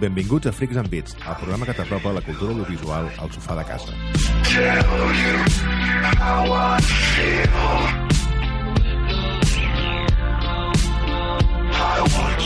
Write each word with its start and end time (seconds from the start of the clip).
Benvinguts 0.00 0.46
a 0.46 0.52
Freaks 0.52 0.76
and 0.76 0.90
Beats, 0.90 1.16
el 1.16 1.36
programa 1.40 1.64
que 1.64 1.72
t'apropa 1.72 2.12
la 2.12 2.20
cultura 2.20 2.52
audiovisual 2.52 3.08
al 3.16 3.30
sofà 3.32 3.56
de 3.56 3.64
casa. 3.64 3.94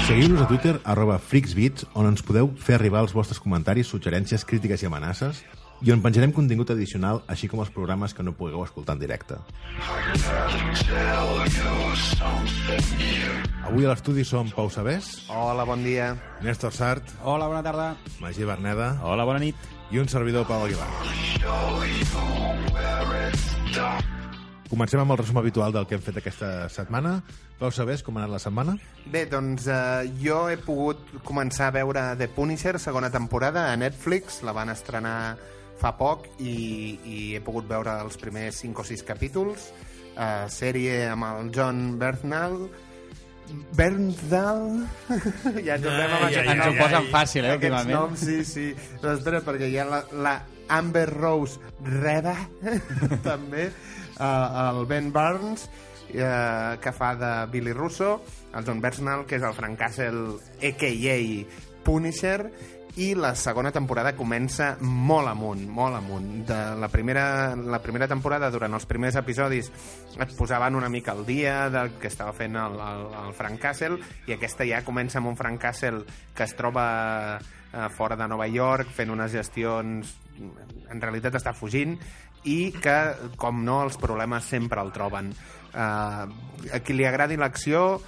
Seguiu-nos 0.07 0.43
a 0.43 0.47
Twitter, 0.47 0.77
arroba 0.85 1.19
freaksbeats, 1.19 1.89
on 1.95 2.07
ens 2.11 2.23
podeu 2.23 2.53
fer 2.55 2.79
arribar 2.79 3.03
els 3.03 3.15
vostres 3.15 3.43
comentaris, 3.43 3.91
suggerències, 3.91 4.47
crítiques 4.47 4.83
i 4.83 4.87
amenaces, 4.87 5.43
i 5.83 5.93
on 5.93 6.03
penjarem 6.05 6.33
contingut 6.37 6.71
addicional, 6.75 7.23
així 7.31 7.49
com 7.49 7.63
els 7.65 7.71
programes 7.73 8.13
que 8.15 8.25
no 8.27 8.35
pugueu 8.37 8.63
escoltar 8.65 8.97
en 8.99 9.01
directe. 9.01 9.39
Avui 13.65 13.87
a 13.87 13.93
l'estudi 13.93 14.25
som 14.25 14.51
Pau 14.53 14.69
Sabés, 14.71 15.27
Hola, 15.31 15.65
bon 15.65 15.85
dia. 15.85 16.13
Néstor 16.43 16.73
Sart, 16.75 17.05
Hola, 17.23 17.47
bona 17.49 17.63
tarda. 17.63 17.95
Magí 18.21 18.45
Berneda 18.45 18.99
Hola, 19.03 19.25
bona 19.25 19.39
nit. 19.41 19.57
i 19.91 19.99
un 19.99 20.09
servidor, 20.09 20.47
Pau 20.47 20.65
Aguilar. 20.65 20.87
Comencem 24.71 25.01
amb 25.03 25.11
el 25.11 25.19
resum 25.19 25.39
habitual 25.41 25.73
del 25.75 25.87
que 25.87 25.97
hem 25.97 26.03
fet 26.03 26.21
aquesta 26.21 26.69
setmana. 26.71 27.17
Pau 27.59 27.73
Sabés, 27.75 28.05
com 28.07 28.17
ha 28.17 28.21
anat 28.23 28.37
la 28.37 28.39
setmana? 28.39 28.77
Bé, 29.11 29.25
doncs 29.27 29.67
eh, 29.67 30.11
jo 30.23 30.45
he 30.49 30.57
pogut 30.63 31.01
començar 31.27 31.69
a 31.69 31.75
veure 31.75 32.05
The 32.21 32.29
Punisher, 32.29 32.79
segona 32.79 33.11
temporada, 33.11 33.73
a 33.73 33.77
Netflix. 33.77 34.45
La 34.47 34.55
van 34.57 34.71
estrenar 34.71 35.37
fa 35.81 35.95
poc 35.97 36.29
i, 36.39 36.53
i 37.05 37.17
he 37.37 37.41
pogut 37.45 37.67
veure 37.71 37.97
els 38.05 38.21
primers 38.21 38.61
5 38.63 38.83
o 38.83 38.87
6 38.87 39.05
capítols. 39.09 39.71
Eh, 40.15 40.47
sèrie 40.53 41.03
amb 41.09 41.27
el 41.31 41.51
John 41.57 41.99
Bernthal. 42.01 42.69
Bernthal... 43.75 44.87
ja 45.67 45.75
ens 45.77 45.87
haurem 45.89 46.13
amb 46.15 46.23
Ai, 46.23 46.31
aquest 46.31 46.45
ai, 46.45 46.55
Ens 46.55 46.67
ho 46.69 46.75
posen 46.79 47.09
fàcil, 47.11 47.45
eh, 47.47 47.55
Aquests 47.57 47.65
últimament. 47.65 47.97
noms, 47.97 48.25
sí, 48.25 48.45
sí. 48.47 48.67
Espera, 49.01 49.41
perquè 49.47 49.71
hi 49.71 49.79
ha 49.81 49.87
la, 49.89 50.03
la 50.23 50.35
Amber 50.71 51.09
Rose 51.11 51.59
Reda, 51.83 52.37
també, 53.27 53.71
uh, 54.21 54.69
el 54.69 54.85
Ben 54.87 55.11
Barnes, 55.15 55.67
uh, 56.13 56.77
que 56.83 56.93
fa 56.95 57.15
de 57.19 57.33
Billy 57.51 57.75
Russo, 57.75 58.21
el 58.55 58.67
John 58.69 58.83
Bernal, 58.85 59.25
que 59.27 59.41
és 59.41 59.47
el 59.47 59.57
Frank 59.57 59.81
Castle, 59.81 60.37
a.k.a. 60.63 61.17
Punisher, 61.83 62.53
i 62.97 63.13
la 63.15 63.35
segona 63.39 63.71
temporada 63.71 64.15
comença 64.19 64.73
molt 64.81 65.31
amunt, 65.31 65.63
molt 65.71 65.99
amunt. 65.99 66.31
De 66.49 66.59
la, 66.81 66.89
primera, 66.91 67.55
la 67.55 67.79
primera 67.83 68.09
temporada, 68.11 68.51
durant 68.51 68.75
els 68.75 68.87
primers 68.91 69.19
episodis, 69.21 69.71
et 70.19 70.35
posaven 70.39 70.79
una 70.79 70.91
mica 70.91 71.15
al 71.15 71.25
dia 71.27 71.69
del 71.71 71.95
que 72.01 72.11
estava 72.11 72.35
fent 72.35 72.59
el, 72.59 72.81
el, 72.81 73.07
el 73.25 73.37
Frank 73.39 73.61
Castle, 73.63 74.01
i 74.27 74.35
aquesta 74.35 74.67
ja 74.67 74.83
comença 74.87 75.21
amb 75.21 75.31
un 75.31 75.39
Frank 75.39 75.61
Castle 75.63 76.03
que 76.35 76.47
es 76.47 76.57
troba 76.59 76.87
eh, 77.39 77.89
fora 77.95 78.19
de 78.19 78.29
Nova 78.29 78.49
York 78.51 78.91
fent 78.97 79.13
unes 79.15 79.33
gestions 79.33 80.17
en 80.41 81.01
realitat 81.03 81.37
està 81.37 81.53
fugint 81.55 81.99
i 82.49 82.71
que, 82.73 82.99
com 83.37 83.61
no, 83.65 83.83
els 83.85 83.99
problemes 84.01 84.47
sempre 84.49 84.81
el 84.81 84.93
troben. 84.95 85.29
Uh, 85.71 86.25
a 86.73 86.81
qui 86.83 86.97
li 86.97 87.05
agradi 87.07 87.37
l'acció, 87.39 88.01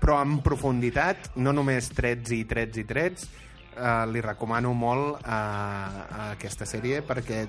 però 0.00 0.18
en 0.22 0.38
profunditat, 0.44 1.32
no 1.40 1.54
només 1.56 1.88
trets 1.96 2.34
i 2.36 2.42
trets 2.48 2.82
i 2.82 2.84
trets, 2.88 3.30
uh, 3.76 4.04
li 4.10 4.20
recomano 4.24 4.72
molt 4.74 5.18
uh, 5.20 5.28
uh, 5.28 6.30
aquesta 6.32 6.66
sèrie 6.68 7.00
perquè 7.06 7.44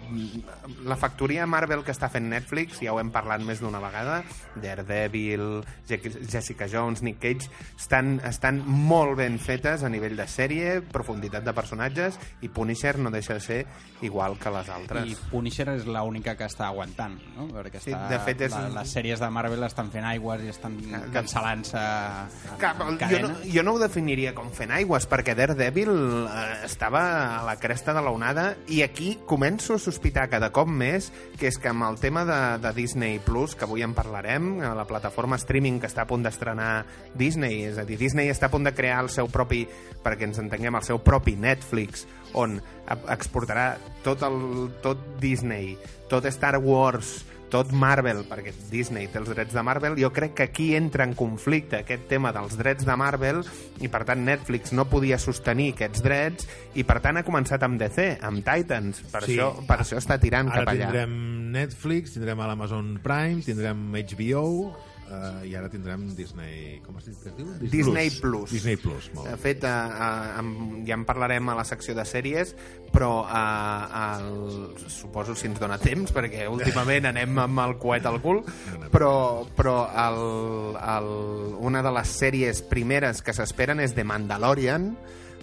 la 0.86 0.96
factoria 1.00 1.46
Marvel 1.50 1.84
que 1.84 1.92
està 1.94 2.10
fent 2.12 2.28
Netflix, 2.32 2.80
ja 2.84 2.94
ho 2.94 3.00
hem 3.02 3.12
parlat 3.14 3.42
més 3.46 3.62
d'una 3.64 3.80
vegada, 3.84 4.22
Daredevil, 4.56 5.64
Je- 5.88 6.00
Jessica 6.30 6.68
Jones, 6.72 7.02
Nick 7.04 7.20
Cage, 7.20 7.50
estan, 7.78 8.20
estan 8.26 8.62
molt 8.66 9.18
ben 9.20 9.38
fetes 9.40 9.84
a 9.84 9.90
nivell 9.90 10.16
de 10.18 10.28
sèrie, 10.28 10.82
profunditat 10.82 11.44
de 11.46 11.54
personatges, 11.54 12.20
i 12.42 12.50
Punisher 12.50 12.98
no 13.00 13.12
deixa 13.12 13.34
de 13.38 13.40
ser 13.44 13.60
igual 14.02 14.38
que 14.40 14.52
les 14.52 14.70
altres. 14.70 15.08
I 15.10 15.16
Punisher 15.32 15.68
és 15.76 15.86
l'única 15.88 16.36
que 16.40 16.48
està 16.50 16.68
aguantant, 16.68 17.18
no? 17.38 17.48
Perquè 17.54 17.80
Sí, 17.84 17.92
està, 17.92 18.08
de 18.12 18.20
fet, 18.24 18.42
és 18.48 18.52
la, 18.56 18.68
les 18.80 18.92
sèries 18.94 19.20
de 19.20 19.30
Marvel 19.34 19.64
estan 19.68 19.90
fent 19.94 20.06
aigües 20.08 20.44
i 20.44 20.52
estan 20.52 20.78
de- 20.82 21.04
cancel·lant-se 21.14 21.84
Cap, 22.60 22.82
en 22.88 22.98
jo, 23.10 23.20
no, 23.28 23.34
jo 23.54 23.64
no 23.64 23.74
ho 23.76 23.80
definiria 23.82 24.34
com 24.36 24.50
fent 24.54 24.72
aigües, 24.76 25.08
perquè 25.10 25.36
Daredevil 25.38 25.92
eh, 26.28 26.66
estava 26.66 27.02
a 27.40 27.44
la 27.46 27.56
cresta 27.62 27.94
de 27.96 28.02
l'onada 28.06 28.46
i 28.72 28.82
aquí 28.86 29.16
començo 29.30 29.76
a 29.76 29.82
sospitar 29.82 30.28
cada 30.32 30.52
cop 30.56 30.70
més 30.70 31.10
que 31.40 31.50
és 31.50 31.58
que 31.60 31.72
amb 31.72 31.86
el 31.88 32.00
tema 32.02 32.24
de, 32.30 32.40
de 32.64 32.72
Disney 32.78 33.20
Plus, 33.24 33.58
que 33.58 33.68
avui 33.68 33.84
en 33.86 33.96
parlarem, 33.98 34.56
la 34.64 34.88
plataforma 34.90 35.40
streaming 35.42 35.82
que 35.82 35.90
està 35.90 36.06
a 36.06 36.10
punt 36.10 36.26
d'estrenar 36.26 36.86
Disney, 37.20 37.64
és 37.70 37.82
a 37.82 37.88
dir, 37.88 37.98
Disney 38.00 38.32
està 38.32 38.48
a 38.50 38.54
punt 38.54 38.70
de 38.70 38.76
crear 38.76 39.02
el 39.04 39.12
seu 39.14 39.30
propi, 39.32 39.66
perquè 40.04 40.30
ens 40.30 40.42
entenguem, 40.42 40.80
el 40.80 40.88
seu 40.88 41.02
propi 41.04 41.36
Netflix, 41.40 42.08
on 42.38 42.60
exportarà 43.12 43.74
tot, 44.06 44.24
el, 44.28 44.70
tot 44.84 45.02
Disney, 45.22 45.78
tot 46.12 46.26
Star 46.32 46.58
Wars, 46.62 47.22
tot 47.54 47.70
Marvel, 47.78 48.24
perquè 48.26 48.52
Disney 48.72 49.06
té 49.14 49.20
els 49.22 49.30
drets 49.30 49.54
de 49.54 49.62
Marvel, 49.66 49.94
jo 50.02 50.10
crec 50.16 50.34
que 50.40 50.48
aquí 50.50 50.72
entra 50.76 51.06
en 51.06 51.14
conflicte 51.18 51.84
aquest 51.84 52.08
tema 52.10 52.32
dels 52.34 52.58
drets 52.58 52.86
de 52.88 52.96
Marvel 52.98 53.44
i 53.86 53.90
per 53.94 54.02
tant 54.10 54.24
Netflix 54.26 54.74
no 54.74 54.88
podia 54.90 55.20
sostenir 55.22 55.72
aquests 55.76 56.02
drets 56.02 56.48
i 56.74 56.84
per 56.88 56.98
tant 57.04 57.22
ha 57.22 57.26
començat 57.28 57.62
amb 57.64 57.78
DC, 57.82 58.18
amb 58.26 58.42
Titans, 58.44 59.04
per, 59.14 59.22
Sí. 59.28 59.38
això, 59.38 59.52
per 59.68 59.78
això 59.86 60.02
està 60.02 60.18
tirant 60.20 60.50
Ara 60.50 60.64
cap 60.66 60.74
allà. 60.74 60.90
tindrem 60.90 61.52
Netflix, 61.54 62.14
tindrem 62.18 62.42
l'Amazon 62.42 62.96
Prime, 63.04 63.44
tindrem 63.46 63.86
HBO 63.94 64.74
uh, 65.10 65.42
i 65.48 65.56
ara 65.56 65.70
tindrem 65.72 66.06
Disney... 66.16 66.80
Com 66.86 66.98
es 67.00 67.08
diu? 67.38 67.48
Disney 67.62 68.10
Plus. 68.22 68.52
Disney 68.52 68.78
Plus, 68.78 69.10
molt 69.16 69.30
De 69.30 69.38
fet, 69.42 69.64
eh, 69.64 69.70
eh, 69.70 70.40
em- 70.40 70.84
ja 70.88 70.98
en 70.98 71.06
parlarem 71.08 71.50
a 71.50 71.56
la 71.58 71.66
secció 71.68 71.96
de 71.98 72.06
sèries, 72.08 72.54
però 72.94 73.24
eh, 73.26 74.04
el, 74.04 74.76
suposo 74.92 75.36
si 75.36 75.48
ens 75.50 75.60
dona 75.62 75.80
temps, 75.82 76.14
perquè 76.16 76.48
últimament 76.52 77.10
anem 77.12 77.40
amb 77.46 77.64
el 77.66 77.78
coet 77.82 78.06
al 78.10 78.22
cul, 78.24 78.44
però, 78.94 79.14
però 79.58 79.78
el, 80.08 80.22
el, 80.78 81.10
una 81.66 81.84
de 81.86 81.96
les 82.00 82.14
sèries 82.22 82.64
primeres 82.70 83.24
que 83.26 83.34
s'esperen 83.36 83.82
és 83.84 83.96
The 83.98 84.06
Mandalorian, 84.08 84.92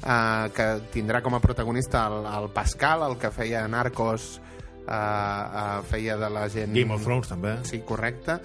eh, 0.00 0.46
que 0.56 0.68
tindrà 0.94 1.22
com 1.22 1.34
a 1.36 1.42
protagonista 1.42 2.06
el, 2.08 2.24
el 2.26 2.50
Pascal, 2.54 3.04
el 3.08 3.18
que 3.20 3.32
feia 3.34 3.66
Narcos, 3.68 4.40
eh, 4.86 4.92
eh, 4.94 5.80
feia 5.90 6.16
de 6.16 6.30
la 6.30 6.48
gent... 6.48 6.74
Game 6.76 6.94
of 6.94 7.04
Thrones, 7.04 7.30
també. 7.30 7.58
Sí, 7.68 7.82
correcte. 7.86 8.40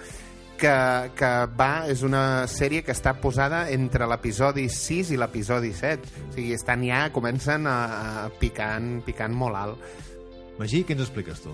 Que, 0.56 0.72
que 1.20 1.30
va, 1.60 1.84
és 1.92 2.00
una 2.08 2.46
sèrie 2.48 2.80
que 2.86 2.94
està 2.96 3.12
posada 3.20 3.66
entre 3.76 4.08
l'episodi 4.08 4.70
6 4.72 5.12
i 5.12 5.20
l'episodi 5.20 5.74
7. 5.76 6.14
O 6.30 6.32
sigui, 6.38 6.54
estan 6.56 6.86
ja, 6.88 7.10
comencen 7.16 7.68
a, 7.68 7.78
a 7.92 8.28
picant, 8.40 9.02
picant 9.04 9.36
molt 9.36 9.60
alt. 9.60 9.96
Magí, 10.56 10.86
què 10.88 10.96
ens 10.96 11.04
expliques 11.04 11.44
tu? 11.44 11.52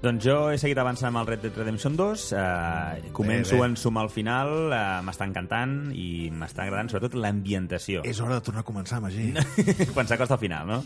Doncs 0.00 0.24
jo 0.24 0.34
he 0.48 0.56
seguit 0.56 0.78
avançant 0.80 1.10
amb 1.10 1.20
el 1.20 1.26
Red 1.28 1.42
Dead 1.44 1.56
Redemption 1.60 1.92
2, 1.92 2.22
eh, 2.32 3.10
començo 3.12 3.52
Bé, 3.52 3.58
bé. 3.58 3.64
a 3.66 3.68
ensumar 3.68 4.04
al 4.06 4.08
final, 4.08 4.72
eh, 4.72 4.78
m'està 5.04 5.26
encantant 5.28 5.74
i 5.92 6.30
m'està 6.32 6.64
agradant 6.64 6.88
sobretot 6.88 7.18
l'ambientació. 7.20 8.00
És 8.08 8.18
hora 8.24 8.38
de 8.38 8.40
tornar 8.40 8.62
a 8.62 8.64
començar, 8.64 9.02
Magí. 9.04 9.34
quan 9.94 10.08
s'acosta 10.08 10.38
al 10.38 10.40
final, 10.40 10.66
no? 10.66 10.78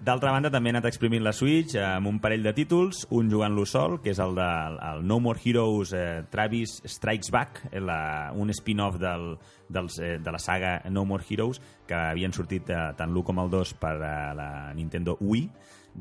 D'altra 0.00 0.32
banda, 0.32 0.48
també 0.50 0.70
he 0.70 0.74
anat 0.78 0.88
exprimint 0.88 1.22
la 1.22 1.34
Switch 1.36 1.76
eh, 1.76 1.84
amb 1.84 2.08
un 2.08 2.22
parell 2.24 2.42
de 2.42 2.54
títols, 2.56 3.04
un 3.10 3.28
jugant-lo 3.28 3.66
sol, 3.68 4.00
que 4.00 4.16
és 4.16 4.18
el 4.24 4.32
de 4.40 4.48
el 4.94 5.04
No 5.04 5.20
More 5.20 5.44
Heroes 5.44 5.92
eh, 5.92 6.24
Travis 6.32 6.80
Strikes 6.86 7.30
Back, 7.30 7.66
eh, 7.70 7.84
la, 7.84 8.32
un 8.32 8.48
spin-off 8.56 8.96
del, 8.96 9.34
dels, 9.68 10.00
eh, 10.00 10.16
de 10.24 10.32
la 10.32 10.40
saga 10.40 10.78
No 10.88 11.04
More 11.04 11.24
Heroes, 11.28 11.60
que 11.86 12.00
havien 12.00 12.32
sortit 12.32 12.72
eh, 12.72 12.84
tant 12.96 13.12
l'1 13.12 13.28
com 13.28 13.44
el 13.44 13.52
2 13.52 13.76
per 13.76 13.98
eh, 14.00 14.14
la 14.40 14.72
Nintendo 14.72 15.18
Wii, 15.20 15.50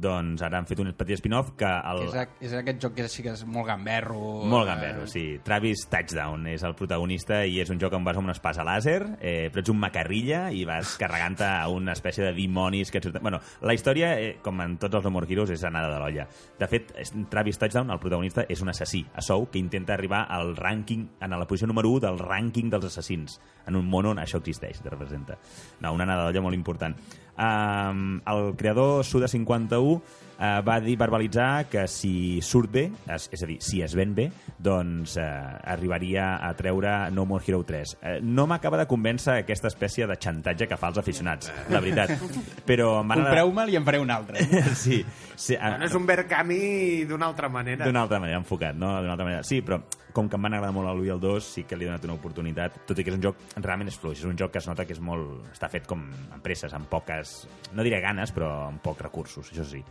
doncs 0.01 0.41
ara 0.45 0.59
han 0.59 0.67
fet 0.69 0.79
un 0.83 0.91
petit 0.97 1.19
spin-off 1.19 1.53
que 1.57 1.67
el... 1.67 2.03
És, 2.07 2.15
a, 2.15 2.25
és 2.44 2.53
aquest 2.59 2.81
joc 2.83 2.95
que 2.97 3.07
sí 3.11 3.25
que 3.25 3.33
és 3.33 3.44
molt 3.49 3.67
gamberro. 3.69 4.19
Molt 4.49 4.69
gamberro, 4.69 5.07
sí. 5.09 5.25
Travis 5.45 5.88
Touchdown 5.91 6.47
és 6.51 6.63
el 6.67 6.75
protagonista 6.77 7.44
i 7.45 7.59
és 7.63 7.71
un 7.73 7.81
joc 7.81 7.95
on 7.97 8.05
vas 8.07 8.19
amb 8.19 8.29
una 8.29 8.35
espasa 8.38 8.65
làser, 8.67 8.99
eh, 9.19 9.49
però 9.53 9.63
ets 9.63 9.73
un 9.73 9.81
macarrilla 9.81 10.47
i 10.53 10.63
vas 10.69 10.95
carregant 11.01 11.38
a 11.45 11.51
una 11.73 11.94
espècie 11.97 12.25
de 12.25 12.33
dimonis 12.38 12.91
que. 12.94 13.01
Bueno, 13.21 13.41
la 13.61 13.75
història, 13.75 14.13
eh, 14.19 14.38
com 14.44 14.61
en 14.63 14.77
tots 14.81 14.99
els 14.99 15.05
Humor 15.09 15.27
Heroes, 15.29 15.51
és 15.53 15.65
anada 15.67 15.91
de 15.94 15.99
l'olla. 16.01 16.27
De 16.59 16.69
fet, 16.69 16.94
Travis 17.29 17.59
Touchdown, 17.59 17.91
el 17.91 18.01
protagonista, 18.03 18.45
és 18.49 18.61
un 18.63 18.71
assassí 18.73 19.03
a 19.13 19.21
sou 19.25 19.49
que 19.51 19.59
intenta 19.59 19.94
arribar 19.94 20.25
al 20.29 20.55
rànquing, 20.57 21.07
en 21.21 21.38
la 21.38 21.47
posició 21.47 21.67
número 21.67 21.91
1 21.94 22.05
del 22.07 22.19
rànquing 22.21 22.71
dels 22.73 22.89
assassins, 22.89 23.39
en 23.67 23.75
un 23.75 23.88
món 23.89 24.07
on 24.13 24.21
això 24.23 24.41
existeix, 24.41 24.81
te 24.81 24.89
representa. 24.89 25.38
No, 25.81 25.94
una 25.94 26.07
anada 26.07 26.27
d'olla 26.27 26.45
molt 26.45 26.57
important. 26.57 26.97
Um, 27.38 28.19
el 28.25 28.56
creador 28.56 29.04
Suda51 29.04 30.01
uh, 30.38 30.62
va 30.66 30.78
dir 30.84 30.95
verbalitzar 31.00 31.68
que 31.72 31.88
si 31.92 32.39
surt 32.45 32.72
bé, 32.72 32.86
és, 33.10 33.28
és 33.34 33.44
a 33.44 33.50
dir, 33.50 33.57
si 33.63 33.81
es 33.86 33.95
ven 33.98 34.13
bé, 34.18 34.30
doncs 34.57 35.18
uh, 35.19 35.25
arribaria 35.74 36.38
a 36.45 36.54
treure 36.57 36.95
No 37.12 37.28
More 37.30 37.44
Hero 37.48 37.63
3. 37.68 37.95
Uh, 37.98 38.16
no 38.24 38.48
m'acaba 38.50 38.80
de 38.81 38.88
convèncer 38.89 39.42
aquesta 39.42 39.72
espècie 39.72 40.07
de 40.10 40.18
xantatge 40.22 40.69
que 40.69 40.80
fa 40.80 40.92
als 40.92 41.01
aficionats, 41.01 41.51
la 41.74 41.81
veritat. 41.84 42.16
Però 42.68 42.98
Compreu-me'l 43.07 43.74
i 43.74 43.80
en 43.80 43.88
faré 43.88 44.01
un 44.04 44.13
altre. 44.13 44.45
Sí, 44.78 45.00
sí 45.36 45.56
uh, 45.56 45.62
Bueno, 45.62 45.88
és 45.88 45.95
un 45.98 46.06
Berkami 46.06 46.60
d'una 47.10 47.28
altra 47.31 47.50
manera. 47.50 47.86
d'una 47.86 48.04
altra 48.06 48.19
manera, 48.22 48.38
enfocat, 48.42 48.75
no? 48.78 48.92
D'una 49.01 49.16
altra 49.16 49.25
manera. 49.25 49.45
Sí, 49.48 49.62
però 49.66 49.81
com 50.18 50.30
que 50.30 50.38
em 50.38 50.45
van 50.48 50.56
agradar 50.57 50.74
molt 50.74 50.90
el 50.90 51.04
1 51.04 51.06
i 51.06 51.12
el 51.13 51.19
2, 51.22 51.48
sí 51.54 51.63
que 51.69 51.78
li 51.78 51.86
he 51.86 51.90
donat 51.92 52.06
una 52.07 52.16
oportunitat, 52.18 52.80
tot 52.90 52.98
i 52.98 53.06
que 53.06 53.13
és 53.13 53.18
un 53.19 53.22
joc, 53.22 53.42
realment 53.60 53.92
és 53.92 53.98
fluix, 54.01 54.24
és 54.24 54.30
un 54.30 54.38
joc 54.40 54.56
que 54.56 54.62
es 54.63 54.68
nota 54.69 54.86
que 54.88 54.95
és 54.98 55.01
molt... 55.04 55.44
està 55.54 55.69
fet 55.69 55.86
com 55.90 56.07
amb 56.10 56.42
presses, 56.44 56.74
amb 56.74 56.90
poques... 56.90 57.44
no 57.78 57.86
diré 57.86 58.01
ganes, 58.01 58.33
però 58.33 58.50
amb 58.72 58.81
pocs 58.81 59.06
recursos, 59.06 59.51
això 59.54 59.68
sí. 59.68 59.83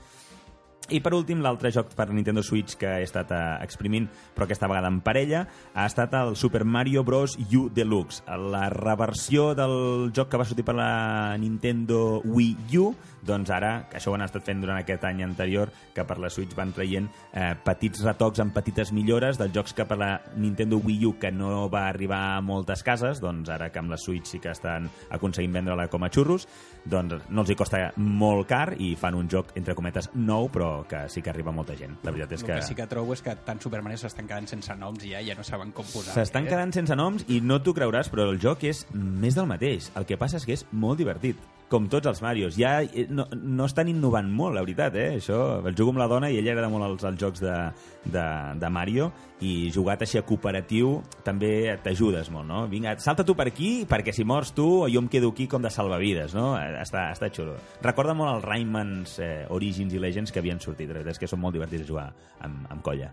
I 0.86 1.00
per 1.02 1.10
últim, 1.16 1.40
l'altre 1.42 1.72
joc 1.74 1.88
per 1.98 2.06
Nintendo 2.14 2.44
Switch 2.46 2.76
que 2.78 2.86
he 3.00 3.02
estat 3.02 3.32
eh, 3.34 3.38
exprimint, 3.64 4.06
però 4.36 4.46
aquesta 4.46 4.68
vegada 4.70 4.86
en 4.86 5.00
parella, 5.02 5.40
ha 5.74 5.86
estat 5.90 6.14
el 6.14 6.36
Super 6.38 6.62
Mario 6.62 7.02
Bros. 7.02 7.34
U 7.56 7.66
Deluxe, 7.74 8.22
la 8.52 8.68
reversió 8.70 9.48
del 9.58 10.12
joc 10.14 10.30
que 10.30 10.38
va 10.38 10.46
sortir 10.46 10.66
per 10.66 10.76
la 10.78 11.34
Nintendo 11.42 12.20
Wii 12.22 12.78
U, 12.78 12.92
doncs 13.26 13.50
ara, 13.55 13.73
que 13.90 13.99
això 13.99 14.12
ho 14.12 14.17
han 14.17 14.25
estat 14.26 14.46
fent 14.46 14.62
durant 14.62 14.78
aquest 14.78 15.05
any 15.08 15.23
anterior, 15.26 15.73
que 15.94 16.05
per 16.06 16.19
la 16.23 16.31
Switch 16.32 16.55
van 16.56 16.73
traient 16.76 17.08
eh, 17.32 17.52
petits 17.64 18.05
retocs 18.06 18.40
amb 18.43 18.55
petites 18.56 18.93
millores 18.96 19.40
dels 19.40 19.55
jocs 19.55 19.75
que 19.76 19.87
per 19.88 19.99
la 20.00 20.11
Nintendo 20.37 20.78
Wii 20.78 21.06
U 21.11 21.14
que 21.20 21.32
no 21.32 21.67
va 21.73 21.87
arribar 21.88 22.23
a 22.37 22.40
moltes 22.44 22.84
cases, 22.87 23.20
doncs 23.23 23.50
ara 23.52 23.70
que 23.73 23.82
amb 23.82 23.93
la 23.93 24.00
Switch 24.00 24.31
sí 24.31 24.40
que 24.43 24.52
estan 24.55 24.88
aconseguint 25.11 25.58
vendre-la 25.58 25.88
com 25.93 26.06
a 26.06 26.11
xurros, 26.12 26.46
doncs 26.87 27.26
no 27.28 27.43
els 27.43 27.50
hi 27.50 27.58
costa 27.58 27.82
molt 27.96 28.46
car 28.49 28.76
i 28.78 28.94
fan 28.99 29.19
un 29.19 29.28
joc, 29.31 29.52
entre 29.58 29.75
cometes, 29.78 30.11
nou, 30.14 30.50
però 30.52 30.70
que 30.88 31.06
sí 31.12 31.23
que 31.23 31.32
arriba 31.32 31.55
molta 31.55 31.76
gent. 31.78 31.99
La 32.06 32.14
veritat 32.14 32.37
és 32.38 32.44
El 32.44 32.46
que... 32.46 32.61
que 32.61 32.69
sí 32.70 32.78
que 32.78 32.88
trobo 32.90 33.17
és 33.17 33.25
que 33.25 33.34
tant 33.46 33.61
Super 33.62 33.82
Mario 33.82 34.00
s'estan 34.00 34.28
quedant 34.28 34.49
sense 34.50 34.78
noms 34.78 35.05
i 35.05 35.12
ja, 35.14 35.25
ja 35.25 35.37
no 35.38 35.44
saben 35.46 35.75
com 35.76 35.87
posar. 35.90 36.14
S'estan 36.17 36.49
quedant 36.49 36.75
sense 36.76 36.96
noms 36.99 37.26
i 37.32 37.40
no 37.43 37.61
t'ho 37.62 37.75
creuràs, 37.76 38.11
però 38.12 38.28
el 38.31 38.40
joc 38.43 38.64
és 38.69 38.87
més 38.94 39.37
del 39.37 39.50
mateix. 39.50 39.90
El 39.99 40.06
que 40.08 40.19
passa 40.20 40.40
és 40.40 40.46
que 40.46 40.56
és 40.56 40.67
molt 40.73 41.00
divertit, 41.02 41.40
com 41.68 41.88
tots 41.90 42.06
els 42.06 42.20
Marios. 42.22 42.56
Ja 42.58 42.78
eh, 42.84 43.06
no, 43.10 43.26
no 43.32 43.66
estan 43.66 43.90
innovant 43.90 44.28
molt, 44.32 44.54
la 44.56 44.62
veritat, 44.64 44.94
eh? 44.98 45.08
Això, 45.18 45.38
el 45.66 45.76
jugo 45.76 45.94
amb 45.94 46.02
la 46.02 46.08
dona 46.10 46.30
i 46.30 46.38
ella 46.40 46.54
agrada 46.54 46.70
molt 46.72 46.86
els, 46.88 47.06
els 47.08 47.20
jocs 47.20 47.42
de, 47.42 47.56
de, 48.04 48.26
de 48.60 48.70
Mario 48.70 49.10
i 49.44 49.68
jugat 49.74 50.06
així 50.06 50.20
a 50.20 50.24
cooperatiu 50.24 50.96
també 51.26 51.74
t'ajudes 51.84 52.30
molt, 52.32 52.48
no? 52.48 52.64
Vinga, 52.70 52.96
salta 53.02 53.26
tu 53.26 53.36
per 53.36 53.48
aquí 53.50 53.70
perquè 53.88 54.14
si 54.14 54.24
mors 54.24 54.54
tu 54.56 54.68
jo 54.92 55.02
em 55.02 55.10
quedo 55.12 55.32
aquí 55.34 55.48
com 55.50 55.64
de 55.64 55.72
salvavides, 55.72 56.34
no? 56.38 56.54
Eh, 56.60 56.74
Està, 56.86 57.08
està 57.10 57.30
xulo. 57.34 57.56
Recorda 57.82 58.14
molt 58.14 58.36
els 58.36 58.44
Raymans 58.46 59.18
eh, 59.24 59.46
Origins 59.50 59.94
i 59.96 60.02
Legends 60.02 60.32
que 60.32 60.42
havien 60.42 60.60
sortit. 60.62 60.88
La 60.90 61.00
veritat 61.00 61.16
és 61.16 61.22
que 61.24 61.30
són 61.30 61.42
molt 61.42 61.56
divertits 61.56 61.82
de 61.82 61.88
jugar 61.88 62.10
amb, 62.46 62.66
amb 62.70 62.84
colla. 62.84 63.10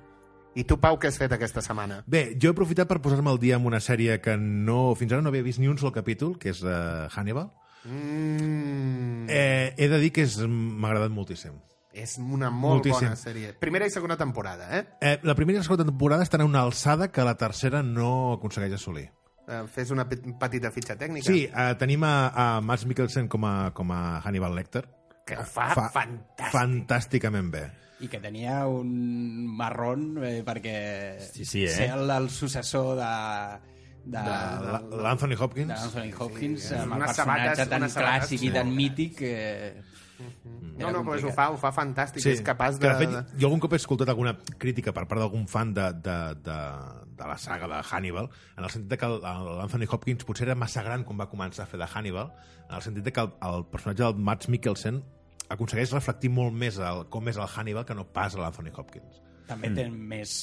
I 0.53 0.67
tu, 0.69 0.77
Pau, 0.77 0.99
què 1.01 1.09
has 1.09 1.17
fet 1.17 1.31
aquesta 1.33 1.63
setmana? 1.65 2.03
Bé, 2.05 2.35
jo 2.37 2.51
he 2.51 2.53
aprofitat 2.53 2.85
per 2.89 2.99
posar-me 3.01 3.31
al 3.31 3.39
dia 3.41 3.57
amb 3.57 3.65
una 3.65 3.79
sèrie 3.81 4.19
que 4.21 4.35
no, 4.37 4.93
fins 4.99 5.15
ara 5.15 5.25
no 5.25 5.31
havia 5.33 5.45
vist 5.45 5.57
ni 5.57 5.71
un 5.71 5.79
sol 5.81 5.93
capítol, 5.95 6.35
que 6.37 6.53
és 6.53 6.61
uh, 6.61 7.09
Hannibal. 7.09 7.49
Mm, 7.85 9.27
Eh, 9.29 9.73
he 9.77 9.87
de 9.89 9.99
dir 9.99 10.11
que 10.11 10.25
m'ha 10.47 10.87
agradat 10.89 11.11
moltíssim. 11.11 11.53
és 11.93 12.17
una 12.17 12.49
molt 12.49 12.83
moltíssim. 12.83 13.07
bona 13.09 13.15
sèrie. 13.15 13.53
Primera 13.59 13.85
i 13.85 13.91
segona 13.91 14.17
temporada, 14.17 14.79
eh? 14.79 14.85
Eh, 14.99 15.19
la 15.23 15.35
primera 15.35 15.57
i 15.57 15.59
la 15.59 15.63
segona 15.63 15.85
temporada 15.85 16.23
estan 16.23 16.41
a 16.41 16.45
una 16.45 16.61
alçada 16.63 17.11
que 17.11 17.21
la 17.23 17.35
tercera 17.37 17.83
no 17.83 18.33
aconsegueix 18.33 18.73
assolir. 18.73 19.11
eh 19.47 19.63
fes 19.67 19.91
una 19.91 20.07
pe- 20.07 20.21
petita 20.39 20.71
fitxa 20.71 20.95
tècnica. 20.97 21.25
Sí, 21.27 21.43
eh, 21.53 21.75
tenim 21.77 22.03
a, 22.03 22.29
a 22.57 22.61
Mads 22.61 22.85
Mikkelsen 22.85 23.27
com 23.27 23.43
a, 23.45 23.71
com 23.73 23.91
a 23.91 24.19
Hannibal 24.21 24.55
Lecter. 24.55 24.87
Que 25.25 25.35
ho 25.37 25.43
fa, 25.43 25.67
fantàstic. 25.91 26.51
Fantàsticament 26.51 27.51
bé. 27.51 27.63
I 27.99 28.07
que 28.07 28.19
tenia 28.19 28.65
un 28.67 29.45
marrón 29.55 30.17
eh, 30.23 30.43
perquè 30.45 31.19
Sí, 31.31 31.45
sí, 31.45 31.65
eh? 31.65 31.69
ser 31.69 31.89
el, 31.91 32.09
el 32.09 32.29
successor 32.29 32.95
de, 32.97 33.59
de, 34.03 34.19
La- 34.19 34.81
L'Anthony 35.03 35.35
Hopkins. 35.39 35.67
d'Anthony 35.71 36.11
Hopkins 36.19 36.61
Sí, 36.69 36.75
amb 36.75 36.91
el 36.93 36.97
unes 37.01 37.11
personatge 37.13 37.43
sabates- 37.55 37.69
tan 37.69 37.81
unes 37.81 37.93
sabates 37.93 38.29
clàssic 38.29 38.41
i 38.43 38.49
molt 38.51 38.57
tan 38.59 38.73
mític 38.75 39.17
que... 39.17 39.33
No, 40.77 40.91
no, 40.93 41.01
però 41.03 41.17
ho 41.27 41.31
fa, 41.35 41.49
ho 41.51 41.57
fa 41.59 41.71
fantàstic. 41.75 42.23
És 42.31 42.41
capaç 42.45 42.77
que 42.79 42.87
de... 42.87 42.93
de 42.93 42.99
fet, 43.01 43.31
jo 43.39 43.47
algun 43.49 43.59
cop 43.63 43.73
he 43.73 43.79
escoltat 43.81 44.09
alguna 44.13 44.35
crítica 44.61 44.93
per 44.95 45.03
part 45.09 45.19
d'algun 45.19 45.47
fan 45.51 45.73
de, 45.75 45.87
de, 46.05 46.17
de, 46.45 46.57
de 47.17 47.27
la 47.27 47.37
saga 47.41 47.67
de 47.67 47.81
Hannibal, 47.89 48.29
en 48.57 48.63
el 48.63 48.69
sentit 48.71 48.89
de 48.93 48.97
que 49.01 49.05
el- 49.09 49.19
l'Anthony 49.23 49.87
Hopkins 49.89 50.23
potser 50.27 50.47
era 50.47 50.55
massa 50.55 50.83
gran 50.85 51.03
quan 51.03 51.19
va 51.19 51.27
començar 51.31 51.65
a 51.65 51.69
fer 51.71 51.79
de 51.81 51.87
Hannibal, 51.91 52.31
en 52.69 52.75
el 52.77 52.81
sentit 52.85 53.03
de 53.09 53.11
que 53.15 53.25
el, 53.25 53.33
el 53.49 53.65
personatge 53.73 54.03
del 54.05 54.15
Mads 54.29 54.49
Mikkelsen 54.53 55.01
aconsegueix 55.53 55.91
reflectir 55.93 56.29
molt 56.31 56.53
més 56.55 56.77
el, 56.79 57.03
com 57.13 57.27
és 57.29 57.37
el 57.37 57.49
Hannibal 57.49 57.85
que 57.85 57.97
no 57.97 58.05
pas 58.13 58.37
l'Anthony 58.39 58.71
Hopkins. 58.75 59.19
També 59.49 59.69
mm. 59.73 59.75
tens 59.81 59.97
més... 60.13 60.37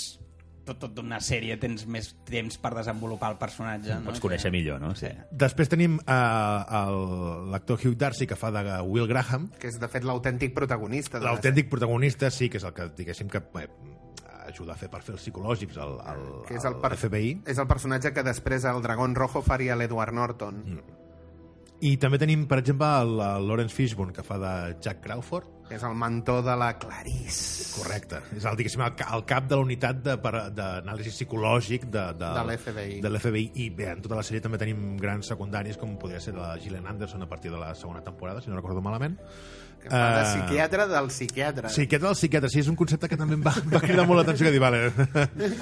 Tot, 0.70 0.78
tot 0.84 0.92
d'una 0.94 1.18
sèrie 1.24 1.56
tens 1.58 1.82
més 1.90 2.12
temps 2.28 2.58
per 2.62 2.70
desenvolupar 2.76 3.32
el 3.34 3.38
personatge. 3.40 3.96
No? 3.98 4.12
Pots 4.12 4.22
conèixer 4.22 4.52
millor, 4.54 4.78
no? 4.82 4.92
Sí. 4.98 5.10
Després 5.34 5.70
tenim 5.72 5.96
uh, 5.98 7.48
l'actor 7.50 7.80
Hugh 7.82 7.96
Darcy, 7.98 8.28
que 8.30 8.38
fa 8.38 8.52
de 8.54 8.62
Will 8.86 9.08
Graham, 9.10 9.48
Que 9.58 9.66
és, 9.72 9.80
de 9.82 9.88
fet, 9.90 10.06
l'autèntic 10.06 10.54
protagonista. 10.54 11.18
de 11.18 11.26
la 11.26 11.34
l'autèntic 11.34 11.68
protagonista, 11.72 12.30
sí, 12.30 12.48
que 12.48 12.60
és 12.62 12.66
el 12.68 12.76
que, 12.76 12.86
diguéssim, 13.00 13.28
que 13.32 13.42
bé, 13.54 13.66
ajuda 14.46 14.74
a 14.74 14.78
fer 14.78 14.88
perfils 14.92 15.22
psicològics 15.24 15.78
al, 15.82 15.98
al, 16.06 16.24
que 16.46 16.56
és 16.58 16.64
el, 16.64 16.74
al 16.76 16.80
per... 16.82 16.94
FBI. 16.98 17.32
és 17.50 17.58
el 17.58 17.68
personatge 17.70 18.12
que 18.14 18.24
després 18.26 18.66
el 18.70 18.80
Dragón 18.82 19.14
Rojo 19.18 19.42
faria 19.46 19.76
l'Edward 19.78 20.14
Norton. 20.14 20.62
Mm. 20.66 20.98
I 21.80 21.94
també 21.96 22.18
tenim, 22.20 22.44
per 22.46 22.58
exemple, 22.60 22.86
el, 23.02 23.14
el 23.24 23.46
Lawrence 23.48 23.74
Fishburne, 23.74 24.12
que 24.12 24.22
fa 24.26 24.36
de 24.38 24.54
Jack 24.84 25.00
Crawford. 25.02 25.48
És 25.70 25.82
el 25.86 25.94
mentor 25.94 26.40
de 26.42 26.56
la 26.58 26.72
Clarice. 26.82 27.68
Correcte. 27.76 28.18
És 28.36 28.44
el, 28.48 28.56
diguéssim, 28.58 28.82
el, 28.82 28.96
el 29.14 29.22
cap 29.28 29.46
de 29.46 29.54
la 29.54 29.62
unitat 29.62 30.00
d'anàlisi 30.02 31.12
psicològic 31.14 31.86
de, 31.86 32.08
de, 32.18 32.32
De 32.40 32.42
l'FBI. 32.48 32.98
De 33.04 33.12
l'FBI. 33.12 33.44
I 33.64 33.68
bé, 33.78 33.86
en 33.94 34.02
tota 34.02 34.18
la 34.18 34.24
sèrie 34.26 34.42
també 34.42 34.58
tenim 34.58 34.96
grans 35.00 35.30
secundaris, 35.30 35.78
com 35.78 35.94
podria 36.00 36.18
ser 36.20 36.34
la 36.34 36.56
Gillian 36.58 36.90
Anderson 36.90 37.22
a 37.22 37.30
partir 37.30 37.52
de 37.54 37.58
la 37.62 37.72
segona 37.78 38.02
temporada, 38.02 38.42
si 38.42 38.50
no 38.50 38.58
recordo 38.58 38.82
malament. 38.82 39.16
Que 39.80 39.88
fa 39.88 40.00
de 40.12 40.20
Eh, 40.20 40.24
psiquiatre 40.34 40.84
del 40.90 41.06
psiquiatre. 41.08 41.68
Psiquiatre 41.72 42.06
del 42.10 42.16
psiquiatre, 42.18 42.50
sí, 42.52 42.58
és 42.60 42.68
un 42.68 42.76
concepte 42.76 43.08
que 43.08 43.16
també 43.16 43.38
em 43.38 43.46
va, 43.46 43.54
va 43.72 43.80
cridar 43.80 44.04
molt 44.10 44.18
l'atenció, 44.20 44.44
que 44.44 44.52
dir, 44.52 44.60
vale... 44.60 44.90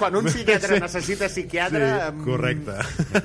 Quan 0.01 0.17
un 0.19 0.25
psiquiatre 0.27 0.75
Sí. 0.75 0.81
necessita 0.83 1.29
psiquiatre... 1.31 1.87
Sí, 2.09 2.25
correcte. 2.25 2.75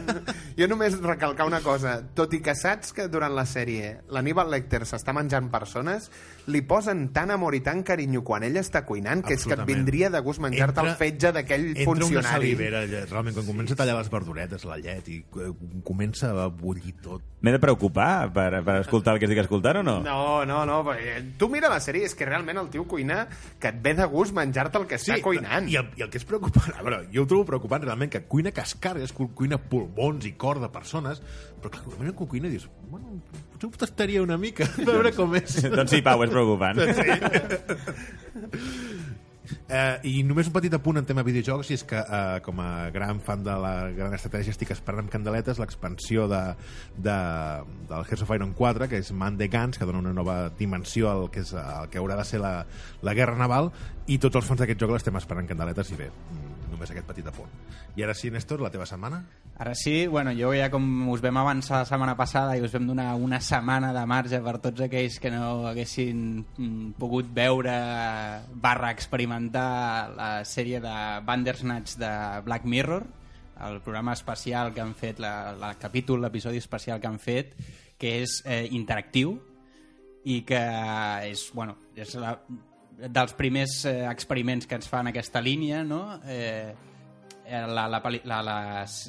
Jo 0.60 0.68
només 0.70 0.94
recalcar 1.02 1.48
una 1.48 1.58
cosa. 1.64 1.96
Tot 2.14 2.30
i 2.36 2.38
que 2.38 2.52
saps 2.54 2.92
que 2.94 3.08
durant 3.10 3.32
la 3.34 3.42
sèrie 3.42 3.96
l'Aníbal 4.14 4.52
Lecter 4.52 4.84
s'està 4.86 5.10
menjant 5.16 5.48
persones, 5.50 6.06
li 6.52 6.60
posen 6.68 7.06
tant 7.14 7.30
amor 7.32 7.54
i 7.56 7.60
tant 7.64 7.82
carinyo 7.86 8.20
quan 8.26 8.42
ell 8.44 8.56
està 8.60 8.82
cuinant 8.84 9.22
que 9.24 9.34
és 9.38 9.44
que 9.46 9.54
et 9.56 9.62
vindria 9.64 10.10
de 10.12 10.20
gust 10.20 10.42
menjar-te 10.44 10.82
el 10.84 10.90
fetge 10.98 11.30
d'aquell 11.32 11.70
entra 11.70 11.84
una 11.92 12.00
funcionari. 12.04 12.32
salivera, 12.34 12.82
allà, 12.84 13.04
realment, 13.08 13.34
quan 13.38 13.46
comença 13.46 13.72
a 13.76 13.80
tallar 13.80 13.96
les 13.98 14.10
verduretes, 14.12 14.64
la 14.68 14.76
llet, 14.78 15.08
i 15.08 15.20
eh, 15.24 15.52
comença 15.84 16.30
a 16.44 16.48
bullir 16.52 16.92
tot. 17.02 17.22
M'he 17.44 17.52
de 17.52 17.60
preocupar 17.60 18.30
per, 18.32 18.62
per 18.64 18.76
escoltar 18.80 19.14
el 19.14 19.20
que 19.20 19.28
estic 19.28 19.40
escoltant 19.44 19.80
o 19.80 19.84
no? 19.84 19.96
No, 20.04 20.44
no, 20.48 20.62
no. 20.68 20.78
perquè 20.86 21.22
Tu 21.40 21.48
mira 21.52 21.68
la 21.72 21.80
sèrie, 21.84 22.04
és 22.08 22.14
que 22.16 22.24
realment 22.28 22.60
el 22.60 22.70
tio 22.72 22.84
cuina 22.88 23.24
que 23.60 23.68
et 23.72 23.80
ve 23.84 23.94
de 23.96 24.06
gust 24.12 24.32
menjar-te 24.36 24.80
el 24.80 24.86
que 24.88 24.96
està 25.00 25.18
cuinant. 25.24 25.68
I 25.68 25.76
el, 25.80 25.90
I 25.96 26.06
el 26.06 26.12
que 26.12 26.20
és 26.20 26.28
preocupant, 26.28 26.72
a 26.76 26.84
veure, 26.84 27.02
jo 27.12 27.24
ho 27.24 27.28
trobo 27.30 27.44
preocupant 27.48 27.84
realment, 27.84 28.12
que 28.12 28.24
cuina 28.28 28.52
cascarres, 28.52 29.12
cu- 29.12 29.30
cuina 29.36 29.58
pulmons 29.60 30.24
i 30.28 30.32
cor 30.40 30.60
de 30.60 30.68
persones, 30.72 31.20
però 31.60 31.72
clar, 31.72 31.84
quan 32.14 32.28
cuina 32.28 32.48
dius, 32.52 32.68
bueno, 32.90 33.20
potser 33.52 33.68
ho 33.68 33.76
tastaria 33.80 34.22
una 34.22 34.36
mica, 34.40 34.64
a 34.68 34.84
veure 34.84 35.12
com 35.16 35.32
és. 35.38 35.60
doncs 35.72 35.92
sí, 35.94 36.00
Pau, 36.04 36.24
és 36.24 36.33
preocupant. 36.34 36.82
Eh, 39.68 39.98
I 40.08 40.22
només 40.24 40.48
un 40.48 40.54
petit 40.54 40.72
apunt 40.76 40.96
en 41.00 41.06
tema 41.08 41.24
videojocs 41.24 41.70
i 41.70 41.76
és 41.76 41.82
que 41.88 41.98
eh, 42.00 42.38
com 42.44 42.60
a 42.60 42.88
gran 42.94 43.18
fan 43.24 43.42
de 43.44 43.54
la 43.60 43.72
gran 43.96 44.12
estratègia 44.16 44.54
estic 44.54 44.72
esperant 44.74 45.04
amb 45.04 45.12
candeletes 45.12 45.60
l'expansió 45.60 46.24
de, 46.30 46.40
de, 46.96 47.16
del 47.90 48.06
Hearts 48.08 48.24
of 48.24 48.32
Iron 48.36 48.54
4 48.56 48.88
que 48.92 49.00
és 49.02 49.12
Man 49.12 49.36
the 49.40 49.48
Guns 49.52 49.80
que 49.80 49.88
dona 49.88 50.00
una 50.00 50.14
nova 50.16 50.36
dimensió 50.58 51.10
al 51.10 51.28
que, 51.32 51.44
és, 51.44 51.54
al 51.56 51.88
que 51.92 52.00
haurà 52.00 52.16
de 52.20 52.26
ser 52.28 52.40
la, 52.44 52.54
la 53.04 53.16
guerra 53.16 53.36
naval 53.40 53.72
i 54.06 54.20
tots 54.20 54.40
els 54.40 54.48
fans 54.48 54.64
d'aquest 54.64 54.80
joc 54.80 54.94
l'estem 54.96 55.20
esperant 55.20 55.48
candeletes 55.48 55.92
i 55.92 56.00
bé, 56.00 56.10
mm, 56.12 56.53
només 56.74 56.90
aquest 56.92 57.06
petit 57.08 57.26
apunt. 57.30 57.50
I 57.96 58.04
ara 58.04 58.14
sí, 58.18 58.30
Néstor, 58.34 58.62
la 58.64 58.70
teva 58.74 58.86
setmana? 58.90 59.22
Ara 59.62 59.74
sí, 59.78 60.06
bueno, 60.10 60.32
jo 60.34 60.50
ja 60.54 60.68
com 60.72 60.84
us 61.12 61.22
vam 61.22 61.38
avançar 61.40 61.80
la 61.82 61.88
setmana 61.88 62.16
passada 62.18 62.56
i 62.58 62.62
us 62.64 62.74
vam 62.74 62.88
donar 62.90 63.12
una 63.14 63.40
setmana 63.40 63.92
de 63.94 64.04
marge 64.10 64.40
per 64.42 64.56
tots 64.64 64.86
aquells 64.88 65.20
que 65.22 65.30
no 65.30 65.68
haguessin 65.70 66.24
mm, 66.42 66.94
pogut 66.98 67.30
veure 67.34 67.74
barra 68.54 68.90
experimentar 68.94 70.10
la 70.16 70.30
sèrie 70.48 70.82
de 70.82 70.96
Bandersnatch 71.24 71.96
de 72.02 72.12
Black 72.44 72.66
Mirror, 72.66 73.06
el 73.64 73.80
programa 73.80 74.12
especial 74.12 74.74
que 74.74 74.82
han 74.82 74.94
fet, 74.98 75.22
la, 75.22 75.54
la 75.54 75.74
capítol, 75.78 76.20
l'episodi 76.24 76.58
especial 76.58 77.00
que 77.00 77.06
han 77.06 77.22
fet, 77.22 77.54
que 77.98 78.18
és 78.24 78.40
eh, 78.44 78.64
interactiu 78.74 79.36
i 80.24 80.40
que 80.48 80.60
és, 81.30 81.46
bueno, 81.54 81.76
és 81.94 82.16
la, 82.18 82.34
dels 82.98 83.34
primers 83.34 83.84
eh, 83.90 84.04
experiments 84.10 84.66
que 84.66 84.76
ens 84.78 84.88
fan 84.88 85.10
aquesta 85.10 85.42
línia, 85.42 85.82
no? 85.84 86.20
Eh, 86.26 86.74
eh, 87.46 87.64
la, 87.66 87.88
la, 87.88 88.00
la, 88.00 88.42
la, 88.42 88.58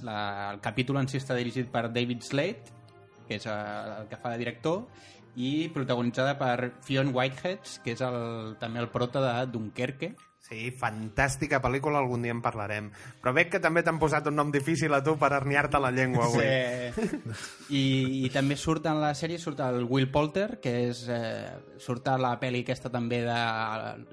la, 0.03 0.19
el 0.53 0.61
capítol 0.61 1.01
en 1.01 1.09
si 1.11 1.19
està 1.21 1.37
dirigit 1.37 1.69
per 1.71 1.87
David 1.93 2.23
Slade, 2.25 2.73
que 3.27 3.39
és 3.39 3.45
eh, 3.49 3.57
el 4.01 4.09
que 4.09 4.19
fa 4.21 4.33
de 4.33 4.41
director, 4.41 4.85
i 5.35 5.67
protagonitzada 5.75 6.37
per 6.39 6.71
Fionn 6.85 7.11
Whitehead, 7.15 7.81
que 7.83 7.95
és 7.95 8.03
el, 8.05 8.55
també 8.61 8.79
el 8.79 8.89
prota 8.93 9.23
de 9.23 9.33
Dunkerque. 9.51 10.13
Sí, 10.45 10.69
fantàstica 10.77 11.57
pel·lícula, 11.63 11.97
algun 11.97 12.21
dia 12.21 12.31
en 12.35 12.41
parlarem. 12.43 12.91
Però 13.21 13.31
veig 13.33 13.49
que 13.49 13.59
també 13.63 13.81
t'han 13.81 13.97
posat 13.97 14.27
un 14.29 14.35
nom 14.37 14.51
difícil 14.53 14.93
a 14.93 14.99
tu 15.03 15.15
per 15.17 15.31
herniar-te 15.33 15.79
la 15.81 15.89
llengua 15.89 16.27
avui. 16.27 16.45
Sí. 16.45 17.21
I, 17.73 17.83
I 18.27 18.29
també 18.33 18.53
surt 18.59 18.85
en 18.85 18.99
la 19.01 19.13
sèrie 19.17 19.39
surt 19.41 19.63
el 19.65 19.83
Will 19.89 20.11
Poulter, 20.13 20.59
que 20.61 20.75
és, 20.91 21.05
eh, 21.09 21.49
surt 21.81 22.07
a 22.13 22.17
la 22.21 22.35
pel·li 22.41 22.61
aquesta 22.61 22.91
també 22.93 23.23
de 23.25 23.39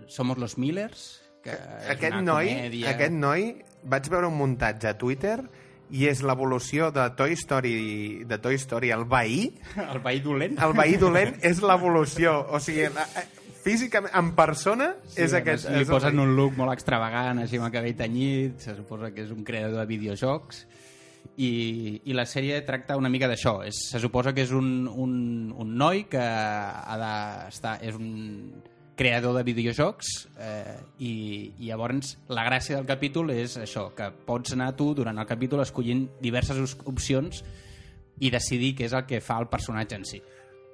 Somos 0.09 0.39
los 0.41 0.57
Millers, 0.57 1.21
que 1.45 1.53
Aquest 1.93 2.17
noi, 2.23 2.49
comèdia. 2.49 2.91
aquest 2.95 3.13
noi, 3.13 3.51
vaig 3.85 4.09
veure 4.09 4.29
un 4.31 4.37
muntatge 4.39 4.89
a 4.89 4.97
Twitter 4.97 5.37
i 5.93 6.07
és 6.09 6.23
l'evolució 6.25 6.89
de 6.95 7.11
Toy 7.19 7.35
Story, 7.37 8.25
de 8.25 8.39
Toy 8.41 8.55
Story, 8.57 8.89
el 8.95 9.05
veí, 9.05 9.51
El 9.77 10.01
veí 10.01 10.21
dolent. 10.25 10.57
el 10.63 10.73
veí 10.73 10.97
dolent 10.97 11.37
és 11.45 11.61
l'evolució. 11.61 12.39
O 12.49 12.61
sigui, 12.61 12.87
la- 12.95 13.05
físicament, 13.63 14.13
en 14.19 14.33
persona, 14.39 14.93
Sí, 15.07 15.21
és 15.27 15.35
aquest... 15.39 15.69
Li 15.73 15.85
és 15.87 15.91
posen 15.91 16.19
un 16.23 16.35
look 16.39 16.59
molt 16.59 16.75
extravagant, 16.75 17.43
així 17.43 17.61
amb 17.61 17.69
el 17.71 17.75
cabell 17.75 17.99
tenyit, 17.99 18.61
se 18.65 18.77
suposa 18.79 19.13
que 19.15 19.25
és 19.27 19.33
un 19.35 19.45
creador 19.47 19.79
de 19.81 19.87
videojocs, 19.91 20.65
i, 21.37 21.53
i 22.05 22.17
la 22.17 22.27
sèrie 22.29 22.59
tracta 22.67 22.99
una 23.01 23.11
mica 23.13 23.31
d'això. 23.31 23.61
Se 23.73 24.01
suposa 24.03 24.35
que 24.37 24.45
és 24.45 24.53
un, 24.53 24.85
un, 24.89 25.15
un 25.57 25.73
noi 25.79 26.07
que 26.11 26.23
ha 26.23 26.99
d'estar... 27.01 27.79
És 27.87 27.97
un 27.99 28.13
creador 29.03 29.33
de 29.35 29.43
videojocs 29.43 30.09
eh, 30.39 30.77
i, 31.01 31.13
i 31.65 31.71
llavors 31.71 32.13
la 32.31 32.45
gràcia 32.45 32.77
del 32.77 32.87
capítol 32.87 33.33
és 33.35 33.57
això, 33.59 33.87
que 33.97 34.11
pots 34.27 34.53
anar 34.53 34.75
tu 34.77 34.91
durant 34.95 35.17
el 35.19 35.27
capítol 35.27 35.63
escollint 35.65 36.05
diverses 36.21 36.77
opcions 36.85 37.41
i 38.21 38.31
decidir 38.31 38.75
què 38.77 38.87
és 38.87 38.95
el 38.95 39.07
que 39.09 39.23
fa 39.25 39.41
el 39.41 39.49
personatge 39.51 39.97
en 39.99 40.05
si. 40.07 40.21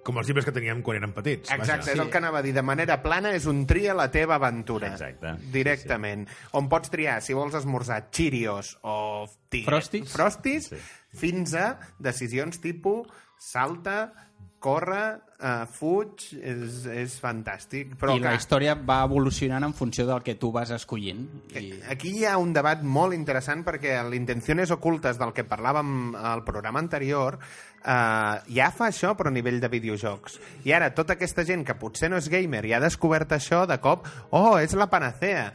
Com 0.09 0.17
els 0.23 0.29
llibres 0.31 0.47
que 0.49 0.55
teníem 0.57 0.81
quan 0.85 0.97
érem 1.03 1.13
petits. 1.13 1.51
Exacte, 1.53 1.91
vaja. 1.91 1.93
és 1.99 2.01
el 2.01 2.09
que 2.09 2.17
anava 2.23 2.41
a 2.41 2.45
dir. 2.47 2.55
De 2.57 2.63
manera 2.65 2.97
plana 3.05 3.35
és 3.37 3.45
un 3.51 3.67
tria 3.69 3.93
la 3.99 4.09
teva 4.15 4.39
aventura. 4.41 4.89
Exacte. 4.95 5.35
Directament. 5.53 6.25
On 6.57 6.69
pots 6.73 6.89
triar 6.89 7.19
si 7.25 7.37
vols 7.37 7.59
esmorzar 7.61 8.07
Cheerios 8.11 8.79
o... 8.89 9.27
tig- 9.53 9.67
Frosties. 9.69 10.09
Frosties, 10.17 10.71
Sí. 10.73 10.81
fins 11.21 11.53
a 11.57 11.75
decisions 12.01 12.61
tipus 12.65 13.07
salta, 13.39 14.13
corre, 14.59 15.21
uh, 15.39 15.67
fuig, 15.71 16.25
és, 16.43 16.81
és 16.91 17.13
fantàstic. 17.23 17.93
Però 18.01 18.17
I 18.17 18.19
la 18.19 18.33
clar, 18.33 18.41
història 18.41 18.75
va 18.75 18.97
evolucionant 19.07 19.63
en 19.69 19.75
funció 19.77 20.05
del 20.09 20.25
que 20.27 20.35
tu 20.35 20.51
vas 20.53 20.73
escollint. 20.75 21.23
I... 21.55 21.77
Aquí 21.93 22.11
hi 22.19 22.25
ha 22.27 22.35
un 22.43 22.51
debat 22.57 22.83
molt 22.83 23.15
interessant 23.15 23.63
perquè 23.67 23.95
l'Intenciones 24.09 24.73
Ocultes 24.75 25.21
del 25.21 25.31
que 25.37 25.47
parlàvem 25.47 26.17
al 26.19 26.43
programa 26.49 26.83
anterior 26.83 27.39
eh, 27.85 28.35
ja 28.59 28.71
fa 28.75 28.89
això 28.89 29.15
però 29.19 29.33
a 29.33 29.35
nivell 29.35 29.61
de 29.63 29.71
videojocs. 29.73 30.39
I 30.69 30.75
ara 30.77 30.93
tota 30.95 31.17
aquesta 31.17 31.45
gent 31.49 31.65
que 31.67 31.79
potser 31.79 32.11
no 32.13 32.21
és 32.21 32.31
gamer 32.33 32.65
i 32.67 32.75
ha 32.77 32.83
descobert 32.83 33.33
això 33.37 33.65
de 33.69 33.79
cop, 33.83 34.07
oh, 34.31 34.57
és 34.61 34.75
la 34.79 34.91
panacea. 34.91 35.51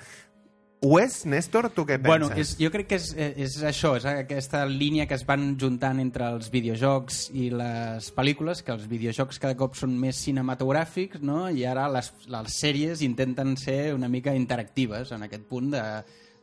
Ho 0.84 0.98
és, 1.00 1.22
Néstor? 1.24 1.70
Tu 1.72 1.86
què 1.88 1.96
penses? 1.96 2.10
Bueno, 2.10 2.28
és, 2.36 2.50
jo 2.60 2.68
crec 2.74 2.90
que 2.90 2.98
és, 3.00 3.06
és 3.16 3.54
això, 3.64 3.94
és 3.96 4.04
aquesta 4.10 4.66
línia 4.68 5.06
que 5.08 5.16
es 5.16 5.24
van 5.24 5.54
juntant 5.60 6.02
entre 6.04 6.28
els 6.36 6.50
videojocs 6.52 7.30
i 7.40 7.48
les 7.56 8.10
pel·lícules, 8.12 8.60
que 8.68 8.74
els 8.76 8.90
videojocs 8.92 9.40
cada 9.40 9.56
cop 9.56 9.78
són 9.80 9.96
més 10.00 10.20
cinematogràfics, 10.26 11.24
no? 11.24 11.46
i 11.48 11.64
ara 11.64 11.88
les, 11.94 12.12
les 12.28 12.60
sèries 12.60 13.06
intenten 13.08 13.56
ser 13.62 13.94
una 13.96 14.12
mica 14.12 14.36
interactives 14.36 15.16
en 15.16 15.24
aquest 15.30 15.48
punt 15.48 15.72
de, 15.72 15.86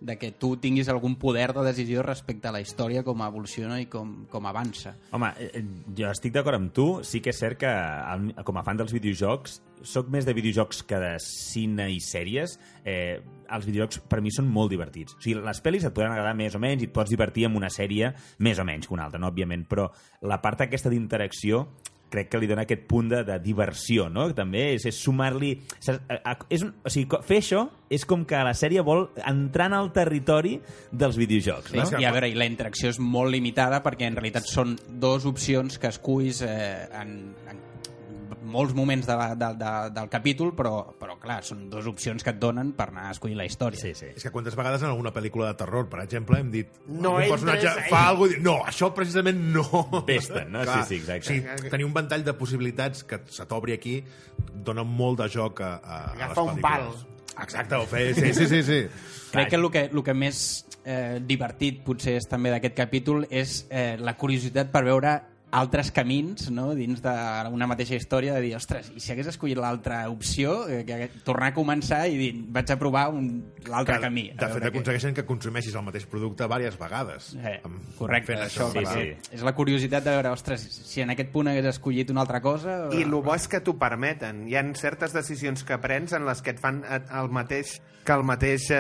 de 0.01 0.17
que 0.19 0.33
tu 0.33 0.55
tinguis 0.57 0.89
algun 0.89 1.17
poder 1.21 1.53
de 1.53 1.65
decisió 1.65 2.03
respecte 2.03 2.49
a 2.49 2.55
la 2.55 2.63
història, 2.65 3.05
com 3.05 3.21
evoluciona 3.25 3.81
i 3.83 3.87
com, 3.93 4.25
com 4.33 4.47
avança. 4.49 4.95
Home, 5.13 5.33
eh, 5.39 5.51
eh, 5.61 5.65
jo 5.97 6.09
estic 6.11 6.33
d'acord 6.35 6.57
amb 6.57 6.73
tu. 6.75 6.89
Sí 7.05 7.21
que 7.21 7.35
és 7.35 7.41
cert 7.41 7.61
que, 7.61 7.73
com 8.47 8.59
a 8.59 8.65
fan 8.67 8.81
dels 8.81 8.95
videojocs, 8.97 9.61
sóc 9.87 10.09
més 10.13 10.27
de 10.29 10.35
videojocs 10.37 10.83
que 10.89 10.99
de 11.01 11.13
cine 11.25 11.91
i 11.93 12.01
sèries. 12.05 12.57
Eh, 12.85 13.21
els 13.51 13.69
videojocs, 13.69 14.01
per 14.09 14.21
mi, 14.25 14.33
són 14.33 14.49
molt 14.49 14.73
divertits. 14.73 15.17
O 15.17 15.21
sigui, 15.21 15.39
les 15.45 15.63
pel·lis 15.65 15.85
et 15.85 15.95
poden 15.97 16.15
agradar 16.15 16.35
més 16.39 16.57
o 16.57 16.63
menys 16.63 16.85
i 16.85 16.89
et 16.89 16.97
pots 16.97 17.13
divertir 17.13 17.47
amb 17.49 17.61
una 17.61 17.71
sèrie 17.73 18.13
més 18.39 18.61
o 18.61 18.67
menys 18.69 18.89
que 18.89 18.97
una 18.97 19.09
altra, 19.09 19.21
no? 19.21 19.31
òbviament. 19.33 19.67
Però 19.69 19.91
la 20.25 20.41
part 20.41 20.65
aquesta 20.65 20.93
d'interacció 20.93 21.67
crec 22.11 22.31
que 22.33 22.41
li 22.43 22.49
dona 22.51 22.65
aquest 22.67 22.83
punt 22.91 23.09
de, 23.13 23.23
de 23.27 23.39
diversió, 23.43 24.09
no? 24.13 24.27
També 24.37 24.71
és, 24.75 24.87
és 24.91 24.99
sumar-li... 24.99 25.55
És 25.81 26.65
un, 26.67 26.75
o 26.85 26.93
sigui, 26.93 27.21
fer 27.27 27.41
això 27.41 27.65
és 27.91 28.05
com 28.07 28.25
que 28.29 28.43
la 28.47 28.55
sèrie 28.55 28.85
vol 28.87 29.09
entrar 29.27 29.71
en 29.71 29.79
el 29.81 29.91
territori 29.95 30.57
dels 30.91 31.19
videojocs, 31.19 31.73
Sí, 31.73 31.81
no? 31.81 32.03
I 32.03 32.07
a 32.07 32.13
veure, 32.15 32.31
i 32.31 32.39
la 32.39 32.47
interacció 32.51 32.93
és 32.93 33.01
molt 33.03 33.33
limitada 33.35 33.83
perquè 33.83 34.11
en 34.11 34.19
realitat 34.19 34.47
són 34.47 34.77
dos 35.03 35.27
opcions 35.31 35.79
que 35.81 35.91
esculls 35.91 36.43
eh, 36.47 36.87
en, 37.01 37.17
en 37.51 37.65
molts 38.51 38.75
moments 38.77 39.07
de, 39.09 39.17
de, 39.41 39.51
de, 39.61 39.73
del 39.97 40.09
capítol, 40.13 40.53
però, 40.57 40.73
però 40.99 41.17
clar, 41.23 41.41
són 41.47 41.69
dues 41.73 41.87
opcions 41.91 42.25
que 42.27 42.35
et 42.35 42.41
donen 42.43 42.73
per 42.77 42.89
anar 42.91 43.09
a 43.09 43.15
escollir 43.15 43.39
la 43.39 43.47
història. 43.49 43.81
Sí, 43.81 43.95
sí. 43.99 44.11
És 44.17 44.27
que 44.27 44.33
quantes 44.35 44.57
vegades 44.59 44.83
en 44.85 44.91
alguna 44.91 45.13
pel·lícula 45.15 45.51
de 45.53 45.59
terror, 45.63 45.89
per 45.93 46.03
exemple, 46.05 46.41
hem 46.43 46.51
dit 46.53 46.81
No 46.89 47.15
un 47.17 47.23
entres 47.23 47.37
personatge 47.37 47.69
ahí. 47.71 47.91
fa 47.93 48.03
alguna 48.09 48.29
cosa 48.29 48.35
i 48.35 48.41
diu, 48.41 48.47
no, 48.51 48.57
això 48.73 48.91
precisament 48.97 49.45
no. 49.55 49.67
Vés-te'n, 50.09 50.51
no? 50.53 50.65
Sí, 50.67 50.81
sí, 50.89 51.01
exacte. 51.01 51.31
Sigui, 51.31 51.71
tenir 51.73 51.87
un 51.89 51.95
ventall 51.95 52.27
de 52.27 52.35
possibilitats 52.39 53.07
que 53.09 53.23
se 53.31 53.47
t'obri 53.49 53.79
aquí 53.79 54.01
dona 54.53 54.85
molt 54.85 55.23
de 55.23 55.31
joc 55.33 55.63
a, 55.65 55.77
a, 55.79 56.03
a 56.11 56.15
les 56.15 56.27
Agafa 56.27 56.43
un 56.43 56.61
pel·lícules. 56.61 57.07
Exacte, 57.41 57.79
ho 57.79 57.87
fer, 57.89 58.11
sí, 58.15 58.35
sí, 58.35 58.47
sí. 58.51 58.63
sí. 58.67 58.81
Crec 59.33 59.49
que 59.49 59.57
el 59.57 59.71
que, 59.71 59.85
el 59.87 60.03
que 60.05 60.15
més 60.19 60.67
eh, 60.85 61.21
divertit 61.23 61.83
potser 61.87 62.17
és 62.19 62.27
també 62.29 62.51
d'aquest 62.53 62.75
capítol 62.77 63.25
és 63.31 63.65
eh, 63.71 63.95
la 64.01 64.17
curiositat 64.19 64.73
per 64.75 64.83
veure 64.89 65.15
altres 65.53 65.91
camins 65.91 66.51
no? 66.55 66.69
dins 66.79 67.01
d'una 67.03 67.67
mateixa 67.67 67.97
història 67.99 68.35
de 68.37 68.41
dir, 68.45 68.53
ostres, 68.57 68.93
i 68.95 69.01
si 69.03 69.11
hagués 69.13 69.27
escollit 69.33 69.59
l'altra 69.59 70.05
opció 70.11 70.69
eh, 70.71 70.85
que, 70.87 71.09
tornar 71.27 71.49
a 71.51 71.55
començar 71.57 72.05
i 72.09 72.17
dir, 72.19 72.31
vaig 72.55 72.71
a 72.71 72.77
provar 72.79 73.09
un- 73.11 73.53
l'altre 73.67 73.99
camí. 74.01 74.29
De 74.31 74.47
fet, 74.49 74.63
què- 74.63 74.71
aconsegueixen 74.71 75.15
que 75.15 75.25
consumeixis 75.27 75.75
el 75.75 75.83
mateix 75.83 76.07
producte 76.07 76.45
diverses 76.47 76.79
vegades. 76.79 77.35
Eh, 77.43 77.61
Amb- 77.65 77.97
correcte, 77.99 78.33
fent 78.37 78.47
això, 78.47 78.71
sí, 78.73 78.85
sí. 78.87 79.35
és 79.35 79.43
la 79.43 79.55
curiositat 79.55 80.05
de 80.05 80.11
veure, 80.17 80.31
ostres, 80.31 80.63
si 80.63 81.03
en 81.03 81.11
aquest 81.11 81.31
punt 81.35 81.49
hagués 81.51 81.67
escollit 81.75 82.11
una 82.11 82.23
altra 82.23 82.41
cosa... 82.41 82.89
I 82.95 83.03
el 83.03 83.11
bo 83.11 83.35
és 83.35 83.49
que 83.51 83.61
t'ho 83.61 83.75
permeten. 83.79 84.47
Hi 84.49 84.57
han 84.57 84.75
certes 84.79 85.13
decisions 85.13 85.65
que 85.65 85.79
prens 85.83 86.13
en 86.15 86.27
les 86.27 86.43
que 86.43 86.51
et 86.55 86.61
fan 86.63 86.85
et- 86.89 87.11
el 87.11 87.29
mateix 87.31 87.81
que 88.01 88.15
el 88.17 88.23
mateix, 88.25 88.71
eh, 88.73 88.77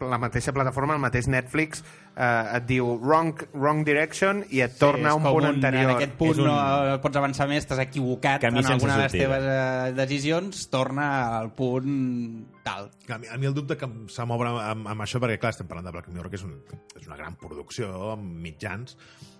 la 0.00 0.18
mateixa 0.18 0.54
plataforma, 0.56 0.94
el 0.94 1.00
mateix 1.02 1.26
Netflix, 1.28 1.82
eh, 2.18 2.56
et 2.58 2.64
diu 2.66 2.88
wrong, 2.98 3.30
wrong 3.54 3.84
direction 3.86 4.40
i 4.50 4.60
et 4.64 4.74
torna 4.78 5.12
és 5.12 5.14
a 5.14 5.18
un 5.20 5.22
punt 5.28 5.46
anterior. 5.46 5.90
En 5.92 5.96
aquest 5.96 6.16
punt 6.18 6.32
És 6.34 6.40
un- 6.42 6.48
no 6.50 6.98
pots 7.04 7.16
avançar 7.20 7.46
més, 7.48 7.66
t'has 7.66 7.78
equivocat 7.84 8.40
Camí 8.42 8.58
en 8.58 8.66
alguna 8.74 8.96
de 8.96 9.02
les 9.04 9.12
sortida. 9.12 9.28
teves 9.28 9.44
eh, 9.54 9.92
decisions, 10.00 10.64
torna 10.70 11.38
al 11.38 11.52
punt 11.54 12.48
tal. 12.64 12.90
A 13.08 13.18
mi, 13.18 13.26
a 13.30 13.38
mi 13.38 13.46
el 13.46 13.54
dubte 13.54 13.76
que 13.78 13.88
se 14.08 14.24
m'obre 14.26 14.50
amb, 14.50 14.86
amb 14.90 15.00
això, 15.06 15.20
perquè 15.22 15.38
clar, 15.38 15.54
estem 15.54 15.68
parlant 15.70 15.86
de 15.86 15.92
Black 15.94 16.08
Mirror, 16.12 16.28
que 16.30 16.36
és, 16.36 16.44
un, 16.44 16.58
és 16.98 17.06
una 17.06 17.16
gran 17.16 17.36
producció 17.40 18.12
amb 18.12 18.24
mitjans, 18.42 18.96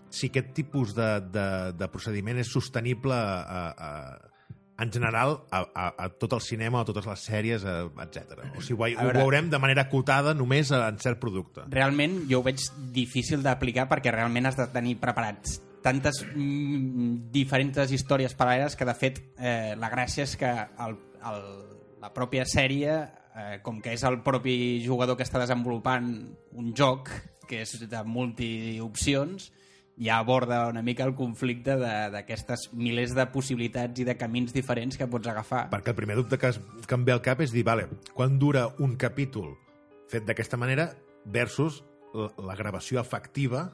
si 0.09 0.31
aquest 0.31 0.55
tipus 0.57 0.95
de, 0.97 1.21
de, 1.35 1.73
de 1.77 1.89
procediment 1.93 2.39
és 2.41 2.49
sostenible 2.49 3.13
a, 3.13 3.65
a, 3.77 4.28
en 4.79 4.93
general 4.95 5.41
a, 5.51 5.65
a, 5.75 5.87
a 6.05 6.09
tot 6.15 6.33
el 6.37 6.41
cinema, 6.41 6.81
a 6.81 6.87
totes 6.87 7.07
les 7.11 7.25
sèries, 7.27 7.65
etc. 7.67 8.37
O 8.57 8.63
sigui, 8.63 8.95
ho, 8.95 9.01
ho 9.01 9.07
veure- 9.09 9.19
veurem 9.25 9.49
de 9.51 9.59
manera 9.59 9.87
acotada 9.89 10.35
només 10.39 10.71
en 10.75 10.99
cert 11.03 11.19
producte. 11.19 11.65
Realment 11.73 12.21
jo 12.31 12.39
ho 12.41 12.47
veig 12.47 12.63
difícil 12.95 13.43
d'aplicar 13.43 13.89
perquè 13.91 14.13
realment 14.15 14.47
has 14.47 14.57
de 14.61 14.69
tenir 14.71 14.97
preparats 15.03 15.59
tantes 15.83 16.25
mm, 16.27 17.31
diferents 17.35 17.91
històries 17.95 18.35
paral·leles 18.39 18.75
que 18.77 18.87
de 18.87 18.95
fet 18.99 19.21
eh, 19.39 19.75
la 19.79 19.91
gràcia 19.91 20.25
és 20.27 20.37
que 20.39 20.51
el, 20.51 20.97
el, 21.31 21.43
la 22.03 22.11
pròpia 22.15 22.45
sèrie 22.47 22.97
eh, 22.99 23.59
com 23.63 23.79
que 23.83 23.95
és 23.95 24.03
el 24.07 24.21
propi 24.27 24.83
jugador 24.85 25.17
que 25.17 25.27
està 25.27 25.39
desenvolupant 25.43 26.09
un 26.59 26.73
joc 26.75 27.11
que 27.49 27.63
és 27.63 27.79
de 27.89 28.03
multiopcions 28.05 29.51
ja 29.99 30.19
aborda 30.19 30.67
una 30.69 30.83
mica 30.83 31.05
el 31.05 31.15
conflicte 31.19 31.75
d'aquestes 32.13 32.69
milers 32.73 33.15
de 33.17 33.27
possibilitats 33.33 34.01
i 34.01 34.07
de 34.07 34.17
camins 34.19 34.55
diferents 34.55 34.97
que 34.99 35.09
pots 35.11 35.29
agafar. 35.31 35.67
Perquè 35.73 35.93
el 35.93 35.99
primer 35.99 36.17
dubte 36.21 36.39
que, 36.39 36.53
es, 36.55 36.61
que 36.87 36.99
em 36.99 37.05
ve 37.05 37.15
al 37.17 37.23
cap 37.25 37.43
és 37.43 37.55
dir, 37.55 37.65
vale, 37.67 37.89
quan 38.15 38.39
dura 38.39 38.69
un 38.79 38.97
capítol 38.97 39.57
fet 40.09 40.25
d'aquesta 40.29 40.57
manera 40.57 40.93
versus 41.27 41.83
la, 42.15 42.31
la 42.47 42.57
gravació 42.57 43.03
efectiva 43.03 43.69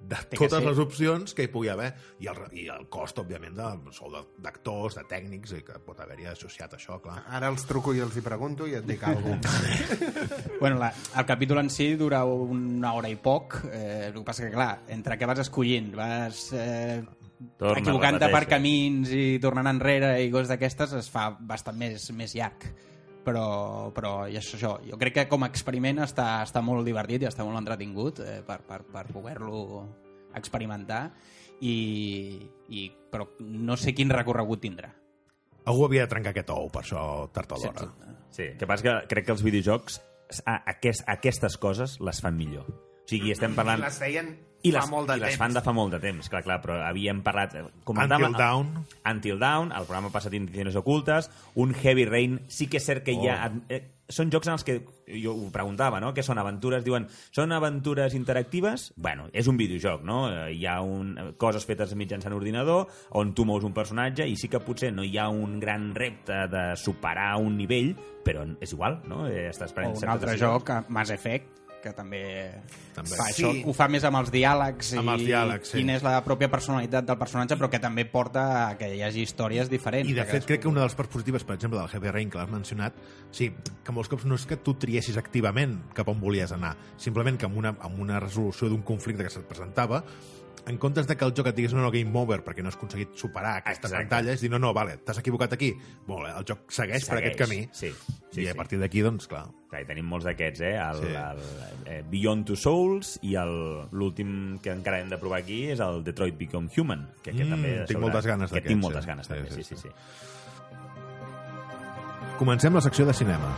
de 0.00 0.16
totes 0.30 0.62
les 0.64 0.78
opcions 0.78 1.34
que 1.34 1.44
hi 1.44 1.50
pugui 1.52 1.68
haver 1.72 1.88
i 2.22 2.28
el, 2.30 2.38
i 2.56 2.66
el 2.72 2.86
cost, 2.88 3.18
òbviament, 3.18 3.56
del 3.58 3.92
sou 3.92 4.12
de- 4.12 4.22
d'actors, 4.44 4.94
de 4.96 5.04
tècnics 5.10 5.52
i 5.58 5.62
que 5.66 5.78
pot 5.84 5.98
haver-hi 6.00 6.28
associat 6.30 6.72
a 6.72 6.78
això, 6.78 7.00
clar. 7.02 7.18
Ara 7.28 7.50
els 7.52 7.66
truco 7.68 7.92
i 7.96 8.00
els 8.04 8.16
hi 8.16 8.22
pregunto 8.24 8.66
i 8.70 8.76
et 8.78 8.86
dic 8.86 9.02
alguna 9.04 9.40
cosa. 9.42 10.36
Bueno, 10.60 10.78
la, 10.80 10.92
el 11.16 11.26
capítol 11.26 11.58
en 11.60 11.70
si 11.70 11.92
dura 11.94 12.24
una 12.24 12.92
hora 12.94 13.08
i 13.10 13.16
poc. 13.16 13.60
Eh, 13.72 14.08
el 14.08 14.14
que 14.16 14.24
passa 14.26 14.42
que, 14.46 14.50
clar, 14.54 14.82
entre 14.88 15.18
què 15.18 15.26
vas 15.28 15.38
escollint, 15.44 15.92
vas 15.94 16.48
eh, 16.52 17.02
Torna, 17.58 17.78
equivocant-te 17.78 18.26
per 18.32 18.44
camins 18.50 19.12
i 19.14 19.38
tornant 19.42 19.68
enrere 19.70 20.16
i 20.24 20.30
coses 20.30 20.48
d'aquestes, 20.50 20.96
es 20.98 21.10
fa 21.12 21.28
bastant 21.38 21.76
més, 21.78 22.08
més 22.10 22.34
llarg. 22.34 22.66
Però, 23.26 23.90
però 23.92 24.12
i 24.30 24.38
això, 24.38 24.56
això, 24.56 24.70
jo 24.86 24.96
crec 25.00 25.16
que 25.16 25.24
com 25.28 25.42
a 25.44 25.48
experiment 25.50 25.98
està, 26.04 26.38
està 26.46 26.62
molt 26.64 26.86
divertit 26.86 27.24
i 27.24 27.28
està 27.28 27.44
molt 27.44 27.58
entretingut 27.60 28.22
eh, 28.24 28.38
per, 28.46 28.60
per, 28.64 28.78
per 28.88 29.04
poder-lo 29.10 29.82
experimentar 30.38 31.02
i, 31.60 32.38
i, 32.70 32.86
però 33.10 33.26
no 33.42 33.76
sé 33.76 33.92
quin 33.96 34.12
recorregut 34.14 34.62
tindrà. 34.64 34.92
Algú 35.68 35.84
havia 35.84 36.06
de 36.06 36.12
trencar 36.14 36.32
aquest 36.32 36.52
ou, 36.54 36.70
per 36.72 36.84
això, 36.86 37.02
tard 37.34 37.52
o 37.52 37.60
d'hora. 37.60 37.88
Sí, 38.32 38.52
que 38.56 38.68
passa 38.70 38.86
que 38.86 38.94
crec 39.10 39.26
que 39.28 39.34
els 39.34 39.44
videojocs 39.44 39.98
a, 40.44 40.62
aquest, 40.72 41.04
aquestes 41.08 41.58
coses 41.60 41.98
les 42.00 42.22
fan 42.24 42.38
millor. 42.38 42.68
O 42.68 43.08
sigui, 43.10 43.32
estem 43.34 43.56
parlant... 43.56 43.82
Les 43.84 43.98
feien 44.00 44.32
I 44.62 44.72
fa 44.72 44.80
les, 44.80 44.90
molt 44.90 45.06
de 45.08 45.16
i 45.16 45.20
les 45.20 45.28
temps. 45.30 45.38
fan 45.38 45.52
de 45.54 45.60
fa 45.62 45.72
molt 45.72 45.92
de 45.94 46.00
temps, 46.02 46.28
clar, 46.28 46.42
clar, 46.42 46.56
però 46.64 46.80
havíem 46.88 47.20
parlat... 47.22 47.54
eh, 47.54 47.62
Until 47.86 48.32
Dawn. 48.34 48.72
Until 49.06 49.38
Dawn, 49.38 49.70
el 49.70 49.84
programa 49.86 50.10
passat 50.10 50.34
Intenciones 50.34 50.74
Ocultes, 50.76 51.30
un 51.54 51.74
Heavy 51.74 52.04
Rain, 52.08 52.40
sí 52.48 52.66
que 52.66 52.78
és 52.82 52.84
cert 52.90 53.04
que 53.06 53.14
hi 53.14 53.28
ha... 53.30 53.38
Oh. 53.54 53.62
Eh, 53.68 53.84
són 54.08 54.30
jocs 54.32 54.48
en 54.48 54.54
els 54.54 54.64
que, 54.64 54.74
jo 55.20 55.34
ho 55.36 55.50
preguntava, 55.52 55.98
no?, 56.00 56.14
que 56.16 56.22
són 56.24 56.38
aventures, 56.40 56.80
diuen, 56.82 57.04
són 57.30 57.52
aventures 57.52 58.14
interactives? 58.16 58.86
Bueno, 58.96 59.26
és 59.36 59.46
un 59.52 59.58
videojoc, 59.60 60.02
no? 60.08 60.22
Eh, 60.32 60.54
Hi 60.56 60.64
ha 60.66 60.78
un, 60.80 61.10
coses 61.36 61.66
fetes 61.68 61.92
mitjançant 61.94 62.32
ordinador, 62.32 62.88
on 63.20 63.34
tu 63.36 63.44
mous 63.44 63.62
un 63.68 63.74
personatge, 63.76 64.24
i 64.26 64.34
sí 64.40 64.48
que 64.48 64.62
potser 64.64 64.94
no 64.96 65.04
hi 65.04 65.18
ha 65.20 65.28
un 65.28 65.60
gran 65.60 65.90
repte 65.94 66.40
de 66.48 66.64
superar 66.80 67.36
un 67.36 67.58
nivell, 67.60 67.92
però 68.24 68.48
és 68.64 68.72
igual, 68.72 69.02
no? 69.06 69.26
Eh, 69.28 69.50
Estàs 69.52 69.76
O 69.76 69.92
un 69.92 70.08
altre 70.08 70.32
decisions. 70.32 70.40
joc, 70.40 70.70
eh, 70.72 70.80
Mass 70.88 71.10
Effect, 71.12 71.67
que 71.82 71.92
també, 71.96 72.50
També. 72.94 73.16
fa 73.16 73.26
Sí. 73.30 73.42
això, 73.42 73.52
ho 73.66 73.74
fa 73.76 73.88
més 73.88 74.04
amb 74.04 74.18
els 74.20 74.30
diàlegs 74.34 74.92
Amb 74.98 75.08
i 75.08 75.12
els 75.12 75.24
diàlegs, 75.26 75.72
sí. 75.72 75.78
quina 75.78 75.96
és 75.96 76.02
la 76.02 76.16
pròpia 76.24 76.50
personalitat 76.50 77.06
del 77.06 77.18
personatge, 77.18 77.56
però 77.56 77.70
que 77.70 77.78
també 77.78 78.04
porta 78.04 78.68
a 78.68 78.76
que 78.78 78.90
hi 78.96 79.02
hagi 79.02 79.22
històries 79.22 79.70
diferents. 79.70 80.10
I 80.10 80.14
de 80.14 80.24
fet 80.24 80.46
crec 80.48 80.62
que 80.62 80.68
una 80.68 80.80
de 80.80 80.86
les 80.86 80.94
parts 80.98 81.12
positives, 81.12 81.44
per 81.44 81.56
exemple, 81.56 81.78
del 81.78 81.88
Heavy 81.88 82.10
Rain 82.10 82.30
que 82.30 82.38
l'has 82.38 82.50
mencionat, 82.50 82.94
sí, 83.30 83.52
que 83.84 83.92
molts 83.92 84.08
cops 84.08 84.24
no 84.24 84.34
és 84.34 84.46
que 84.46 84.56
tu 84.56 84.74
triessis 84.74 85.16
activament 85.16 85.78
cap 85.94 86.08
on 86.08 86.20
volies 86.20 86.52
anar, 86.52 86.76
simplement 86.96 87.38
que 87.38 87.46
amb 87.46 87.56
una, 87.56 87.76
amb 87.80 88.00
una 88.00 88.20
resolució 88.20 88.68
d'un 88.68 88.82
conflicte 88.82 89.22
que 89.22 89.30
se't 89.30 89.46
presentava, 89.48 90.04
en 90.66 90.76
comptes 90.78 91.06
de 91.06 91.16
que 91.16 91.24
el 91.24 91.32
joc 91.36 91.46
et 91.46 91.54
digués 91.56 91.72
no, 91.74 91.80
no, 91.82 91.90
game 91.90 92.10
over 92.18 92.40
perquè 92.44 92.62
no 92.62 92.68
has 92.68 92.76
aconseguit 92.76 93.14
superar 93.14 93.56
aquesta 93.58 93.86
Exacte. 93.88 94.08
pantalla, 94.08 94.32
és 94.32 94.40
dir, 94.40 94.50
no, 94.50 94.58
no, 94.58 94.72
vale, 94.74 94.96
t'has 95.04 95.18
equivocat 95.18 95.52
aquí, 95.52 95.72
molt 96.06 96.24
bé, 96.26 96.32
el 96.38 96.44
joc 96.48 96.70
segueix, 96.72 97.04
per 97.08 97.18
aquest 97.18 97.38
camí, 97.38 97.68
Sí, 97.72 97.86
i 97.88 98.34
sí, 98.34 98.46
a 98.48 98.52
sí. 98.52 98.56
partir 98.58 98.78
d'aquí, 98.80 99.00
doncs, 99.02 99.26
clar, 99.28 99.46
Clar, 99.68 99.82
i 99.82 99.84
tenim 99.84 100.06
molts 100.08 100.24
d'aquests, 100.24 100.60
eh? 100.64 100.74
El, 100.80 100.96
Sí. 100.96 101.08
sí. 101.08 101.14
el, 101.14 101.38
eh, 101.86 102.02
Beyond 102.10 102.46
Two 102.46 102.56
Souls 102.56 103.18
i 103.22 103.34
l'últim 103.36 104.58
que 104.62 104.70
encara 104.72 105.00
hem 105.00 105.10
de 105.10 105.18
provar 105.18 105.40
aquí 105.42 105.66
és 105.70 105.80
el 105.80 106.02
Detroit 106.02 106.38
Become 106.38 106.68
Human, 106.76 107.06
que 107.22 107.30
aquest 107.30 107.44
Mm, 107.46 107.50
també... 107.50 107.74
tinc 107.84 107.88
sobre- 107.98 108.00
moltes 108.06 108.26
ganes 108.26 108.50
que 108.50 108.54
d'aquest, 108.56 108.68
Tinc 108.68 108.80
sí. 108.80 108.82
moltes 108.86 109.06
ganes, 109.06 109.26
Sí, 109.26 109.32
també, 109.34 109.50
sí, 109.50 109.62
sí, 109.62 109.62
sí. 109.62 109.76
sí. 109.76 109.88
sí. 109.88 109.94
Comencem 112.38 112.72
la 112.72 112.80
secció 112.80 113.04
de 113.04 113.12
cinema. 113.12 113.50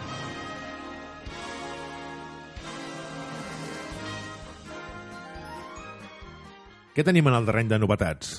Què 7.01 7.05
tenim 7.07 7.31
en 7.31 7.33
el 7.33 7.47
terreny 7.49 7.71
de 7.71 7.79
novetats? 7.81 8.33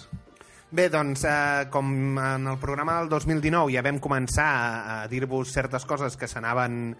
Bé, 0.69 0.83
doncs, 0.93 1.23
eh, 1.25 1.63
com 1.73 1.87
en 2.21 2.43
el 2.45 2.59
programa 2.61 2.99
del 2.99 3.09
2019 3.09 3.73
ja 3.73 3.81
vam 3.81 3.97
començar 3.97 4.45
a, 4.45 4.67
a 5.01 5.07
dir-vos 5.09 5.49
certes 5.49 5.81
coses 5.89 6.13
que 6.13 6.29
s'anaven 6.29 6.93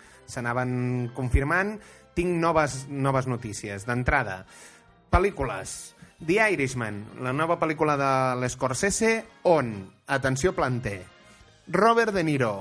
confirmant, 1.14 1.76
tinc 2.18 2.34
noves, 2.42 2.80
noves 2.90 3.30
notícies. 3.30 3.86
D'entrada, 3.86 4.40
pel·lícules. 5.14 5.94
The 6.18 6.42
Irishman, 6.58 7.04
la 7.22 7.30
nova 7.30 7.60
pel·lícula 7.62 7.94
de 7.94 8.12
l'Scorsese, 8.42 9.14
on, 9.54 9.76
atenció 10.18 10.58
planter, 10.58 10.98
Robert 11.78 12.18
De 12.18 12.26
Niro, 12.26 12.56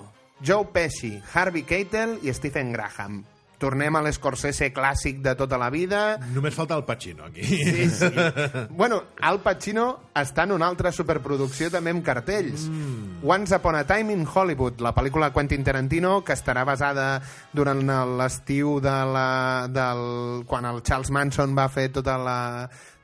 Joe 0.44 0.68
Pesci, 0.76 1.16
Harvey 1.32 1.64
Keitel 1.64 2.18
i 2.20 2.36
Stephen 2.36 2.76
Graham. 2.76 3.22
Tornem 3.60 3.92
a 3.98 4.00
l'Scorsese 4.00 4.70
clàssic 4.72 5.18
de 5.20 5.34
tota 5.36 5.58
la 5.60 5.68
vida, 5.68 6.16
Només 6.32 6.54
falta 6.56 6.78
el 6.78 6.84
Pacino, 6.88 7.26
aquí. 7.28 7.44
Sí, 7.44 7.88
sí. 7.92 8.08
bueno, 8.70 9.02
Al 9.20 9.42
Pacino 9.44 9.86
està 10.16 10.46
en 10.48 10.54
una 10.56 10.70
altra 10.70 10.92
superproducció 10.96 11.68
també 11.70 11.92
amb 11.92 12.04
cartells. 12.06 12.64
Mm. 12.70 13.18
Once 13.28 13.54
Upon 13.56 13.76
a 13.76 13.84
Time 13.84 14.14
in 14.16 14.24
Hollywood, 14.24 14.80
la 14.80 14.94
pel·lícula 14.96 15.28
de 15.28 15.36
Quentin 15.36 15.64
Tarantino 15.66 16.22
que 16.24 16.32
estarà 16.32 16.64
basada 16.64 17.20
durant 17.52 17.84
l'estiu 18.16 18.78
de 18.80 18.96
la, 19.12 19.28
del, 19.68 20.46
quan 20.48 20.64
el 20.70 20.80
Charles 20.82 21.12
Manson 21.12 21.52
va 21.58 21.68
fer 21.68 21.90
tota 21.92 22.16
la 22.16 22.40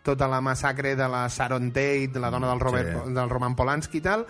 tota 0.07 0.29
la 0.31 0.39
massacre 0.41 0.95
de 0.95 1.09
la 1.11 1.27
Sharon 1.27 1.73
Tate, 1.75 2.21
la 2.23 2.31
dona 2.31 2.49
del, 2.53 2.61
Robert, 2.63 2.93
Sí. 3.05 3.13
del 3.13 3.29
Roman 3.29 3.57
Polanski 3.59 3.99
i 3.99 4.05
tal, 4.05 4.23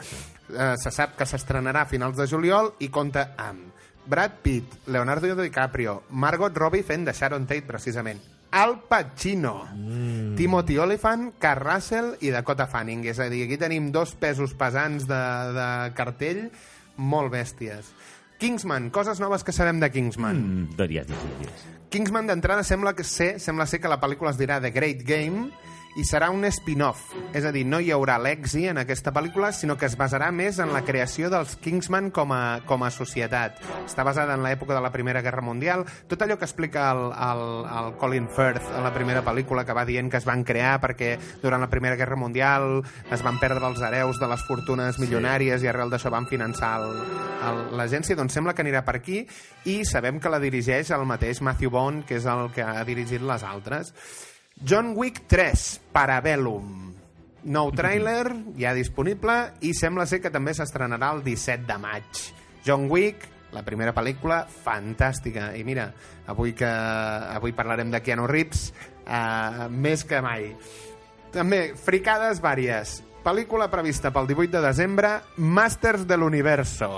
eh, 0.49 0.73
se 0.81 0.91
sap 0.91 1.19
que 1.19 1.27
s'estrenarà 1.29 1.83
a 1.85 1.91
finals 1.91 2.17
de 2.17 2.27
juliol 2.27 2.73
i 2.81 2.89
compta 2.89 3.35
amb 3.37 3.76
Brad 4.07 4.39
Pitt, 4.43 4.87
Leonardo 4.87 5.35
DiCaprio, 5.37 6.05
Margot 6.11 6.55
Robbie 6.55 6.87
fent 6.87 7.07
de 7.07 7.13
Sharon 7.13 7.47
Tate, 7.47 7.67
precisament, 7.67 8.23
Al 8.57 8.81
Pacino, 8.89 9.67
mm. 9.75 10.37
Timothy 10.37 10.79
Olyphant, 10.79 11.35
Carl 11.39 11.61
Russell 11.61 12.13
i 12.25 12.31
Dakota 12.31 12.67
Fanning. 12.71 13.05
És 13.11 13.19
a 13.21 13.27
dir, 13.29 13.43
aquí 13.45 13.59
tenim 13.61 13.91
dos 13.93 14.15
pesos 14.17 14.55
pesants 14.57 15.05
de, 15.11 15.23
de 15.57 15.69
cartell 15.99 16.47
molt 16.97 17.35
bèsties. 17.35 17.91
Kingsman, 18.39 18.91
coses 18.93 19.21
noves 19.21 19.45
que 19.45 19.53
sabem 19.53 19.81
de 19.81 19.91
Kingsman. 19.91 20.39
Mm. 20.39 20.63
Mm, 20.63 20.77
digues, 20.79 21.11
digues, 21.11 21.39
digues. 21.41 21.67
Kingsman 21.91 22.27
d'entrada 22.29 22.65
sembla 22.67 22.95
que 22.97 23.05
ser, 23.05 23.37
sembla 23.41 23.67
ser 23.67 23.81
que 23.81 23.91
la 23.93 24.01
pel·lícula 24.01 24.33
es 24.33 24.41
dirà 24.41 24.61
The 24.61 24.73
Great 24.75 25.05
Game 25.07 25.51
i 25.97 26.05
serà 26.05 26.29
un 26.33 26.45
spin-off. 26.51 27.15
És 27.37 27.45
a 27.45 27.53
dir, 27.55 27.65
no 27.69 27.81
hi 27.81 27.91
haurà 27.95 28.19
Lexi 28.21 28.67
en 28.71 28.81
aquesta 28.81 29.13
pel·lícula, 29.17 29.51
sinó 29.57 29.77
que 29.81 29.89
es 29.89 29.97
basarà 29.99 30.29
més 30.33 30.61
en 30.63 30.73
la 30.75 30.83
creació 30.85 31.31
dels 31.33 31.57
Kingsman 31.63 32.11
com 32.15 32.33
a, 32.37 32.61
com 32.69 32.85
a 32.85 32.93
societat. 32.93 33.63
Està 33.85 34.05
basada 34.07 34.37
en 34.37 34.45
l'època 34.45 34.77
de 34.77 34.83
la 34.85 34.93
Primera 34.93 35.23
Guerra 35.25 35.45
Mundial. 35.45 35.87
Tot 36.09 36.23
allò 36.23 36.37
que 36.37 36.47
explica 36.49 36.91
el, 36.93 37.03
el, 37.11 37.45
el 37.79 37.91
Colin 38.01 38.29
Firth 38.29 38.71
a 38.77 38.85
la 38.85 38.93
primera 38.95 39.25
pel·lícula, 39.25 39.65
que 39.65 39.77
va 39.77 39.87
dient 39.89 40.11
que 40.13 40.21
es 40.21 40.29
van 40.29 40.45
crear 40.45 40.77
perquè 40.83 41.15
durant 41.43 41.65
la 41.65 41.71
Primera 41.73 41.97
Guerra 41.97 42.21
Mundial 42.21 42.83
es 43.13 43.25
van 43.25 43.41
perdre 43.41 43.67
els 43.69 43.81
hereus 43.83 44.21
de 44.21 44.29
les 44.31 44.45
fortunes 44.47 45.01
milionàries 45.03 45.65
i 45.65 45.71
arrel 45.71 45.93
d'això 45.93 46.13
van 46.13 46.29
finançar 46.31 46.77
l'agència, 47.77 48.17
doncs 48.19 48.37
sembla 48.37 48.55
que 48.55 48.65
anirà 48.65 48.83
per 48.87 48.99
aquí 49.01 49.23
i 49.65 49.83
sabem 49.89 50.21
que 50.21 50.33
la 50.33 50.43
dirigeix 50.43 50.93
el 50.95 51.07
mateix 51.09 51.43
Matthew 51.43 51.73
Bond, 51.73 52.07
que 52.09 52.21
és 52.21 52.27
el 52.31 52.51
que 52.55 52.65
ha 52.65 52.85
dirigit 52.89 53.25
les 53.25 53.45
altres. 53.47 53.93
John 54.65 54.95
Wick 54.97 55.27
3, 55.29 55.81
Parabellum. 55.93 56.95
Nou 57.47 57.71
tràiler, 57.77 58.33
ja 58.59 58.73
disponible, 58.75 59.35
i 59.61 59.75
sembla 59.77 60.07
ser 60.09 60.23
que 60.25 60.33
també 60.33 60.55
s'estrenarà 60.57 61.13
el 61.15 61.21
17 61.27 61.67
de 61.69 61.77
maig. 61.79 62.23
John 62.67 62.89
Wick, 62.91 63.29
la 63.53 63.63
primera 63.67 63.93
pel·lícula, 63.95 64.41
fantàstica. 64.65 65.51
I 65.55 65.63
mira, 65.63 65.91
avui 66.27 66.57
que 66.57 66.67
avui 66.67 67.55
parlarem 67.55 67.93
de 67.93 68.01
Keanu 68.03 68.27
Reeves, 68.27 68.73
uh, 69.05 69.69
més 69.71 70.03
que 70.09 70.23
mai. 70.25 70.51
També, 71.37 71.77
fricades 71.77 72.41
vàries. 72.41 73.03
Pel·lícula 73.27 73.69
prevista 73.71 74.11
pel 74.15 74.27
18 74.33 74.57
de 74.57 74.67
desembre, 74.67 75.17
Masters 75.37 76.09
de 76.09 76.17
l'Universo. 76.17 76.91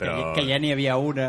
Però... 0.00 0.16
Que, 0.32 0.40
que 0.40 0.46
ja 0.48 0.56
n'hi 0.62 0.72
havia 0.72 0.96
una... 0.96 1.28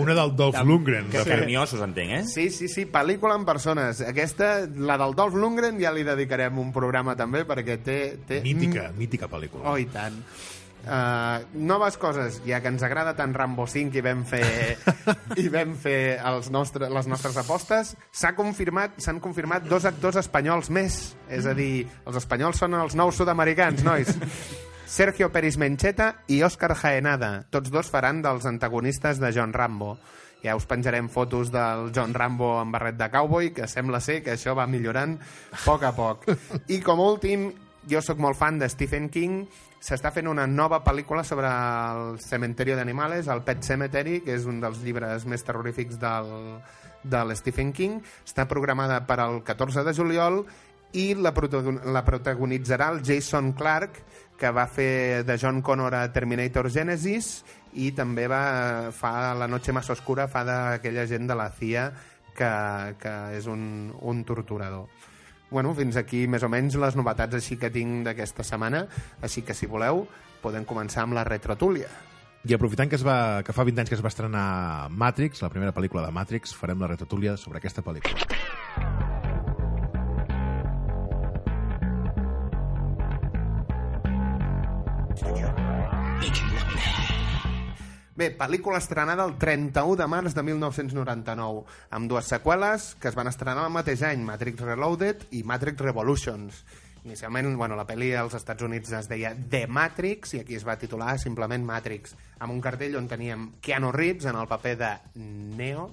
Una 0.00 0.14
del 0.18 0.34
Dolph 0.36 0.58
de- 0.58 0.64
Lundgren. 0.68 1.08
Que 1.12 1.24
carniosos, 1.24 1.80
entenc, 1.86 2.12
eh? 2.18 2.22
Sí, 2.28 2.50
sí, 2.52 2.68
sí, 2.68 2.84
pel·lícula 2.92 3.38
en 3.40 3.46
persones. 3.48 4.02
Aquesta, 4.04 4.52
la 4.76 4.98
del 5.00 5.16
Dolph 5.16 5.38
Lundgren, 5.40 5.80
ja 5.80 5.92
li 5.96 6.04
dedicarem 6.04 6.60
un 6.60 6.70
programa 6.76 7.16
també, 7.16 7.46
perquè 7.48 7.80
té... 7.80 7.98
té 8.28 8.42
Mítica, 8.44 8.90
mítica 8.96 9.30
pel·lícula. 9.32 9.64
Oh, 9.72 9.78
i 9.80 9.88
tant. 9.90 10.20
Uh, 10.80 11.42
noves 11.60 11.98
coses, 12.00 12.38
ja 12.48 12.62
que 12.64 12.70
ens 12.72 12.80
agrada 12.86 13.12
tant 13.12 13.34
Rambo 13.36 13.66
5 13.68 13.98
i 14.00 14.04
vam 14.04 14.22
fer, 14.24 14.78
i 15.42 15.44
vam 15.52 15.74
fer 15.76 15.98
els 16.24 16.48
nostre, 16.52 16.88
les 16.88 17.08
nostres 17.10 17.36
apostes, 17.36 17.92
s'ha 18.16 18.30
confirmat 18.38 18.96
s'han 19.04 19.20
confirmat 19.20 19.68
dos 19.68 19.84
actors 19.88 20.16
espanyols 20.22 20.72
més. 20.72 20.96
És 21.28 21.44
a 21.44 21.52
dir, 21.56 21.84
els 22.08 22.16
espanyols 22.22 22.60
són 22.64 22.78
els 22.80 22.96
nous 22.96 23.16
sud-americans, 23.20 23.84
nois. 23.84 24.16
Sergio 24.90 25.28
Peris 25.30 25.54
Mencheta 25.54 26.24
i 26.26 26.40
Òscar 26.42 26.72
Jaenada. 26.74 27.44
Tots 27.54 27.70
dos 27.70 27.86
faran 27.94 28.24
dels 28.24 28.42
antagonistes 28.48 29.20
de 29.22 29.28
John 29.30 29.52
Rambo. 29.54 29.92
Ja 30.42 30.56
us 30.58 30.64
penjarem 30.66 31.06
fotos 31.06 31.52
del 31.54 31.92
John 31.94 32.10
Rambo 32.10 32.56
amb 32.58 32.74
barret 32.74 32.96
de 32.98 33.06
cowboy, 33.12 33.52
que 33.54 33.68
sembla 33.70 34.00
ser 34.02 34.18
que 34.24 34.34
això 34.34 34.56
va 34.58 34.66
millorant 34.66 35.14
a 35.54 35.60
poc 35.62 35.84
a 35.86 35.92
poc. 35.94 36.26
I 36.74 36.80
com 36.82 36.98
a 36.98 37.06
últim, 37.06 37.52
jo 37.86 38.02
sóc 38.02 38.18
molt 38.18 38.34
fan 38.40 38.58
de 38.58 38.66
Stephen 38.72 39.06
King, 39.14 39.44
s'està 39.78 40.10
fent 40.10 40.26
una 40.26 40.48
nova 40.50 40.80
pel·lícula 40.82 41.22
sobre 41.22 41.46
el 41.46 42.18
cementerio 42.18 42.74
d'animales, 42.74 43.30
el 43.30 43.44
Pet 43.46 43.62
Cemetery, 43.62 44.24
que 44.26 44.34
és 44.34 44.48
un 44.50 44.58
dels 44.58 44.82
llibres 44.82 45.22
més 45.22 45.46
terrorífics 45.46 46.02
del, 46.02 46.34
del 47.06 47.36
Stephen 47.38 47.70
King. 47.70 48.02
Està 48.26 48.48
programada 48.50 48.98
per 49.06 49.20
al 49.22 49.38
14 49.46 49.86
de 49.86 49.94
juliol 49.94 50.42
i 50.98 51.12
la, 51.14 51.32
la 51.94 52.02
protagonitzarà 52.04 52.90
el 52.90 53.02
Jason 53.06 53.52
Clarke, 53.54 54.02
que 54.40 54.50
va 54.56 54.64
fer 54.66 55.22
de 55.28 55.36
John 55.38 55.60
Connor 55.60 55.94
a 55.98 56.06
Terminator 56.14 56.70
Genesis 56.72 57.42
i 57.76 57.90
també 57.92 58.24
va 58.30 58.90
fa 58.96 59.34
La 59.36 59.46
noche 59.46 59.74
más 59.76 59.90
oscura, 59.92 60.26
fa 60.32 60.42
d'aquella 60.48 61.04
gent 61.06 61.28
de 61.28 61.36
la 61.36 61.50
CIA 61.52 61.90
que, 62.34 62.50
que 62.98 63.14
és 63.36 63.46
un, 63.46 63.92
un 64.00 64.24
torturador. 64.24 64.88
Bueno, 65.50 65.74
fins 65.74 65.98
aquí 66.00 66.24
més 66.30 66.46
o 66.46 66.48
menys 66.48 66.78
les 66.80 66.96
novetats 66.96 67.36
així 67.36 67.58
que 67.60 67.72
tinc 67.74 68.06
d'aquesta 68.06 68.46
setmana, 68.46 68.86
així 69.20 69.42
que 69.42 69.54
si 69.54 69.68
voleu 69.68 70.06
podem 70.40 70.64
començar 70.64 71.04
amb 71.04 71.18
la 71.18 71.26
retrotúlia. 71.26 71.90
I 72.48 72.56
aprofitant 72.56 72.88
que, 72.88 72.96
es 72.96 73.04
va, 73.04 73.42
que 73.44 73.52
fa 73.52 73.66
20 73.68 73.82
anys 73.82 73.92
que 73.92 73.98
es 73.98 74.04
va 74.04 74.08
estrenar 74.08 74.88
Matrix, 74.88 75.42
la 75.44 75.50
primera 75.52 75.74
pel·lícula 75.76 76.06
de 76.06 76.14
Matrix, 76.16 76.56
farem 76.56 76.80
la 76.80 76.88
retrotúlia 76.88 77.36
sobre 77.36 77.60
aquesta 77.60 77.84
pel·lícula. 77.84 78.39
Bé, 88.20 88.26
pel·lícula 88.36 88.76
estrenada 88.76 89.24
el 89.24 89.38
31 89.40 89.94
de 89.96 90.06
març 90.12 90.34
de 90.36 90.42
1999, 90.44 91.62
amb 91.96 92.10
dues 92.10 92.26
seqüeles 92.28 92.90
que 93.00 93.08
es 93.08 93.14
van 93.16 93.30
estrenar 93.30 93.62
el 93.64 93.72
mateix 93.72 94.02
any, 94.04 94.20
Matrix 94.26 94.60
Reloaded 94.60 95.22
i 95.38 95.40
Matrix 95.48 95.80
Revolutions. 95.80 96.58
Inicialment, 97.06 97.48
bueno, 97.56 97.78
la 97.80 97.86
pel·li 97.88 98.10
als 98.12 98.36
Estats 98.36 98.66
Units 98.66 98.92
es 98.98 99.08
deia 99.08 99.30
The 99.32 99.62
Matrix 99.72 100.34
i 100.36 100.42
aquí 100.42 100.58
es 100.58 100.66
va 100.68 100.76
titular 100.76 101.14
simplement 101.22 101.64
Matrix, 101.64 102.12
amb 102.36 102.52
un 102.52 102.60
cartell 102.60 102.98
on 103.00 103.08
teníem 103.08 103.54
Keanu 103.64 103.88
Reeves 103.96 104.28
en 104.28 104.36
el 104.36 104.50
paper 104.52 104.76
de 104.82 104.92
Neo, 105.56 105.88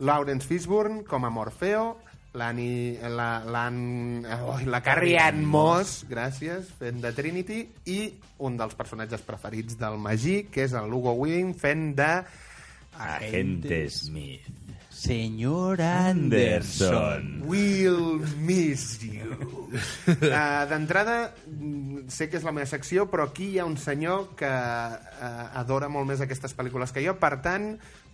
Lawrence 0.00 0.48
Fishburne 0.48 1.04
com 1.04 1.28
a 1.28 1.34
Morfeo, 1.36 1.98
l'Annie, 2.34 2.96
la, 3.08 3.42
l'Ann, 3.44 4.24
oh, 4.40 4.56
la 4.64 4.80
Carrie 4.84 5.18
Ann 5.20 5.44
Moss, 5.44 6.02
gràcies, 6.08 6.70
fent 6.80 7.02
de 7.02 7.12
Trinity, 7.16 7.60
i 7.92 7.98
un 8.46 8.56
dels 8.60 8.76
personatges 8.78 9.24
preferits 9.26 9.76
del 9.80 10.00
Magí, 10.00 10.42
que 10.52 10.64
és 10.64 10.76
el 10.78 10.92
Hugo 10.92 11.16
Weaving, 11.20 11.52
fent 11.58 11.92
de... 11.98 12.14
Agente 12.92 13.86
Smith. 13.88 14.62
Senyor 15.02 15.80
Anderson. 15.80 17.42
Will 17.44 18.20
miss 18.38 19.02
you. 19.02 19.32
Uh, 20.06 20.62
D'entrada, 20.70 21.32
mm, 21.48 22.04
sé 22.12 22.28
que 22.30 22.38
és 22.38 22.46
la 22.46 22.52
meva 22.54 22.68
secció, 22.70 23.08
però 23.10 23.26
aquí 23.26 23.48
hi 23.50 23.58
ha 23.58 23.66
un 23.66 23.78
senyor 23.80 24.28
que 24.38 24.46
uh, 24.46 25.42
adora 25.58 25.88
molt 25.90 26.06
més 26.12 26.22
aquestes 26.22 26.54
pel·lícules 26.54 26.94
que 26.94 27.02
jo, 27.02 27.16
per 27.18 27.38
tant, 27.42 27.72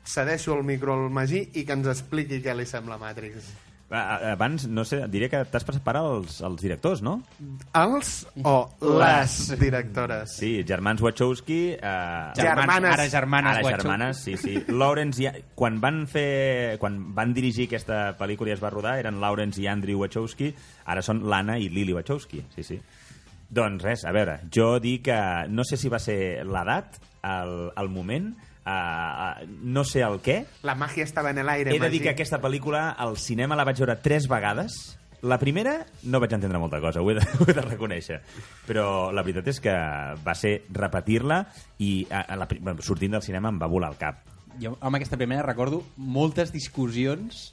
cedeixo 0.09 0.55
el 0.57 0.65
micro 0.65 0.95
al 0.95 1.11
Magí 1.13 1.43
i 1.61 1.67
que 1.69 1.77
ens 1.77 1.91
expliqui 1.93 2.41
què 2.41 2.57
li 2.57 2.65
sembla 2.65 2.97
Matrix. 3.03 3.51
Abans, 3.91 4.67
no 4.69 4.85
sé, 4.85 4.99
diré 5.09 5.31
que 5.33 5.39
t'has 5.49 5.65
passat 5.65 5.81
per 5.85 5.95
als, 5.97 6.43
als 6.45 6.61
directors, 6.61 7.01
no? 7.01 7.15
Els 7.79 8.11
o 8.45 8.57
les 9.01 9.37
directores? 9.57 10.35
Sí, 10.37 10.51
germans 10.69 11.01
Wachowski... 11.01 11.61
Eh, 11.73 12.33
Germanes. 12.37 12.93
Ara 12.93 13.09
germanes. 13.09 13.57
Ara 13.57 13.65
Wachowski. 13.65 13.89
germanes, 13.89 14.21
sí, 14.27 14.37
sí. 14.37 14.59
Lawrence 14.69 15.25
i... 15.25 15.31
Quan 15.57 15.81
van 15.81 16.03
fer... 16.11 16.77
Quan 16.83 17.01
van 17.17 17.33
dirigir 17.33 17.71
aquesta 17.71 18.13
pel·lícula 18.21 18.53
i 18.53 18.57
es 18.59 18.63
va 18.65 18.75
rodar, 18.75 18.99
eren 19.01 19.23
Lawrence 19.25 19.63
i 19.63 19.71
Andrew 19.73 20.05
Wachowski, 20.05 20.53
ara 20.85 21.01
són 21.05 21.25
l'Anna 21.25 21.57
i 21.57 21.71
Lily 21.73 21.97
Wachowski, 21.97 22.45
sí, 22.59 22.67
sí. 22.67 22.81
Doncs 23.49 23.81
res, 23.87 24.05
a 24.05 24.13
veure, 24.13 24.43
jo 24.53 24.75
dic 24.85 25.07
que 25.09 25.21
no 25.49 25.65
sé 25.65 25.81
si 25.81 25.89
va 25.89 26.03
ser 26.03 26.45
l'edat, 26.45 27.01
el, 27.25 27.71
el 27.73 27.89
moment, 27.89 28.35
uh, 28.69 29.49
no 29.65 29.85
sé 29.89 30.05
el 30.05 30.21
què, 30.25 30.43
La 30.67 30.77
màgia 30.79 31.07
estava 31.09 31.33
en 31.33 31.41
l'aire, 31.47 31.75
he 31.75 31.81
de 31.81 31.91
dir 31.93 32.03
que 32.05 32.13
aquesta 32.13 32.41
pel·lícula 32.43 32.91
al 32.93 33.17
cinema 33.21 33.57
la 33.59 33.67
vaig 33.69 33.81
veure 33.81 33.99
tres 34.05 34.29
vegades. 34.31 34.79
La 35.27 35.41
primera 35.43 35.81
no 36.07 36.21
vaig 36.23 36.37
entendre 36.37 36.61
molta 36.63 36.79
cosa, 36.81 37.03
ho 37.03 37.11
he 37.11 37.17
de, 37.19 37.25
ho 37.41 37.49
he 37.49 37.55
de 37.57 37.65
reconèixer. 37.65 38.21
Però 38.69 39.11
la 39.15 39.25
veritat 39.27 39.51
és 39.55 39.63
que 39.65 39.75
va 40.25 40.35
ser 40.39 40.61
repetir-la 40.71 41.43
i 41.83 41.93
a, 42.11 42.23
a 42.23 42.39
la, 42.39 42.49
sortint 42.85 43.17
del 43.17 43.25
cinema 43.27 43.51
em 43.51 43.59
va 43.59 43.71
volar 43.71 43.91
el 43.95 43.99
cap. 44.01 44.23
Jo 44.59 44.75
amb 44.83 44.99
aquesta 44.99 45.19
primera 45.19 45.45
recordo 45.47 45.85
moltes 45.97 46.51
discussions 46.55 47.53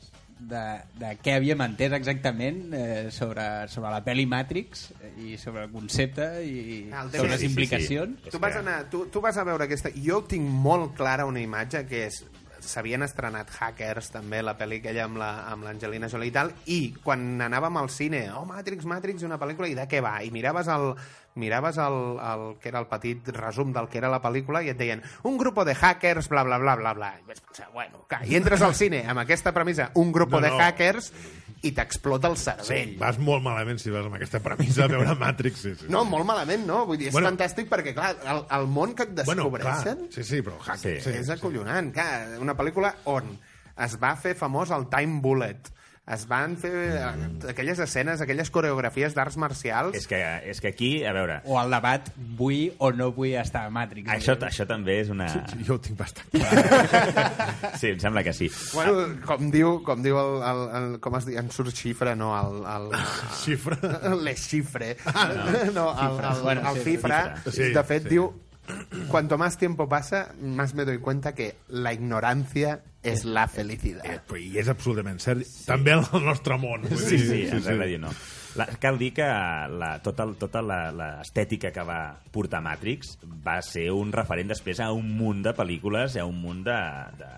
de, 0.49 0.63
de 1.01 1.09
què 1.23 1.33
havíem 1.39 1.61
entès 1.65 1.93
exactament 1.97 2.73
eh, 2.77 3.07
sobre, 3.11 3.45
sobre 3.73 3.89
la 3.93 4.01
pel·li 4.05 4.27
Matrix 4.29 4.87
eh, 5.01 5.11
i 5.31 5.37
sobre 5.41 5.63
el 5.65 5.71
concepte 5.73 6.27
i 6.45 6.85
Ah, 6.93 7.03
el 7.07 7.11
sobre 7.11 7.31
les 7.31 7.39
sí, 7.39 7.47
sí, 7.47 7.47
sí. 7.47 7.51
implicacions. 7.51 8.25
És 8.25 8.31
Tu 8.35 8.39
vas, 8.39 8.53
que- 8.53 8.59
anar, 8.61 8.77
tu, 8.93 9.05
tu 9.11 9.21
vas 9.21 9.37
a 9.37 9.43
veure 9.47 9.65
aquesta... 9.65 9.89
Jo 9.95 10.21
tinc 10.29 10.45
molt 10.49 10.93
clara 10.97 11.25
una 11.25 11.41
imatge 11.41 11.85
que 11.89 12.05
és 12.07 12.21
s'havien 12.67 13.03
estrenat 13.05 13.49
Hackers 13.59 14.09
també, 14.13 14.41
la 14.43 14.57
pel·li 14.57 14.79
aquella 14.81 15.05
amb 15.05 15.17
la- 15.21 15.45
amb 15.51 15.63
l'Angelina 15.63 16.09
Jolie 16.09 16.29
i 16.29 16.35
tal, 16.35 16.51
i 16.65 16.79
quan 17.03 17.41
anàvem 17.41 17.77
al 17.77 17.89
cine, 17.89 18.29
oh, 18.33 18.45
Matrix, 18.45 18.85
Matrix, 18.85 19.23
una 19.23 19.37
pel·lícula, 19.39 19.67
i 19.69 19.75
de 19.75 19.87
què 19.87 20.01
va? 20.01 20.17
I 20.23 20.31
miraves 20.31 20.67
el, 20.67 20.93
miraves 21.35 21.77
el, 21.77 21.97
el, 22.19 22.43
que 22.63 22.69
era 22.69 22.79
el 22.79 22.87
petit 22.87 23.27
resum 23.35 23.73
del 23.75 23.89
que 23.89 23.97
era 23.99 24.09
la 24.09 24.21
pel·lícula 24.23 24.61
i 24.63 24.69
et 24.71 24.77
deien 24.79 25.01
un 25.23 25.37
grupo 25.37 25.65
de 25.65 25.75
hackers, 25.75 26.29
bla, 26.29 26.43
bla, 26.43 26.57
bla, 26.57 26.75
bla, 26.75 26.93
bla. 26.93 27.13
I 27.19 27.25
vaig 27.27 27.41
pensar, 27.41 27.69
bueno, 27.73 28.05
clar, 28.07 28.23
i 28.27 28.35
entres 28.39 28.61
al 28.61 28.75
cine 28.75 29.03
amb 29.07 29.19
aquesta 29.25 29.51
premissa, 29.53 29.91
un 29.95 30.11
grupo 30.15 30.39
No, 30.39 30.45
de 30.47 30.51
no. 30.53 30.59
hackers, 30.59 31.11
i 31.65 31.71
t'explota 31.73 32.29
el 32.29 32.37
cervell. 32.37 32.67
Sí, 32.93 32.97
vas 33.01 33.17
molt 33.17 33.43
malament 33.45 33.79
si 33.81 33.89
vas 33.93 34.05
amb 34.05 34.15
aquesta 34.19 34.39
premissa 34.45 34.85
a 34.85 34.91
veure 34.91 35.15
Matrix. 35.19 35.63
Sí, 35.65 35.73
sí. 35.79 35.89
No, 35.89 36.03
molt 36.05 36.27
malament, 36.29 36.65
no? 36.69 36.83
Vull 36.85 36.99
dir, 37.01 37.07
és 37.09 37.13
Bueno. 37.15 37.31
bueno, 37.31 37.37
fantàstic 37.37 37.69
perquè, 37.71 37.93
clar, 37.97 38.13
el, 38.21 38.43
el 38.59 38.67
món 38.67 38.93
que 38.95 39.03
et 39.09 39.15
bueno, 39.23 39.47
descobreixen... 39.49 40.05
clar, 40.05 40.13
sí, 40.13 40.23
sí, 40.23 40.41
però 40.45 40.59
hacker, 40.61 40.97
Sí. 41.01 41.11
sí. 41.11 41.17
és 41.23 41.29
acollonant, 41.33 41.91
clar, 41.95 42.37
una 42.43 42.55
pel·lícula 42.55 42.93
on 43.11 43.33
es 43.85 43.97
va 43.99 44.13
fer 44.15 44.35
famós 44.39 44.69
el 44.71 44.85
Time 44.93 45.19
Bullet, 45.21 45.71
es 46.05 46.27
van 46.29 46.53
fer 46.61 46.69
eh, 46.69 46.99
aquelles 47.49 47.79
escenes, 47.81 48.21
aquelles 48.21 48.51
coreografies 48.53 49.15
d'arts 49.17 49.39
marcials... 49.41 49.95
És 49.97 50.05
que, 50.05 50.19
és 50.45 50.59
que 50.61 50.69
aquí, 50.69 50.89
a 51.01 51.13
veure, 51.17 51.39
O 51.49 51.57
el 51.57 51.73
debat, 51.73 52.11
vull 52.37 52.75
o 52.77 52.91
no 52.93 53.07
vull 53.15 53.33
estar 53.39 53.63
a 53.65 53.71
Matrix. 53.73 54.11
això, 54.13 54.35
això 54.45 54.67
també 54.69 54.99
és 55.01 55.09
una... 55.09 55.25
Jo 55.65 55.79
ho 55.79 55.81
tinc 55.81 55.97
bastant 55.97 56.29
clar. 56.29 57.73
Sí, 57.81 57.89
em 57.95 57.99
sembla 57.99 58.21
que 58.23 58.33
sí. 58.37 58.51
Bueno, 58.75 59.07
com 59.25 59.49
diu, 59.51 59.79
com 59.87 60.03
diu 60.05 60.19
el, 60.21 60.37
el, 60.45 60.61
el 60.77 60.87
com 61.01 61.17
es 61.17 61.25
diu, 61.25 61.39
en 61.41 61.49
surt 61.51 61.73
xifra, 61.75 62.13
no, 62.15 62.31
el, 62.37 62.61
el, 62.75 62.87
Xifra. 63.41 63.79
les 64.27 64.45
xifre, 64.45 64.93
no, 65.73 65.89
el, 65.89 66.21
el, 66.21 66.41
Bueno, 66.45 66.69
el 66.69 66.77
sí, 66.83 66.91
cifra, 66.91 67.21
Sí, 67.49 67.71
de 67.73 67.83
fet 67.87 68.05
sí. 68.05 68.13
diu 68.13 68.29
cuanto 69.09 69.37
más 69.37 69.57
tiempo 69.57 69.87
pasa, 69.89 70.33
más 70.41 70.73
me 70.73 70.85
doy 70.85 70.97
cuenta 70.99 71.33
que 71.35 71.55
la 71.69 71.93
ignorancia 71.93 72.81
es 73.03 73.23
la 73.25 73.47
felicidad. 73.47 74.03
Eh, 74.05 74.39
I 74.41 74.57
és 74.57 74.69
absolutament 74.71 75.19
cert. 75.21 75.43
També 75.67 75.93
al 75.93 76.05
nostre 76.25 76.57
món. 76.57 76.81
vull 76.89 76.97
Sí, 76.97 77.17
dir, 77.17 77.49
sí, 77.49 77.55
en 77.57 77.63
realitat 77.65 78.01
no. 78.01 78.13
La, 78.55 78.65
cal 78.79 78.97
dir 78.97 79.11
que 79.13 79.25
la, 79.27 79.99
tota, 80.01 80.25
tota 80.39 80.61
la- 80.63 80.91
l'estètica 80.95 81.71
que 81.75 81.83
va 81.83 82.15
portar 82.31 82.61
Matrix 82.63 83.17
va 83.45 83.59
ser 83.61 83.89
un 83.91 84.13
referent 84.15 84.47
després 84.49 84.79
a 84.79 84.91
un 84.95 85.09
munt 85.17 85.43
de 85.43 85.53
pel·lícules, 85.53 86.15
a 86.17 86.25
un 86.25 86.39
munt 86.41 86.63
de, 86.63 86.77
de, 87.19 87.29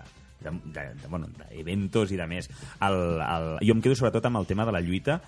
de, 0.46 0.52
de, 0.72 0.86
de, 1.02 1.08
bueno, 1.10 1.26
d'eventos 1.50 2.12
i 2.14 2.16
de 2.16 2.26
més. 2.30 2.48
El, 2.80 2.98
el, 3.20 3.50
jo 3.66 3.74
em 3.74 3.82
quedo 3.82 3.98
sobretot 3.98 4.24
amb 4.30 4.38
el 4.40 4.46
tema 4.46 4.64
de 4.64 4.72
la 4.72 4.80
lluita 4.80 5.20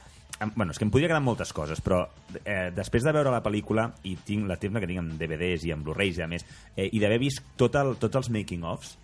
bueno, 0.55 0.73
és 0.73 0.79
que 0.81 0.87
em 0.87 0.91
podria 0.93 1.11
quedar 1.11 1.23
moltes 1.25 1.53
coses, 1.53 1.83
però 1.85 2.01
eh, 2.45 2.71
després 2.77 3.05
de 3.05 3.13
veure 3.13 3.33
la 3.33 3.43
pel·lícula, 3.45 3.91
i 4.09 4.17
tinc 4.25 4.49
la 4.49 4.57
temps 4.61 4.81
que 4.81 4.89
tinc 4.89 5.03
amb 5.03 5.15
DVDs 5.21 5.67
i 5.69 5.75
amb 5.75 5.85
Blu-rays 5.85 6.21
i 6.21 6.25
a 6.25 6.31
més, 6.31 6.47
eh, 6.77 6.89
i 6.89 7.03
d'haver 7.03 7.21
vist 7.21 7.45
tot 7.61 7.77
el, 7.81 7.97
tots 8.01 8.23
els 8.23 8.31
making-ofs, 8.33 8.97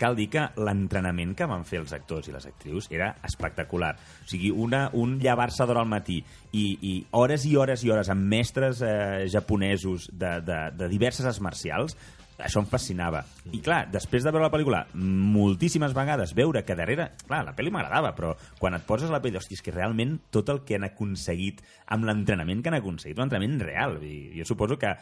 cal 0.00 0.16
dir 0.16 0.30
que 0.32 0.46
l'entrenament 0.64 1.34
que 1.36 1.48
van 1.48 1.66
fer 1.68 1.82
els 1.82 1.92
actors 1.92 2.30
i 2.30 2.32
les 2.32 2.46
actrius 2.48 2.88
era 2.92 3.10
espectacular. 3.28 3.92
O 4.24 4.28
sigui, 4.30 4.48
una, 4.48 4.86
un 4.96 5.18
llevar-se 5.20 5.66
d'hora 5.68 5.84
al 5.84 5.90
matí 5.90 6.22
i, 6.56 6.64
i 6.80 6.94
hores 7.20 7.44
i 7.44 7.52
hores 7.60 7.84
i 7.84 7.92
hores 7.92 8.08
amb 8.12 8.24
mestres 8.32 8.80
eh, 8.80 9.26
japonesos 9.28 10.08
de, 10.12 10.38
de, 10.46 10.62
de 10.78 10.88
diverses 10.88 11.28
arts 11.28 11.42
marcials, 11.44 11.98
això 12.42 12.62
em 12.62 12.68
fascinava. 12.70 13.22
I 13.52 13.60
clar, 13.64 13.84
després 13.92 14.24
de 14.24 14.32
veure 14.32 14.46
la 14.46 14.52
pel·lícula 14.52 14.84
moltíssimes 14.94 15.94
vegades, 15.96 16.34
veure 16.36 16.64
que 16.66 16.76
darrere... 16.78 17.10
Clar, 17.26 17.42
la 17.46 17.54
pel·li 17.56 17.72
m'agradava, 17.74 18.14
però 18.16 18.34
quan 18.58 18.76
et 18.76 18.86
poses 18.86 19.12
la 19.12 19.22
pel·li, 19.22 19.38
hòstia, 19.40 19.58
és 19.58 19.64
que 19.64 19.74
realment 19.74 20.16
tot 20.34 20.52
el 20.52 20.62
que 20.66 20.78
han 20.78 20.88
aconseguit 20.88 21.62
amb 21.94 22.06
l'entrenament 22.08 22.62
que 22.62 22.72
han 22.72 22.78
aconseguit, 22.80 23.18
un 23.18 23.28
entrenament 23.28 23.60
real. 23.64 23.98
I 24.04 24.38
jo 24.38 24.48
suposo 24.48 24.78
que, 24.80 24.94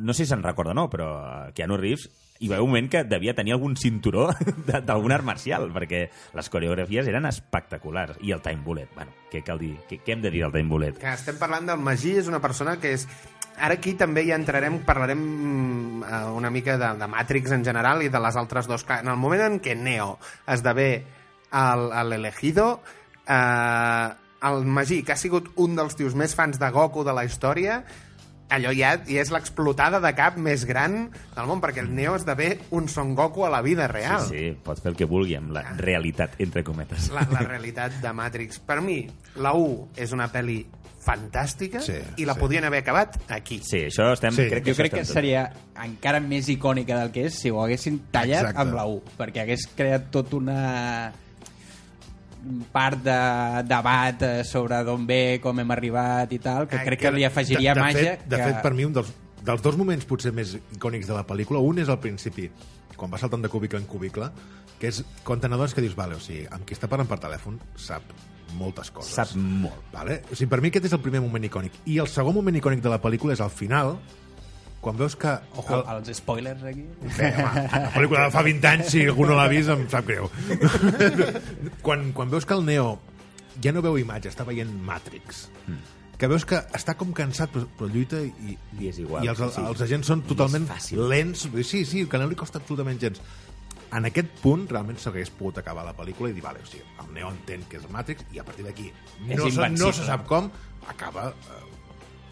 no 0.00 0.16
sé 0.16 0.24
si 0.24 0.32
se'n 0.32 0.44
recorda 0.44 0.74
o 0.74 0.78
no, 0.78 0.88
però 0.92 1.10
Keanu 1.56 1.78
Reeves 1.80 2.08
hi 2.40 2.48
va 2.48 2.56
haver 2.56 2.64
un 2.64 2.70
moment 2.72 2.88
que 2.88 3.02
devia 3.04 3.34
tenir 3.36 3.52
algun 3.52 3.74
cinturó 3.76 4.30
d'algun 4.70 5.12
art 5.12 5.26
marcial, 5.28 5.68
perquè 5.74 6.06
les 6.36 6.48
coreografies 6.52 7.10
eren 7.10 7.28
espectaculars. 7.28 8.16
I 8.24 8.32
el 8.32 8.40
Time 8.44 8.64
Bullet, 8.64 8.94
bueno, 8.96 9.12
què 9.32 9.44
cal 9.44 9.60
dir? 9.60 9.74
Què, 9.90 10.00
què 10.00 10.16
hem 10.16 10.24
de 10.24 10.32
dir 10.32 10.46
del 10.46 10.54
Time 10.56 10.72
Bullet? 10.72 10.96
Que 11.02 11.12
estem 11.12 11.36
parlant 11.40 11.68
del 11.68 11.84
Magí, 11.84 12.16
és 12.20 12.32
una 12.32 12.40
persona 12.40 12.78
que 12.80 12.96
és... 12.96 13.06
Ara 13.60 13.74
aquí 13.76 13.92
també 13.94 14.24
ja 14.26 14.36
entrarem, 14.40 14.78
parlarem 14.88 15.20
mm, 15.20 16.02
eh, 16.02 16.24
una 16.36 16.50
mica 16.50 16.78
de, 16.80 16.90
de 16.98 17.06
Matrix 17.12 17.52
en 17.52 17.64
general 17.64 18.02
i 18.02 18.08
de 18.08 18.20
les 18.24 18.36
altres 18.40 18.66
dos. 18.70 18.84
Clar, 18.88 19.02
en 19.04 19.12
el 19.12 19.18
moment 19.20 19.42
en 19.46 19.60
què 19.60 19.76
Neo 19.76 20.14
esdevé 20.48 20.90
el- 21.52 21.90
l'elegido, 22.08 22.80
eh, 23.28 24.08
el 24.42 24.64
Magí, 24.64 25.02
que 25.02 25.12
ha 25.12 25.16
sigut 25.20 25.50
un 25.60 25.74
dels 25.76 25.96
tios 25.96 26.14
més 26.16 26.34
fans 26.34 26.58
de 26.58 26.70
Goku 26.72 27.04
de 27.04 27.12
la 27.12 27.26
història, 27.28 27.82
allò 28.50 28.72
ja, 28.74 28.94
ja 29.06 29.20
és 29.22 29.28
l'explotada 29.30 30.00
de 30.02 30.10
cap 30.18 30.38
més 30.40 30.64
gran 30.66 31.10
del 31.36 31.46
món, 31.46 31.60
perquè 31.62 31.84
el 31.84 31.92
Neo 31.94 32.16
esdevé 32.18 32.54
un 32.74 32.88
Son 32.88 33.12
Goku 33.14 33.44
a 33.46 33.50
la 33.52 33.60
vida 33.62 33.86
real. 33.86 34.24
Sí, 34.26 34.38
sí, 34.48 34.56
pot 34.64 34.80
fer 34.82 34.90
el 34.94 34.96
que 34.98 35.06
vulgui 35.06 35.36
amb 35.38 35.52
la 35.54 35.62
realitat, 35.78 36.34
entre 36.42 36.64
cometes. 36.66 37.10
La, 37.14 37.26
la 37.30 37.44
realitat 37.52 38.00
de 38.02 38.12
Matrix. 38.16 38.58
Per 38.58 38.80
mi, 38.82 39.02
la 39.36 39.52
1 39.54 39.90
és 40.02 40.16
una 40.16 40.26
pel·li 40.32 40.64
fantàstica 41.00 41.80
Sí, 41.80 41.94
i 42.20 42.26
la 42.28 42.34
sí. 42.36 42.40
podien 42.42 42.64
haver 42.68 42.82
acabat 42.82 43.16
aquí. 43.32 43.60
Sí, 43.64 43.86
això 43.88 44.10
estem... 44.12 44.34
Sí. 44.36 44.48
crec 44.50 44.64
que 44.66 44.74
Jo 44.74 44.76
crec 44.82 44.92
que 44.98 45.04
seria 45.08 45.46
encara 45.80 46.20
més 46.20 46.48
icònica 46.52 46.98
del 47.00 47.10
que 47.14 47.24
és 47.30 47.38
si 47.40 47.50
ho 47.50 47.62
haguessin 47.62 47.98
tallat 48.12 48.50
Exacte. 48.50 48.60
amb 48.66 48.76
la 48.76 48.84
1, 48.90 49.14
perquè 49.18 49.44
hagués 49.46 49.64
creat 49.78 50.10
tot 50.12 50.34
una 50.36 50.60
part 52.72 53.02
de 53.04 53.16
debat 53.68 54.22
eh, 54.24 54.44
sobre 54.48 54.78
d'on 54.86 55.02
ve, 55.08 55.38
com 55.44 55.58
hem 55.60 55.72
arribat 55.74 56.30
i 56.32 56.38
tal, 56.40 56.66
que 56.68 56.78
Ah, 56.78 56.84
crec 56.86 57.00
que 57.02 57.08
que 57.10 57.16
li 57.18 57.24
afegiria 57.28 57.74
de, 57.74 57.80
de 57.80 57.84
màgia. 57.84 58.14
Fet, 58.16 58.28
de 58.32 58.36
que... 58.36 58.46
fet, 58.48 58.62
per 58.64 58.72
mi, 58.76 58.86
un 58.88 58.94
dels, 58.96 59.10
dels 59.44 59.62
dos 59.64 59.76
moments 59.76 60.06
potser 60.08 60.32
més 60.32 60.54
icònics 60.76 61.08
de 61.08 61.16
la 61.16 61.26
pel·lícula, 61.28 61.60
un 61.60 61.78
és 61.82 61.88
al 61.92 62.00
principi, 62.00 62.48
quan 62.96 63.12
va 63.12 63.20
saltant 63.20 63.44
de 63.44 63.48
cubicle 63.52 63.80
en 63.80 63.86
cubicle, 63.88 64.30
que 64.80 64.88
és 64.88 65.02
quan 65.24 65.40
te 65.40 65.48
n'adones 65.48 65.74
que 65.76 65.84
dius, 65.84 65.96
vale, 65.96 66.16
o 66.16 66.20
sigui, 66.24 66.46
amb 66.50 66.64
qui 66.64 66.76
està 66.76 66.88
parlant 66.88 67.08
per 67.08 67.18
telèfon 67.20 67.58
sap 67.76 68.02
moltes 68.58 68.90
coses. 68.90 69.12
Sap 69.14 69.34
molt. 69.36 69.84
Vale? 69.92 70.22
O 70.30 70.34
sigui, 70.36 70.48
per 70.50 70.60
mi 70.64 70.68
aquest 70.72 70.86
és 70.90 70.96
el 70.96 71.00
primer 71.04 71.20
moment 71.24 71.44
icònic. 71.46 71.72
I 71.86 71.98
el 72.02 72.08
segon 72.10 72.34
moment 72.34 72.56
icònic 72.58 72.82
de 72.84 72.90
la 72.92 73.00
pel·lícula 73.02 73.32
és 73.36 73.40
al 73.44 73.50
final, 73.54 73.96
quan 74.80 74.96
veus 74.96 75.14
que... 75.20 75.34
Ojo, 75.60 75.80
el- 75.82 75.84
els 75.98 76.10
spoilers 76.16 76.62
aquí. 76.64 76.86
Bé, 77.18 77.30
home, 77.36 77.64
la 77.68 77.92
pel·lícula 77.94 78.24
de 78.26 78.34
fa 78.34 78.42
20 78.46 78.68
anys, 78.72 78.90
si 78.94 79.04
algú 79.06 79.26
no 79.28 79.36
l'ha 79.36 79.48
vist, 79.52 79.68
em 79.74 79.86
sap 79.92 80.06
greu. 80.08 80.30
quan, 81.84 82.12
quan 82.16 82.30
veus 82.32 82.46
que 82.46 82.54
el 82.56 82.64
Neo 82.66 82.98
ja 83.62 83.72
no 83.76 83.82
veu 83.84 83.98
imatge, 84.00 84.30
està 84.32 84.44
veient 84.48 84.70
Matrix, 84.86 85.48
que 86.20 86.28
veus 86.28 86.44
que 86.48 86.58
està 86.76 86.94
com 87.00 87.12
cansat, 87.16 87.50
però, 87.52 87.66
però 87.78 87.88
lluita 87.92 88.20
i, 88.24 88.56
I 88.80 88.88
és 88.90 88.98
igual, 89.02 89.24
i 89.24 89.28
els, 89.32 89.40
sí, 89.54 89.60
els 89.64 89.80
agents 89.84 90.08
són 90.12 90.22
totalment 90.28 90.66
lents. 91.10 91.46
Sí, 91.68 91.84
sí, 91.88 92.06
que 92.08 92.20
no 92.20 92.28
li 92.28 92.36
costa 92.40 92.60
absolutament 92.60 93.00
gens. 93.00 93.20
En 93.96 94.06
aquest 94.06 94.28
punt, 94.42 94.68
realment 94.70 95.00
s'hagués 95.02 95.32
pogut 95.34 95.58
acabar 95.58 95.82
la 95.86 95.94
pel·lícula 95.98 96.30
i 96.30 96.36
dir, 96.36 96.44
vale, 96.44 96.62
o 96.62 96.68
sigui, 96.68 96.84
el 97.02 97.08
Neo 97.16 97.32
entén 97.32 97.64
que 97.70 97.80
és 97.80 97.88
Matrix 97.90 98.28
i 98.30 98.38
a 98.38 98.44
partir 98.46 98.66
d'aquí 98.66 98.86
no, 99.26 99.48
se, 99.50 99.68
no 99.74 99.90
se 99.90 100.06
sap 100.06 100.28
com, 100.30 100.46
acaba 100.92 101.30
eh, 101.32 101.64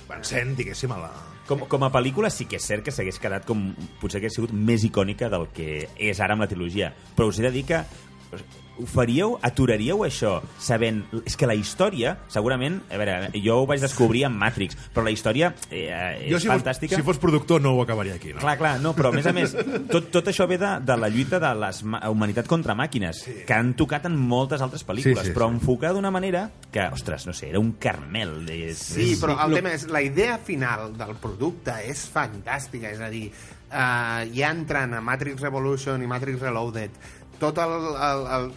vencent, 0.09 0.55
diguéssim, 0.59 0.95
a 0.95 1.01
la... 1.03 1.11
Com, 1.49 1.65
com 1.71 1.87
a 1.87 1.91
pel·lícula 1.91 2.31
sí 2.31 2.47
que 2.47 2.61
és 2.61 2.67
cert 2.71 2.85
que 2.87 2.95
s'hagués 2.95 3.19
quedat 3.23 3.47
com... 3.49 3.71
Potser 3.99 4.21
hagués 4.21 4.39
sigut 4.39 4.53
més 4.53 4.85
icònica 4.87 5.31
del 5.33 5.49
que 5.57 5.89
és 5.97 6.21
ara 6.23 6.37
amb 6.37 6.45
la 6.45 6.51
trilogia. 6.51 6.93
Però 7.17 7.31
us 7.33 7.41
he 7.41 7.47
de 7.47 7.53
dir 7.55 7.65
que 7.67 7.83
ho 8.79 8.87
faríeu, 8.87 9.35
aturaríeu 9.43 10.05
això 10.07 10.37
sabent... 10.63 11.01
És 11.27 11.37
que 11.39 11.49
la 11.51 11.57
història, 11.59 12.15
segurament... 12.31 12.79
A 12.93 13.01
veure, 13.01 13.17
jo 13.43 13.57
ho 13.63 13.67
vaig 13.67 13.83
descobrir 13.83 14.25
amb 14.29 14.39
Matrix, 14.39 14.79
però 14.95 15.05
la 15.07 15.13
història 15.15 15.51
eh, 15.71 15.89
és 15.89 16.31
Jo, 16.31 16.39
si 16.39 16.47
fos, 16.47 16.61
fantàstica. 16.61 16.95
si 16.95 17.07
fos 17.07 17.19
productor, 17.19 17.63
no 17.65 17.75
ho 17.75 17.83
acabaria 17.83 18.15
aquí, 18.19 18.33
no? 18.37 18.43
Clar, 18.45 18.55
clar, 18.61 18.77
no, 18.85 18.95
però 18.95 19.11
a 19.11 19.17
més 19.17 19.27
a 19.27 19.35
més, 19.35 19.57
tot, 19.91 20.13
tot 20.15 20.31
això 20.31 20.47
ve 20.51 20.61
de, 20.63 20.71
de 20.87 20.99
la 21.01 21.11
lluita 21.11 21.43
de 21.43 21.53
la 21.59 21.73
humanitat 22.13 22.47
contra 22.51 22.77
màquines, 22.79 23.25
sí. 23.27 23.37
que 23.49 23.59
han 23.59 23.75
tocat 23.79 24.07
en 24.07 24.17
moltes 24.19 24.63
altres 24.65 24.87
pel·lícules, 24.87 25.27
Sí, 25.27 25.33
sí, 25.33 25.37
però 25.37 25.51
sí. 25.51 25.59
enfocada 25.59 25.99
d'una 25.99 26.15
manera 26.15 26.47
que, 26.71 26.87
ostres, 26.95 27.27
no 27.27 27.35
sé, 27.35 27.51
era 27.51 27.59
un 27.63 27.75
carmel. 27.83 28.45
De, 28.47 28.61
Sí, 28.79 29.15
però 29.21 29.41
el 29.43 29.59
tema 29.59 29.75
és, 29.75 29.89
la 29.91 30.05
idea 30.07 30.39
final 30.39 30.93
del 30.99 31.17
producte 31.19 31.75
és 31.89 32.07
fantàstica, 32.15 32.93
és 32.95 33.03
a 33.03 33.11
dir, 33.11 33.27
uh, 33.73 34.25
ja 34.35 34.51
entrant 34.55 34.95
a 34.95 35.03
Matrix 35.05 35.43
Revolution 35.45 36.03
i 36.03 36.09
Matrix 36.11 36.41
Reloaded, 36.43 36.95
tot 37.41 37.59
el, 37.63 37.77
el, 37.97 38.27
el 38.39 38.51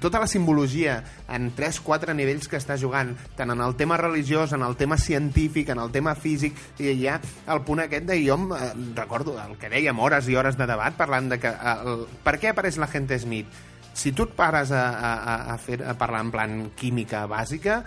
tota 0.00 0.18
la 0.20 0.26
simbologia 0.28 0.98
en 1.32 1.54
3-4 1.56 2.12
nivells 2.12 2.50
que 2.52 2.58
està 2.58 2.74
jugant, 2.76 3.14
tant 3.38 3.48
en 3.54 3.62
el 3.64 3.72
tema 3.80 3.96
religiós, 3.96 4.52
en 4.52 4.60
el 4.66 4.74
tema 4.76 4.98
científic, 5.00 5.70
en 5.72 5.78
el 5.80 5.88
tema 5.94 6.12
físic, 6.18 6.58
i 6.82 6.90
hi 6.92 7.06
ha 7.08 7.14
el 7.54 7.62
punt 7.64 7.80
aquest 7.86 8.04
de 8.10 8.18
jo 8.26 8.36
em, 8.36 8.50
eh, 8.52 8.70
recordo 8.98 9.38
el 9.40 9.56
que 9.56 9.70
dèiem, 9.72 9.96
hores 9.98 10.28
i 10.28 10.36
hores 10.36 10.58
de 10.60 10.66
debat 10.68 10.96
parlant 10.98 11.30
de 11.32 11.38
que 11.40 11.48
eh, 11.48 11.76
el, 11.86 12.04
per 12.26 12.36
què 12.42 12.50
apareix 12.52 12.76
la 12.82 12.90
gent 12.92 13.08
Smith? 13.22 13.46
Si 13.94 14.12
tu 14.12 14.26
et 14.28 14.34
pares 14.36 14.70
a, 14.70 14.82
a, 14.90 15.36
a- 15.54 15.56
fer, 15.58 15.80
a 15.82 15.94
parlar 15.98 16.20
en 16.26 16.30
plan 16.34 16.58
química 16.76 17.24
bàsica, 17.30 17.80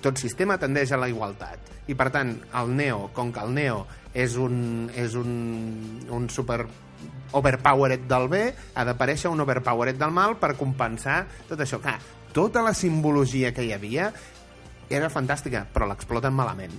tot 0.00 0.16
sistema 0.22 0.56
tendeix 0.58 0.92
a 0.92 1.00
la 1.02 1.08
igualtat. 1.10 1.66
I 1.90 1.94
per 1.98 2.08
tant, 2.14 2.30
el 2.56 2.70
Neo, 2.76 3.08
com 3.12 3.32
que 3.34 3.42
el 3.42 3.52
Neo 3.58 3.82
és 4.14 4.36
un, 4.40 4.86
és 4.96 5.18
un, 5.18 5.34
un 6.08 6.30
super 6.30 6.62
overpowered 7.32 8.06
del 8.10 8.28
bé, 8.28 8.42
ha 8.74 8.84
d'aparèixer 8.84 9.30
un 9.30 9.40
overpowered 9.40 9.98
del 10.00 10.10
mal 10.14 10.36
per 10.40 10.54
compensar 10.58 11.26
tot 11.48 11.60
això. 11.60 11.80
Clar, 11.82 11.98
tota 12.32 12.62
la 12.62 12.74
simbologia 12.74 13.52
que 13.54 13.64
hi 13.66 13.72
havia 13.74 14.12
era 14.90 15.10
fantàstica, 15.10 15.64
però 15.72 15.86
l'exploten 15.86 16.34
malament. 16.34 16.72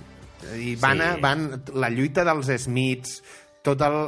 I 0.58 0.74
van, 0.76 0.98
Sí. 0.98 1.04
a, 1.06 1.16
van 1.22 1.62
la 1.74 1.88
lluita 1.90 2.24
dels 2.24 2.50
Smiths, 2.64 3.22
tot 3.62 3.80
el... 3.86 3.98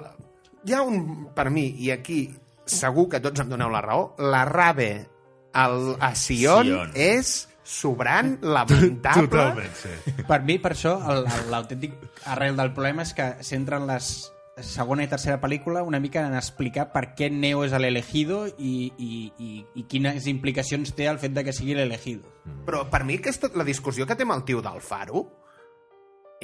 Hi 0.65 0.73
ha 0.73 0.83
un, 0.83 1.29
per 1.37 1.51
mi, 1.53 1.67
i 1.85 1.91
aquí 1.93 2.23
segur 2.67 3.09
que 3.13 3.21
tots 3.21 3.41
em 3.41 3.49
doneu 3.53 3.69
la 3.71 3.83
raó, 3.85 4.15
la 4.19 4.45
rave 4.49 5.07
al, 5.53 5.95
a 6.01 6.15
Sion, 6.17 6.67
Sion. 6.67 6.93
és 6.95 7.49
sobrant, 7.65 8.39
lamentable. 8.57 9.29
Totalment, 9.29 9.75
sí. 9.77 10.15
Per 10.27 10.41
mi, 10.43 10.59
per 10.59 10.73
això, 10.75 10.97
el- 11.13 11.25
el- 11.29 11.51
l'autèntic 11.53 11.95
arrel 12.33 12.57
del 12.57 12.73
problema 12.77 13.05
és 13.05 13.13
que 13.17 13.29
centren 13.45 13.87
les 13.89 14.11
segona 14.63 15.03
i 15.03 15.11
tercera 15.11 15.41
pel·lícula 15.43 15.83
una 15.83 15.99
mica 15.99 16.23
en 16.23 16.37
explicar 16.39 16.87
per 16.93 17.09
què 17.19 17.31
Neo 17.33 17.65
és 17.67 17.75
l'elegido 17.75 18.45
i, 18.47 18.93
i, 18.95 19.19
i, 19.39 19.53
i 19.75 19.85
quines 19.91 20.29
implicacions 20.31 20.95
té 20.95 21.09
el 21.11 21.19
fet 21.19 21.35
de 21.35 21.43
que 21.47 21.55
sigui 21.57 21.75
l'elegido. 21.75 22.31
Però 22.67 22.85
per 22.91 23.03
mi 23.05 23.19
aquesta, 23.19 23.51
la 23.59 23.67
discussió 23.67 24.07
que 24.07 24.15
té 24.15 24.27
amb 24.27 24.37
el 24.37 24.45
tio 24.47 24.63
del 24.63 24.79
Faro 24.85 25.27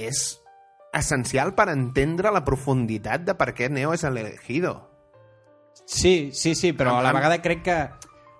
és 0.00 0.40
essencial 0.96 1.54
per 1.54 1.68
entendre 1.70 2.32
la 2.34 2.42
profunditat 2.42 3.22
de 3.28 3.36
per 3.38 3.52
què 3.54 3.70
Neo 3.70 3.94
és 3.94 4.02
l'elegido. 4.08 4.74
Sí, 5.86 6.30
sí, 6.34 6.54
sí, 6.54 6.72
però 6.74 6.98
a 6.98 7.04
la 7.06 7.14
vegada 7.14 7.38
crec 7.42 7.62
que 7.66 7.78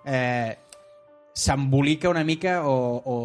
eh, 0.05 0.57
s'embolica 1.33 2.09
una 2.09 2.23
mica 2.27 2.57
o, 2.67 2.73
o, 2.99 3.15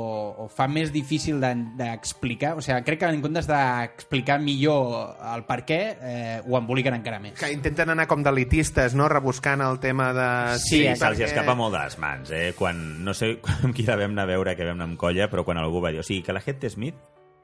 o 0.45 0.49
fa 0.49 0.69
més 0.71 0.93
difícil 0.95 1.41
de- 1.43 1.55
d'explicar. 1.77 2.53
O 2.57 2.63
sigui, 2.63 2.79
crec 2.87 3.01
que 3.01 3.09
en 3.11 3.21
comptes 3.25 3.49
d'explicar 3.51 4.39
millor 4.41 5.17
el 5.35 5.43
per 5.49 5.65
què, 5.67 5.81
eh, 6.01 6.37
ho 6.47 6.55
emboliquen 6.59 6.95
encara 6.95 7.19
més. 7.19 7.35
Que 7.41 7.51
intenten 7.53 7.91
anar 7.91 8.07
com 8.07 8.23
d'elitistes, 8.23 8.95
no? 8.95 9.09
Rebuscant 9.11 9.61
el 9.67 9.81
tema 9.83 10.13
de... 10.15 10.29
Sí, 10.63 10.77
Sí, 10.77 10.83
se'ls 10.87 11.03
perquè- 11.03 11.27
escapa 11.33 11.57
molt 11.59 11.75
de 11.75 11.83
les 11.83 11.99
mans, 11.99 12.31
eh? 12.31 12.53
Quan, 12.57 12.81
no 13.05 13.15
sé 13.15 13.37
amb 13.65 13.75
qui 13.75 13.83
la 13.89 13.99
vam 13.99 14.15
anar 14.15 14.29
a 14.29 14.33
veure, 14.37 14.55
que 14.57 14.65
vam 14.71 14.79
anar 14.79 14.91
amb 14.93 14.99
colla, 15.03 15.27
però 15.33 15.45
quan 15.45 15.59
algú 15.59 15.83
va 15.83 15.91
dir, 15.91 16.01
o 16.01 16.07
sigui, 16.07 16.23
que 16.23 16.33
la 16.37 16.43
Head 16.47 16.69
Smith 16.71 16.95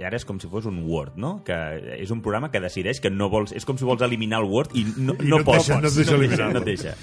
i 0.00 0.06
ara 0.08 0.16
és 0.16 0.24
com 0.24 0.38
si 0.40 0.48
fos 0.50 0.64
un 0.66 0.78
Word, 0.88 1.18
no? 1.20 1.42
Que 1.44 1.54
és 2.00 2.10
un 2.10 2.22
programa 2.24 2.48
que 2.50 2.58
decideix 2.62 2.98
que 3.02 3.10
no 3.12 3.28
vols... 3.30 3.52
És 3.52 3.66
com 3.68 3.76
si 3.78 3.84
vols 3.86 4.00
eliminar 4.02 4.40
el 4.40 4.48
Word 4.50 4.72
i 4.78 4.86
no, 4.96 5.12
I 5.18 5.28
no, 5.28 5.36
no 5.36 5.42
et 5.42 5.44
pots. 5.46 5.66
deixa- 5.68 5.80
no 5.82 5.90
et 5.90 5.98
deixa 6.00 6.16
eliminar-lo. 6.16 6.54
No 6.56 6.62
et 6.64 6.70
deixa. 6.70 6.94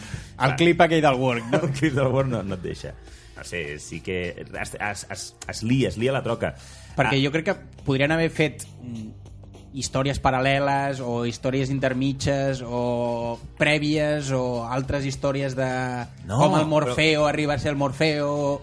El 0.48 0.56
clip 0.60 0.82
aquell 0.84 1.04
del 1.06 1.16
Work, 1.22 1.46
no? 1.54 1.62
El 1.68 1.72
clip 1.78 1.94
del 2.00 2.08
Word 2.12 2.28
no, 2.34 2.42
no 2.44 2.58
et 2.58 2.64
deixa. 2.66 2.96
No 3.40 3.46
sé, 3.48 3.80
sí 3.80 4.02
que 4.04 4.36
es, 4.36 4.74
es, 4.76 5.08
es, 5.10 5.36
es 5.48 5.64
lia, 5.64 5.88
es 5.88 5.98
lia 5.98 6.12
la 6.12 6.24
troca. 6.26 6.52
Perquè 6.98 7.16
Ah, 7.16 7.24
jo 7.24 7.32
crec 7.32 7.46
que 7.48 7.56
podrien 7.88 8.12
haver 8.12 8.28
fet 8.36 8.66
mm, 8.84 9.30
històries 9.80 10.20
paral·leles 10.20 11.00
o 11.00 11.24
històries 11.30 11.72
intermitges 11.72 12.60
o 12.66 13.38
prèvies 13.60 14.34
o 14.36 14.66
altres 14.68 15.08
històries 15.08 15.56
de 15.56 15.70
No, 16.26 16.42
com 16.42 16.58
el 16.60 16.68
Morfeo 16.68 17.30
arriba 17.30 17.56
a 17.56 17.64
ser 17.64 17.72
el 17.72 17.80
Morfeo 17.80 18.60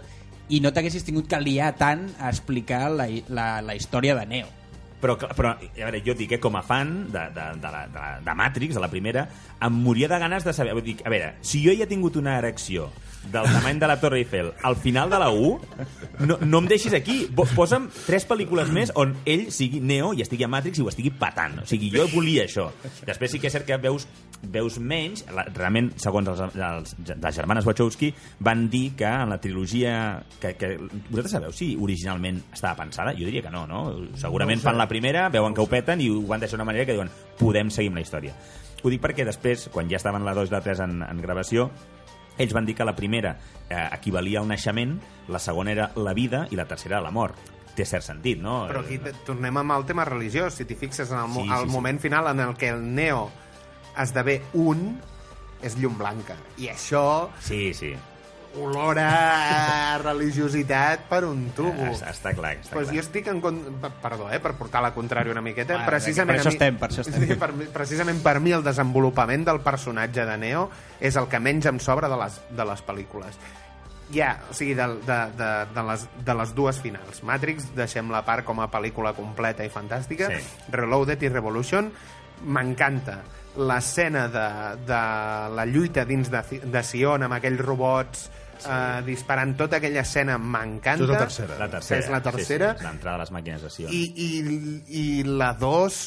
i 0.52 0.60
no 0.60 0.74
t'haguessis 0.76 1.06
tingut 1.06 1.30
que 1.30 1.40
liar 1.40 1.72
tant 1.80 2.10
a 2.20 2.28
explicar 2.28 2.90
la, 2.92 3.08
la, 3.32 3.48
la 3.64 3.74
història 3.78 4.14
de 4.18 4.26
Neo. 4.28 4.52
Però, 5.00 5.16
però 5.16 5.52
a 5.52 5.58
veure, 5.72 6.00
jo 6.04 6.14
dic 6.18 6.34
que 6.34 6.38
com 6.40 6.54
a 6.56 6.62
fan 6.64 7.06
de, 7.12 7.24
de, 7.34 7.48
de, 7.62 7.72
la, 7.72 7.82
de, 7.88 7.98
la, 8.00 8.12
de 8.24 8.36
Matrix, 8.36 8.76
de 8.76 8.84
la 8.84 8.92
primera, 8.92 9.26
em 9.62 9.82
moria 9.84 10.08
de 10.08 10.18
ganes 10.20 10.44
de 10.44 10.54
saber... 10.56 10.72
Vull 10.76 10.86
dir, 10.86 10.96
a 11.04 11.12
veure, 11.12 11.34
si 11.44 11.60
jo 11.64 11.74
ja 11.76 11.84
he 11.84 11.90
tingut 11.90 12.16
una 12.20 12.38
erecció 12.40 12.88
del 13.32 13.48
tamany 13.50 13.78
de 13.82 13.86
la 13.90 13.96
Torre 14.00 14.18
Eiffel 14.22 14.52
al 14.62 14.76
final 14.76 15.10
de 15.10 15.18
la 15.18 15.28
1, 15.30 15.60
no, 16.26 16.38
no 16.42 16.58
em 16.62 16.68
deixis 16.70 16.94
aquí. 16.96 17.26
Bo- 17.34 17.46
Posa'm 17.56 17.88
tres 18.06 18.26
pel·lícules 18.28 18.68
més 18.74 18.92
on 18.98 19.14
ell 19.24 19.46
sigui 19.54 19.80
Neo 19.80 20.12
i 20.16 20.22
estigui 20.24 20.44
a 20.44 20.48
Matrix 20.52 20.78
i 20.78 20.84
ho 20.84 20.88
estigui 20.90 21.10
patant. 21.14 21.60
O 21.62 21.66
sigui, 21.68 21.90
jo 21.94 22.06
volia 22.12 22.44
això. 22.46 22.68
Després 23.06 23.32
sí 23.32 23.40
que 23.42 23.48
és 23.50 23.54
cert 23.56 23.66
que 23.68 23.78
veus, 23.80 24.06
veus 24.42 24.78
menys. 24.78 25.24
La, 25.34 25.46
realment, 25.54 25.92
segons 26.02 26.28
els, 26.32 26.42
els, 26.56 26.94
les 27.08 27.36
germanes 27.40 27.66
Wachowski, 27.66 28.12
van 28.40 28.66
dir 28.72 28.90
que 28.98 29.06
en 29.08 29.30
la 29.32 29.38
trilogia... 29.40 29.96
Que, 30.40 30.54
que, 30.58 30.74
vosaltres 31.08 31.32
sabeu 31.38 31.52
si 31.56 31.72
originalment 31.80 32.42
estava 32.52 32.76
pensada? 32.82 33.14
Jo 33.16 33.24
diria 33.28 33.42
que 33.46 33.50
no, 33.54 33.66
no? 33.70 33.84
Segurament 34.20 34.60
fan 34.62 34.78
la 34.78 34.88
primera, 34.90 35.28
veuen 35.32 35.54
que 35.56 35.64
ho 35.64 35.68
peten 35.70 36.00
i 36.04 36.10
ho 36.12 36.20
van 36.28 36.40
deixar 36.42 36.58
d'una 36.58 36.68
manera 36.68 36.86
que 36.86 36.96
diuen 36.96 37.10
podem 37.40 37.70
seguir 37.72 37.90
amb 37.92 38.00
la 38.00 38.04
història. 38.06 38.34
Ho 38.84 38.90
dic 38.92 39.00
perquè 39.02 39.24
després, 39.26 39.68
quan 39.72 39.88
ja 39.90 39.96
estaven 39.98 40.22
la 40.26 40.34
2 40.36 40.50
i 40.50 40.52
la 40.52 40.60
3 40.62 40.80
en, 40.84 40.98
en 41.02 41.20
gravació, 41.24 41.70
ells 42.38 42.52
van 42.52 42.66
dir 42.66 42.74
que 42.76 42.84
la 42.84 42.94
primera 42.96 43.36
eh, 43.68 43.88
equivalia 43.92 44.40
al 44.40 44.48
naixement, 44.48 44.98
la 45.28 45.38
segona 45.38 45.72
era 45.72 45.90
la 45.96 46.12
vida 46.14 46.46
i 46.50 46.56
la 46.56 46.66
tercera 46.66 47.00
la 47.00 47.10
mort. 47.10 47.36
Té 47.76 47.84
cert 47.84 48.04
sentit, 48.06 48.38
no? 48.40 48.62
Però 48.70 48.80
aquí 48.80 48.96
tornem 49.26 49.56
amb 49.60 49.74
el 49.74 49.84
tema 49.84 50.04
religiós. 50.08 50.54
Si 50.56 50.64
t'hi 50.64 50.74
fixes 50.80 51.10
en 51.12 51.18
el, 51.20 51.28
mo 51.28 51.42
Sí, 51.44 51.50
el 51.50 51.64
sí, 51.66 51.68
sí. 51.68 51.72
moment 51.74 52.00
final 52.00 52.26
en 52.32 52.40
el 52.40 52.54
que 52.56 52.70
el 52.72 52.80
Neo 52.94 53.26
esdevé 54.00 54.40
un, 54.54 54.98
és 55.64 55.76
llum 55.80 55.96
blanca. 55.98 56.36
I 56.56 56.70
això 56.72 57.28
Sí, 57.40 57.74
sí. 57.74 57.94
Olor 58.60 58.98
a 59.02 59.98
religiositat 60.02 61.06
per 61.10 61.22
un 61.28 61.50
tubo. 61.56 61.90
Està, 61.90 62.12
està 62.14 62.32
clar, 62.36 62.54
està 62.60 62.76
pues 62.76 62.88
clar. 62.88 62.96
jo 62.96 63.04
estic 63.04 63.28
en... 63.32 63.42
Perdó, 64.02 64.30
eh, 64.32 64.40
per 64.42 64.54
portar 64.58 64.82
la 64.84 64.92
contrària 64.94 65.34
una 65.34 65.44
miqueta. 65.44 65.78
Va, 65.80 65.86
precisament 65.88 66.36
per 66.36 66.44
això 66.44 66.54
estem, 66.54 66.80
per 66.80 66.90
això 66.90 67.04
estem. 67.04 67.22
Sí, 67.26 67.38
per, 67.40 67.50
precisament 67.74 68.20
per 68.24 68.38
mi 68.44 68.54
el 68.56 68.64
desenvolupament 68.64 69.46
del 69.48 69.60
personatge 69.64 70.26
de 70.28 70.36
Neo 70.40 70.66
és 71.00 71.16
el 71.18 71.28
que 71.32 71.40
menys 71.42 71.68
em 71.72 71.80
sobra 71.82 72.10
de 72.12 72.18
les, 72.20 72.40
de 72.56 72.68
les 72.68 72.84
pel·lícules. 72.86 73.40
Ja, 74.14 74.36
o 74.50 74.54
sigui, 74.54 74.74
de, 74.78 74.86
de, 75.02 75.18
de, 75.34 75.50
de, 75.74 75.82
les, 75.88 76.04
de 76.24 76.34
les 76.38 76.52
dues 76.54 76.78
finals. 76.82 77.24
Matrix, 77.26 77.72
deixem 77.74 78.12
la 78.14 78.22
part 78.26 78.46
com 78.46 78.60
a 78.62 78.68
pel·lícula 78.70 79.12
completa 79.16 79.66
i 79.66 79.72
fantàstica. 79.72 80.30
Sí. 80.30 80.70
Reloaded 80.74 81.24
i 81.26 81.32
Revolution, 81.32 81.90
m'encanta. 82.46 83.18
L'escena 83.56 84.26
de, 84.28 84.48
de 84.86 85.02
la 85.56 85.64
lluita 85.66 86.04
dins 86.06 86.30
de, 86.30 86.42
de 86.62 86.82
Sion 86.84 87.24
amb 87.26 87.38
aquells 87.38 87.62
robots 87.64 88.26
eh, 88.64 89.02
disparant 89.06 89.56
tota 89.58 89.80
aquella 89.80 90.04
escena 90.06 90.38
m'encanta. 90.38 91.04
És 91.04 91.12
la 91.12 91.20
tercera. 91.24 91.58
La 91.60 91.68
tercera. 91.72 92.00
És 92.00 92.08
la 92.12 92.22
tercera. 92.24 92.72
Sí, 92.72 92.80
sí, 92.80 92.88
l'entrada 92.88 93.18
a 93.20 93.24
les 93.24 93.34
màquines 93.34 93.66
de 93.66 93.72
Sion. 93.72 93.92
I, 93.92 94.02
i, 94.16 94.30
i 95.02 95.06
la 95.26 95.52
2 95.60 96.00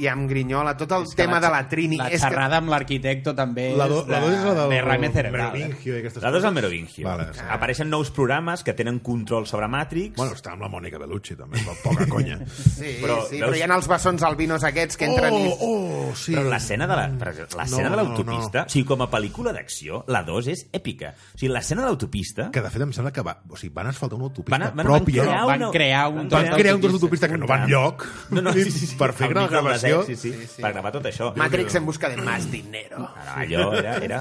ja 0.00 0.12
em 0.16 0.22
grinyola 0.30 0.72
tot 0.80 0.92
el 0.96 1.02
És 1.04 1.12
que 1.14 1.22
tema 1.22 1.36
la 1.40 1.46
de 1.46 1.50
la 1.52 1.62
Trini 1.68 1.98
La 2.00 2.08
xerrada 2.08 2.56
amb 2.62 2.70
l'arquitecto 2.72 3.34
també 3.36 3.66
La, 3.76 3.84
do, 3.90 4.00
és 4.00 4.08
la 4.08 4.20
dos 4.24 4.32
és 4.32 4.44
la 4.46 4.54
del... 4.54 5.12
Cerebral. 5.16 5.52
Merovingio 5.52 5.94
i 5.94 5.98
aquestes 6.00 6.22
La 6.22 6.30
dos 6.32 6.40
és 6.42 6.48
el. 6.48 6.54
Merovingio. 6.56 7.04
Vale, 7.06 7.26
sí. 7.36 7.44
Apareixen 7.52 7.90
nous 7.92 8.10
programes 8.10 8.62
que 8.64 8.72
tenen 8.74 8.98
control 9.04 9.46
sobre 9.46 9.68
Matrix. 9.68 10.16
Bueno, 10.16 10.32
està 10.36 10.52
amb 10.56 10.64
la 10.64 10.70
Mònica 10.72 10.98
Bellucci, 10.98 11.36
també, 11.36 11.60
però 11.62 11.76
poca 11.84 12.06
conya. 12.10 12.38
sí, 12.78 12.96
però 13.02 13.18
sí, 13.28 13.36
veus- 13.36 13.44
però 13.44 13.52
hi 13.58 13.62
ha 13.66 13.68
els 13.76 13.88
bessons 13.92 14.24
albinos 14.26 14.64
aquests 14.64 14.96
que 14.96 15.08
entren 15.10 15.36
i... 15.36 15.50
Oh, 15.52 15.68
oh, 15.68 16.14
sí. 16.16 16.34
Però 16.34 16.46
l'escena 16.48 16.88
de 16.88 16.96
la- 16.96 17.06
exemple, 17.12 17.34
l'escena 17.60 17.90
No, 17.90 17.96
de 17.96 17.96
no, 17.96 18.02
l'autopista, 18.02 18.64
o 18.66 18.72
sigui, 18.72 18.86
com 18.88 19.04
a 19.04 19.10
pel·lícula 19.12 19.52
d'acció, 19.56 20.02
la 20.08 20.22
2 20.26 20.50
és 20.54 20.64
èpica. 20.72 21.12
O 21.34 21.38
sigui, 21.38 21.52
l'escena 21.52 21.84
de 21.84 21.90
l'autopista... 21.92 22.48
Que 22.56 22.64
de 22.64 22.72
fet 22.72 22.86
em 22.86 22.92
sembla 22.96 23.12
que 23.12 23.24
va, 23.26 23.36
o 23.48 23.56
sigui, 23.60 23.72
van 23.76 23.92
asfaltar 23.92 24.16
una 24.18 24.30
autopista 24.30 24.56
Van, 24.58 24.66
van, 24.72 24.76
van 24.80 24.86
pròpia. 24.86 25.22
crear 25.28 25.44
Van 25.46 25.62
una... 25.66 25.70
crear 25.76 26.04
un 26.08 26.28
van 26.32 26.50
crear 26.56 26.74
un 26.76 26.84
d'autopista 26.86 27.28
que 27.28 27.36
no 27.38 27.46
va 27.50 27.60
enlloc 27.64 28.04
No, 28.30 28.40
no, 28.42 28.52
sí, 28.56 28.64
sí, 28.70 28.86
sí. 28.86 28.96
per 28.98 29.12
fer 29.16 29.25
Al 29.26 29.36
una 29.36 29.46
gravació. 29.50 30.02
Sí, 30.06 30.16
sí, 30.16 30.32
sí, 30.32 30.62
per 30.62 30.72
gravar 30.76 30.92
tot 30.94 31.08
això. 31.10 31.32
Matrix 31.38 31.78
en 31.78 31.86
busca 31.86 32.10
de 32.12 32.16
más 32.16 32.50
dinero. 32.50 33.08
Allò 33.34 33.72
era, 33.78 33.96
era, 34.02 34.20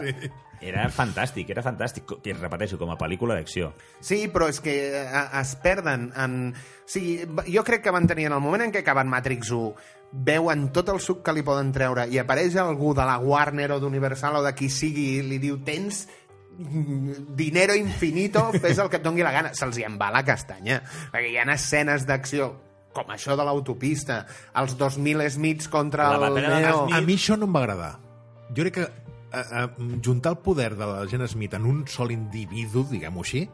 era 0.61 0.87
fantàstic, 0.93 1.49
era 1.53 1.63
fantàstic. 1.65 2.17
I 2.25 2.35
repeteixo, 2.37 2.79
com 2.81 2.93
a 2.93 2.97
pel·lícula 2.99 3.37
d'acció. 3.37 3.73
Sí, 3.99 4.25
però 4.33 4.49
és 4.51 4.61
que 4.63 4.75
eh, 5.01 5.27
es 5.41 5.55
perden 5.63 6.09
en... 6.15 6.39
O 6.55 6.89
sigui, 6.89 7.23
jo 7.49 7.63
crec 7.65 7.85
que 7.85 7.93
van 7.93 8.07
tenir 8.09 8.27
en 8.29 8.37
el 8.37 8.43
moment 8.43 8.67
en 8.67 8.73
què 8.73 8.83
acaben 8.83 9.09
Matrix 9.09 9.53
1 9.55 9.93
veuen 10.25 10.69
tot 10.71 10.87
el 10.93 11.01
suc 11.03 11.23
que 11.25 11.33
li 11.35 11.41
poden 11.43 11.73
treure 11.75 12.05
i 12.07 12.19
apareix 12.21 12.53
algú 12.61 12.93
de 12.95 13.03
la 13.03 13.17
Warner 13.19 13.73
o 13.75 13.79
d'Universal 13.83 14.37
o 14.39 14.43
de 14.45 14.53
qui 14.55 14.69
sigui 14.71 15.15
i 15.17 15.25
li 15.25 15.41
diu 15.43 15.57
tens 15.65 16.05
dinero 17.35 17.75
infinito, 17.75 18.51
fes 18.53 18.79
el 18.79 18.89
que 18.89 19.01
et 19.01 19.03
dongui 19.03 19.25
la 19.25 19.33
gana. 19.35 19.51
Se'ls 19.57 19.79
hi 19.79 19.83
en 19.87 19.97
va 19.99 20.11
la 20.13 20.23
castanya. 20.23 20.81
Perquè 21.11 21.33
hi 21.33 21.37
ha 21.41 21.47
escenes 21.53 22.05
d'acció 22.07 22.53
com 22.95 23.11
això 23.13 23.35
de 23.37 23.45
l'autopista, 23.47 24.21
els 24.61 24.75
2.000 24.79 25.29
Smiths 25.35 25.71
contra 25.71 26.13
La 26.15 26.29
el 26.31 26.39
Neo... 26.41 26.85
A 26.87 27.01
mi 27.03 27.17
això 27.19 27.37
no 27.39 27.49
em 27.49 27.55
va 27.55 27.65
agradar. 27.65 27.91
Jo 28.55 28.63
crec 28.63 28.77
que 28.79 28.85
a, 29.35 29.41
a, 29.41 29.63
juntar 30.05 30.35
el 30.35 30.41
poder 30.45 30.73
de 30.75 30.85
la 30.87 31.05
gent 31.11 31.25
Smith 31.27 31.57
en 31.57 31.65
un 31.67 31.83
sol 31.91 32.13
individu, 32.15 32.85
diguem-ho 32.91 33.25
així, 33.25 33.45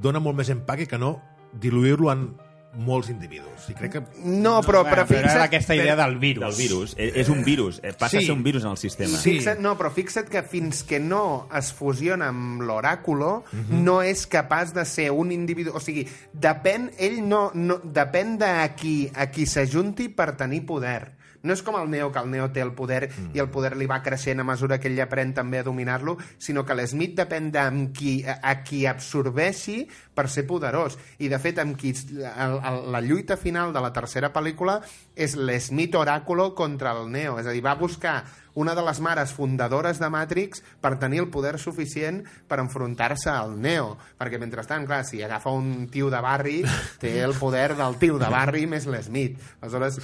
dona 0.00 0.22
molt 0.22 0.38
més 0.40 0.50
empaque 0.52 0.88
que 0.88 0.98
no 0.98 1.18
diluir-lo 1.60 2.10
en 2.12 2.30
molts 2.74 3.08
individus. 3.10 3.68
I 3.68 3.74
crec 3.74 3.92
que... 3.92 4.00
No, 4.24 4.60
però, 4.62 4.82
Bueno, 4.82 4.90
però 4.96 5.06
però 5.06 5.18
era 5.18 5.28
fixa't... 5.28 5.42
aquesta 5.48 5.74
idea 5.74 5.96
del 5.96 6.18
virus. 6.18 6.44
Del 6.44 6.54
virus. 6.68 6.94
És, 6.96 7.16
és 7.16 7.28
un 7.28 7.42
virus. 7.44 7.80
eh, 7.82 7.92
Passa 7.92 8.18
Sí. 8.18 8.24
a 8.24 8.26
ser 8.28 8.32
un 8.32 8.42
virus 8.44 8.62
en 8.64 8.70
el 8.70 8.76
sistema. 8.76 9.18
Sí. 9.18 9.32
Fixa't, 9.38 9.58
no, 9.60 9.76
però 9.76 9.90
fixa't 9.90 10.28
que 10.30 10.42
fins 10.42 10.82
que 10.84 11.00
no 11.00 11.48
es 11.56 11.72
fusiona 11.72 12.28
amb 12.28 12.62
l'oràculo, 12.62 13.44
Mhm. 13.52 13.82
no 13.84 14.02
és 14.02 14.26
capaç 14.26 14.72
de 14.72 14.84
ser 14.84 15.10
un 15.10 15.32
individu... 15.32 15.72
O 15.74 15.80
sigui, 15.80 16.06
depèn, 16.32 16.92
ell 16.98 17.20
no, 17.26 17.50
no 17.54 17.78
depèn 17.82 18.36
de 18.38 18.52
qui, 18.76 19.10
a 19.14 19.26
qui 19.30 19.46
s'ajunti 19.46 20.08
per 20.08 20.36
tenir 20.36 20.64
poder. 20.66 21.18
No 21.42 21.54
és 21.54 21.62
com 21.64 21.76
el 21.80 21.88
Neo, 21.88 22.10
que 22.12 22.20
el 22.20 22.30
Neo 22.30 22.50
té 22.52 22.60
el 22.60 22.74
poder 22.76 23.08
Mm. 23.10 23.30
i 23.34 23.40
el 23.40 23.48
poder 23.48 23.76
li 23.76 23.86
va 23.86 24.02
creixent 24.02 24.40
a 24.40 24.44
mesura 24.44 24.78
que 24.78 24.88
ell 24.88 25.00
aprèn 25.00 25.32
també 25.34 25.58
a 25.58 25.64
dominar-lo, 25.64 26.18
sinó 26.38 26.64
que 26.66 26.74
l'Smith 26.74 27.16
depèn 27.16 27.50
de 27.50 27.64
qui, 27.96 28.24
a, 28.24 28.38
a 28.42 28.62
qui 28.62 28.84
absorbeixi 28.86 29.86
per 30.14 30.28
ser 30.28 30.46
poderós. 30.46 30.98
I, 31.18 31.28
de 31.28 31.38
fet, 31.38 31.58
amb 31.58 31.78
qui, 31.80 31.94
el, 31.94 32.58
el, 32.58 32.92
la 32.92 33.00
lluita 33.00 33.36
final 33.40 33.72
de 33.72 33.80
la 33.80 33.92
tercera 33.92 34.32
pel·lícula 34.32 34.80
és 35.16 35.36
l'Smith 35.36 35.96
Oràculo 35.96 36.54
contra 36.54 36.92
el 36.92 37.10
Neo. 37.10 37.38
És 37.40 37.46
a 37.48 37.54
dir, 37.56 37.64
va 37.64 37.74
buscar 37.74 38.24
una 38.54 38.74
de 38.74 38.82
les 38.82 39.00
mares 39.00 39.32
fundadores 39.32 40.00
de 40.02 40.08
Matrix 40.10 40.62
per 40.82 40.98
tenir 40.98 41.20
el 41.22 41.30
poder 41.30 41.58
suficient 41.58 42.24
per 42.48 42.58
enfrontar-se 42.60 43.30
al 43.30 43.54
Neo. 43.60 43.96
Perquè, 44.18 44.40
mentrestant, 44.42 44.84
clar, 44.86 45.04
si 45.06 45.22
agafa 45.22 45.50
un 45.54 45.88
tio 45.88 46.10
de 46.10 46.20
barri, 46.20 46.60
té 47.00 47.20
el 47.22 47.34
poder 47.38 47.76
del 47.78 47.96
tio 48.02 48.18
de 48.18 48.28
barri 48.28 48.66
més 48.66 48.86
l'Smith. 48.90 49.38
Aleshores, 49.60 50.00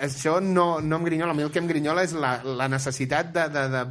això 0.00 0.38
no, 0.40 0.80
no 0.80 0.98
em 1.00 1.04
grinyola. 1.04 1.32
A 1.32 1.36
mi 1.36 1.44
el 1.44 1.50
que 1.52 1.60
em 1.60 1.68
grinyola 1.68 2.04
és 2.06 2.14
la, 2.16 2.36
la 2.44 2.68
necessitat 2.72 3.32
de, 3.34 3.46
de, 3.52 3.64
de... 3.72 3.82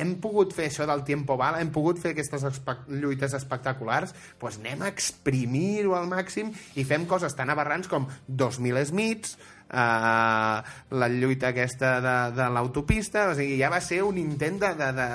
Hem 0.00 0.14
pogut 0.22 0.54
fer 0.56 0.70
això 0.70 0.86
del 0.88 1.04
tiempo 1.08 1.36
bala, 1.40 1.60
hem 1.60 1.72
pogut 1.74 2.00
fer 2.02 2.14
aquestes 2.14 2.46
espe 2.50 2.78
lluites 2.88 3.36
espectaculars, 3.36 4.14
doncs 4.40 4.60
anem 4.62 4.86
a 4.86 4.92
exprimir-ho 4.92 5.96
al 5.98 6.08
màxim 6.10 6.54
i 6.76 6.86
fem 6.88 7.04
coses 7.10 7.36
tan 7.36 7.52
aberrants 7.52 7.90
com 7.92 8.08
2.000 8.28 8.88
Smiths, 8.92 9.36
Uh, 9.66 10.62
la 10.94 11.08
lluita 11.10 11.48
aquesta 11.48 11.96
de, 11.98 12.12
de 12.36 12.44
l'autopista 12.54 13.24
o 13.26 13.34
sigui, 13.34 13.56
ja 13.58 13.66
va 13.66 13.80
ser 13.82 13.96
un 14.06 14.20
intent 14.20 14.60
de, 14.62 14.68
de, 14.78 14.90
de 14.94 15.06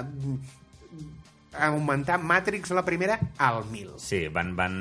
augmentar 1.51 2.17
Matrix 2.19 2.71
la 2.71 2.83
primera 2.85 3.19
al 3.37 3.65
1000 3.69 3.97
Sí, 3.99 4.27
van, 4.31 4.53
van, 4.55 4.77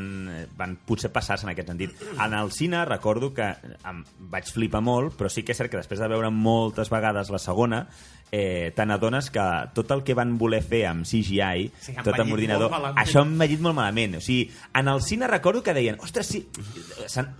van 0.56 0.76
potser 0.86 1.10
passar-se 1.12 1.46
en 1.46 1.52
aquest 1.52 1.72
sentit. 1.72 1.94
En 2.14 2.34
el 2.36 2.52
cine 2.54 2.84
recordo 2.86 3.32
que 3.34 3.48
em 3.90 4.04
vaig 4.32 4.50
flipar 4.54 4.82
molt, 4.84 5.16
però 5.18 5.30
sí 5.32 5.42
que 5.42 5.54
és 5.54 5.60
cert 5.60 5.72
que 5.72 5.80
després 5.80 6.00
de 6.02 6.10
veure 6.10 6.30
moltes 6.30 6.92
vegades 6.92 7.32
la 7.34 7.42
segona, 7.42 7.84
eh, 8.32 8.72
te 8.76 8.84
n'adones 8.86 9.30
que 9.34 9.44
tot 9.74 9.90
el 9.90 10.04
que 10.06 10.14
van 10.14 10.36
voler 10.38 10.62
fer 10.62 10.84
amb 10.86 11.04
CGI, 11.06 11.70
Sí, 11.80 11.94
tot 12.04 12.18
amb 12.20 12.32
ordinador, 12.36 12.70
això 12.94 13.24
han 13.24 13.36
vellit 13.38 13.60
molt 13.60 13.74
malament. 13.78 14.16
O 14.18 14.20
sigui, 14.22 14.50
en 14.74 14.88
el 14.88 15.02
cine 15.02 15.26
recordo 15.26 15.62
que 15.62 15.74
deien, 15.74 15.98
ostres, 16.00 16.26
sí, 16.30 16.44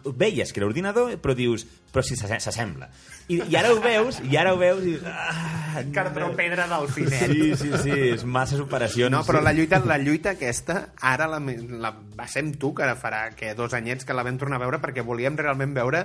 veies 0.05 0.53
que 0.53 0.61
era 0.61 0.67
ordinador, 0.67 1.15
però 1.23 1.35
dius, 1.35 1.67
però 1.93 2.03
si 2.07 2.17
s'asse- 2.17 2.41
s'assembla. 2.41 2.89
I, 3.31 3.37
I 3.47 3.57
ara 3.57 3.71
ho 3.71 3.79
veus, 3.81 4.19
i 4.27 4.37
ara 4.37 4.53
ho 4.55 4.59
veus, 4.59 4.83
i... 4.87 4.97
Ah, 5.07 5.83
Cardropedra 5.95 6.67
del 6.67 6.89
finet 6.91 7.31
Sí, 7.31 7.53
sí, 7.55 7.71
sí, 7.85 7.91
és 8.11 8.25
masses 8.27 8.59
operacions. 8.59 9.13
No, 9.15 9.23
però 9.27 9.41
la 9.43 9.53
lluita, 9.55 9.79
la 9.87 9.99
lluita 10.03 10.33
aquesta, 10.35 10.89
ara 11.01 11.29
la, 11.31 11.39
la, 11.39 11.93
va 12.19 12.27
ser 12.27 12.43
tu, 12.59 12.73
que 12.75 12.83
ara 12.83 12.97
farà 12.99 13.29
que 13.39 13.55
dos 13.55 13.75
anyets 13.79 14.05
que 14.05 14.15
la 14.17 14.25
vam 14.27 14.39
tornar 14.41 14.59
a 14.59 14.65
veure, 14.65 14.81
perquè 14.83 15.05
volíem 15.07 15.39
realment 15.39 15.75
veure 15.79 16.05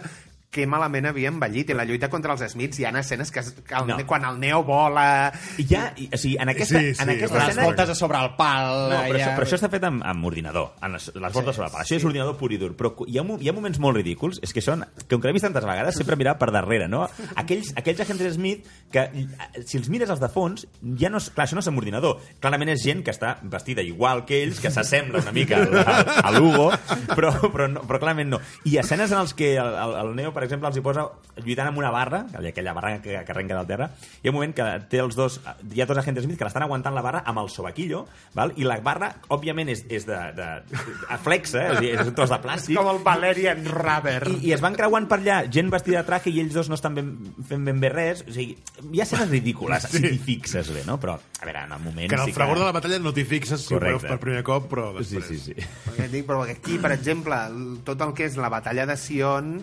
que 0.55 0.65
malament 0.71 1.09
havia 1.11 1.27
envellit. 1.33 1.73
I 1.73 1.77
la 1.77 1.83
lluita 1.87 2.07
contra 2.13 2.31
els 2.35 2.45
Smiths 2.53 2.79
hi 2.79 2.85
ha 2.87 2.93
escenes 2.99 3.31
que, 3.35 3.43
que 3.67 3.75
el, 3.75 3.87
No. 3.91 3.97
quan 4.07 4.23
el 4.25 4.39
Neo 4.39 4.63
vola... 4.63 5.31
I 5.59 5.65
ja, 5.67 5.89
i, 5.99 6.07
o 6.13 6.17
sigui, 6.17 6.37
en 6.41 6.49
aquesta, 6.55 6.79
Sí, 6.79 6.93
sí, 6.95 7.03
en 7.03 7.11
aquesta 7.17 7.37
Les 7.41 7.49
escena... 7.49 7.65
voltes 7.67 7.89
a 7.91 7.95
sobre 7.95 8.21
el 8.23 8.31
pal... 8.39 8.71
No, 8.89 8.95
però, 8.95 9.01
allà... 9.03 9.19
això, 9.19 9.35
però 9.35 9.47
això 9.49 9.59
està 9.59 9.69
fet 9.73 9.83
amb, 9.87 10.03
amb 10.07 10.25
ordinador, 10.31 10.71
amb 10.81 10.95
les, 10.97 11.09
les 11.13 11.35
voltes 11.35 11.55
sobre 11.59 11.67
la 11.67 11.73
pala. 11.75 11.83
Això 11.85 11.99
és 11.99 12.05
ordinador 12.07 12.37
pur 12.39 12.51
i 12.55 12.59
dur. 12.61 12.71
Però 12.79 12.93
hi 13.05 13.19
ha, 13.19 13.25
hi 13.39 13.49
ha 13.51 13.55
moments 13.55 13.79
molt 13.83 13.99
ridículs, 13.99 14.39
és 14.41 14.53
que 14.55 14.63
que 14.65 14.75
com 15.11 15.21
que 15.21 15.27
l'he 15.27 15.33
vist 15.35 15.45
tantes 15.45 15.65
vegades, 15.67 15.95
sempre 15.99 16.15
mirar 16.17 16.37
per 16.39 16.49
darrere, 16.55 16.87
no? 16.89 17.03
Aquells, 17.35 17.73
aquells 17.77 17.99
agents 18.01 18.23
Smith 18.35 18.65
que, 18.91 19.03
eh, 19.05 19.63
si 19.67 19.77
els 19.77 19.89
mires 19.91 20.09
als 20.09 20.21
de 20.23 20.29
fons, 20.31 20.65
ja 20.99 21.09
no 21.11 21.19
és... 21.21 21.29
Clar, 21.35 21.45
això 21.45 21.57
no 21.59 21.61
és 21.63 21.67
amb 21.69 21.77
ordinador. 21.81 22.21
Clarament 22.41 22.71
és 22.73 22.81
gent 22.83 23.03
que 23.05 23.11
està 23.13 23.35
vestida 23.43 23.83
igual 23.85 24.23
que 24.25 24.41
ells, 24.45 24.59
que 24.63 24.71
s'assembla 24.71 25.19
una 25.21 25.33
mica 25.35 25.59
al- 25.59 25.77
a, 25.83 25.97
a 26.23 26.31
l'Hugo, 26.33 26.69
però, 27.13 27.33
però, 27.51 27.67
no, 27.71 27.83
però 27.85 27.99
clarament 28.01 28.31
no. 28.33 28.39
I 28.65 28.77
escenes 28.81 29.11
en 29.13 29.19
els 29.21 29.33
que 29.37 29.53
el, 29.59 29.75
el, 29.83 29.95
el 30.05 30.13
Neo, 30.17 30.31
per 30.33 30.44
exemple, 30.45 30.69
els 30.69 30.77
hi 30.79 30.83
posa 30.85 31.05
lluitant 31.43 31.69
amb 31.71 31.79
una 31.81 31.91
barra, 31.93 32.23
aquella 32.39 32.73
barra 32.77 32.93
que, 33.01 33.17
que 33.25 33.33
arrenca 33.33 33.57
del 33.57 33.67
terra, 33.69 33.89
hi 34.21 34.29
ha 34.29 34.31
un 34.31 34.37
moment 34.37 34.53
que 34.55 34.67
té 34.91 35.01
els 35.03 35.17
dos, 35.17 35.39
hi 35.73 35.81
ha 35.81 35.87
dos 35.89 35.99
agents 36.01 36.23
Smith 36.25 36.37
que 36.39 36.47
l'estan 36.47 36.63
aguantant 36.65 36.95
la 36.95 37.03
barra 37.05 37.23
amb 37.27 37.41
el 37.43 37.49
sobaquillo, 37.53 38.05
val? 38.37 38.53
i 38.55 38.63
la 38.67 38.77
barra, 38.85 39.11
òbviament, 39.33 39.69
és, 39.73 39.83
és 39.89 40.05
de, 40.07 40.19
de, 40.37 40.47
de 40.71 41.17
flexa, 41.25 41.65
eh? 41.65 41.75
és, 41.81 41.99
és 41.99 42.11
un 42.11 42.15
tros 42.17 42.31
de 42.31 42.39
plàstic, 42.43 42.77
Com 42.79 42.89
el 42.93 43.01
Valerian 43.05 43.65
Rubber. 43.67 44.21
i, 44.31 44.39
i 44.49 44.53
es 44.55 44.63
van 44.63 44.75
creuant 44.77 45.07
per 45.11 45.19
allà 45.19 45.41
gent 45.51 45.69
vestida 45.73 46.01
de 46.01 46.07
traje 46.07 46.31
i 46.33 46.39
ells 46.43 46.55
dos 46.55 46.69
no 46.71 46.77
estan 46.79 46.95
ben, 46.97 47.11
fent 47.49 47.65
ben 47.67 47.79
bé 47.81 47.91
res 47.93 48.23
o 48.25 48.31
sigui, 48.33 48.55
hi 48.91 49.01
ha 49.01 49.05
escenes 49.07 49.29
ridícules 49.31 49.85
sí. 49.89 49.97
si 49.97 50.03
t'hi 50.07 50.19
fixes 50.29 50.71
bé, 50.75 50.83
no? 50.87 50.99
però 51.01 51.15
a 51.17 51.45
veure, 51.45 51.65
en 51.65 51.73
el 51.75 51.81
moment 51.83 52.09
Que 52.09 52.15
en 52.19 52.21
el 52.25 52.29
sí 52.29 52.35
fragor 52.35 52.59
de 52.59 52.65
la 52.67 52.73
batalla 52.75 52.99
no 53.03 53.13
t'hi 53.15 53.25
fixes 53.27 53.65
si 53.65 53.73
ho 53.73 53.79
Correcte. 53.79 54.05
veus 54.05 54.11
per 54.13 54.19
primer 54.23 54.43
cop, 54.47 54.69
però 54.71 54.91
sí, 55.01 55.17
després... 55.19 55.25
sí, 55.43 55.53
sí. 55.53 55.67
Perquè 55.85 56.09
dic, 56.11 56.25
però 56.27 56.43
aquí, 56.49 56.77
per 56.81 56.91
exemple, 56.95 57.37
tot 57.87 58.01
el 58.05 58.13
que 58.17 58.27
és 58.29 58.37
la 58.41 58.49
batalla 58.53 58.85
de 58.89 58.95
Sion 58.99 59.55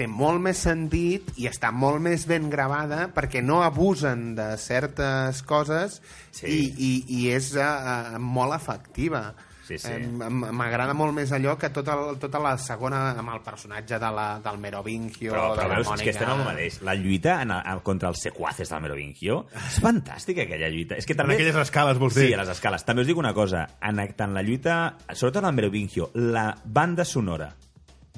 té 0.00 0.08
molt 0.08 0.40
més 0.40 0.62
sentit 0.64 1.28
i 1.36 1.46
està 1.50 1.68
molt 1.76 2.00
més 2.00 2.24
ben 2.30 2.48
gravada 2.52 3.10
perquè 3.14 3.42
no 3.44 3.60
abusen 3.66 4.32
de 4.38 4.54
certes 4.60 5.44
coses 5.44 6.00
Sí. 6.32 6.46
i, 6.46 6.58
i, 6.78 6.90
i 7.20 7.20
és 7.34 7.52
uh, 7.58 8.16
molt 8.22 8.54
efectiva. 8.54 9.32
Sí, 9.66 9.76
sí. 9.78 9.90
Eh, 9.92 10.28
M'agrada 10.30 10.94
molt 10.98 11.14
més 11.14 11.30
allò 11.34 11.52
que 11.58 11.68
tota, 11.74 11.94
tota 12.22 12.40
la 12.42 12.56
segona 12.58 13.00
amb 13.18 13.30
el 13.34 13.42
personatge 13.46 13.98
de 14.02 14.10
la, 14.14 14.24
del 14.42 14.58
Merovingio, 14.62 15.30
Però, 15.34 15.44
de 15.54 15.60
però 15.60 15.68
la 15.68 15.76
veus, 15.78 15.86
és 15.86 15.90
Mònica. 15.92 16.06
que 16.08 16.14
estem 16.16 16.30
amb 16.32 16.42
el 16.42 16.48
mateix. 16.52 16.78
La 16.86 16.94
lluita 16.98 17.36
en, 17.44 17.52
en, 17.54 17.82
contra 17.86 18.10
els 18.10 18.22
sequaces 18.26 18.70
del 18.72 18.82
Merovingio 18.82 19.40
és 19.60 19.78
fantàstica, 19.82 20.42
aquella 20.46 20.70
lluita. 20.74 20.98
És 20.98 21.06
que 21.06 21.14
En 21.14 21.22
també... 21.22 21.36
aquelles 21.38 21.58
escales, 21.62 21.98
vols 22.02 22.18
dir? 22.18 22.28
Sí, 22.30 22.34
a 22.34 22.42
les 22.42 22.50
escales. 22.56 22.86
També 22.86 23.02
us 23.06 23.10
dic 23.10 23.18
una 23.22 23.34
cosa. 23.34 23.66
En, 23.82 24.02
tant 24.18 24.34
la 24.34 24.42
lluita, 24.46 24.80
sobretot 25.12 25.42
en 25.44 25.50
el 25.52 25.58
Merovingio, 25.60 26.10
la 26.14 26.48
banda 26.64 27.04
sonora 27.06 27.52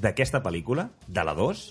d'aquesta 0.02 0.42
pel·lícula, 0.42 0.88
de 1.06 1.24
la 1.24 1.34
2, 1.38 1.62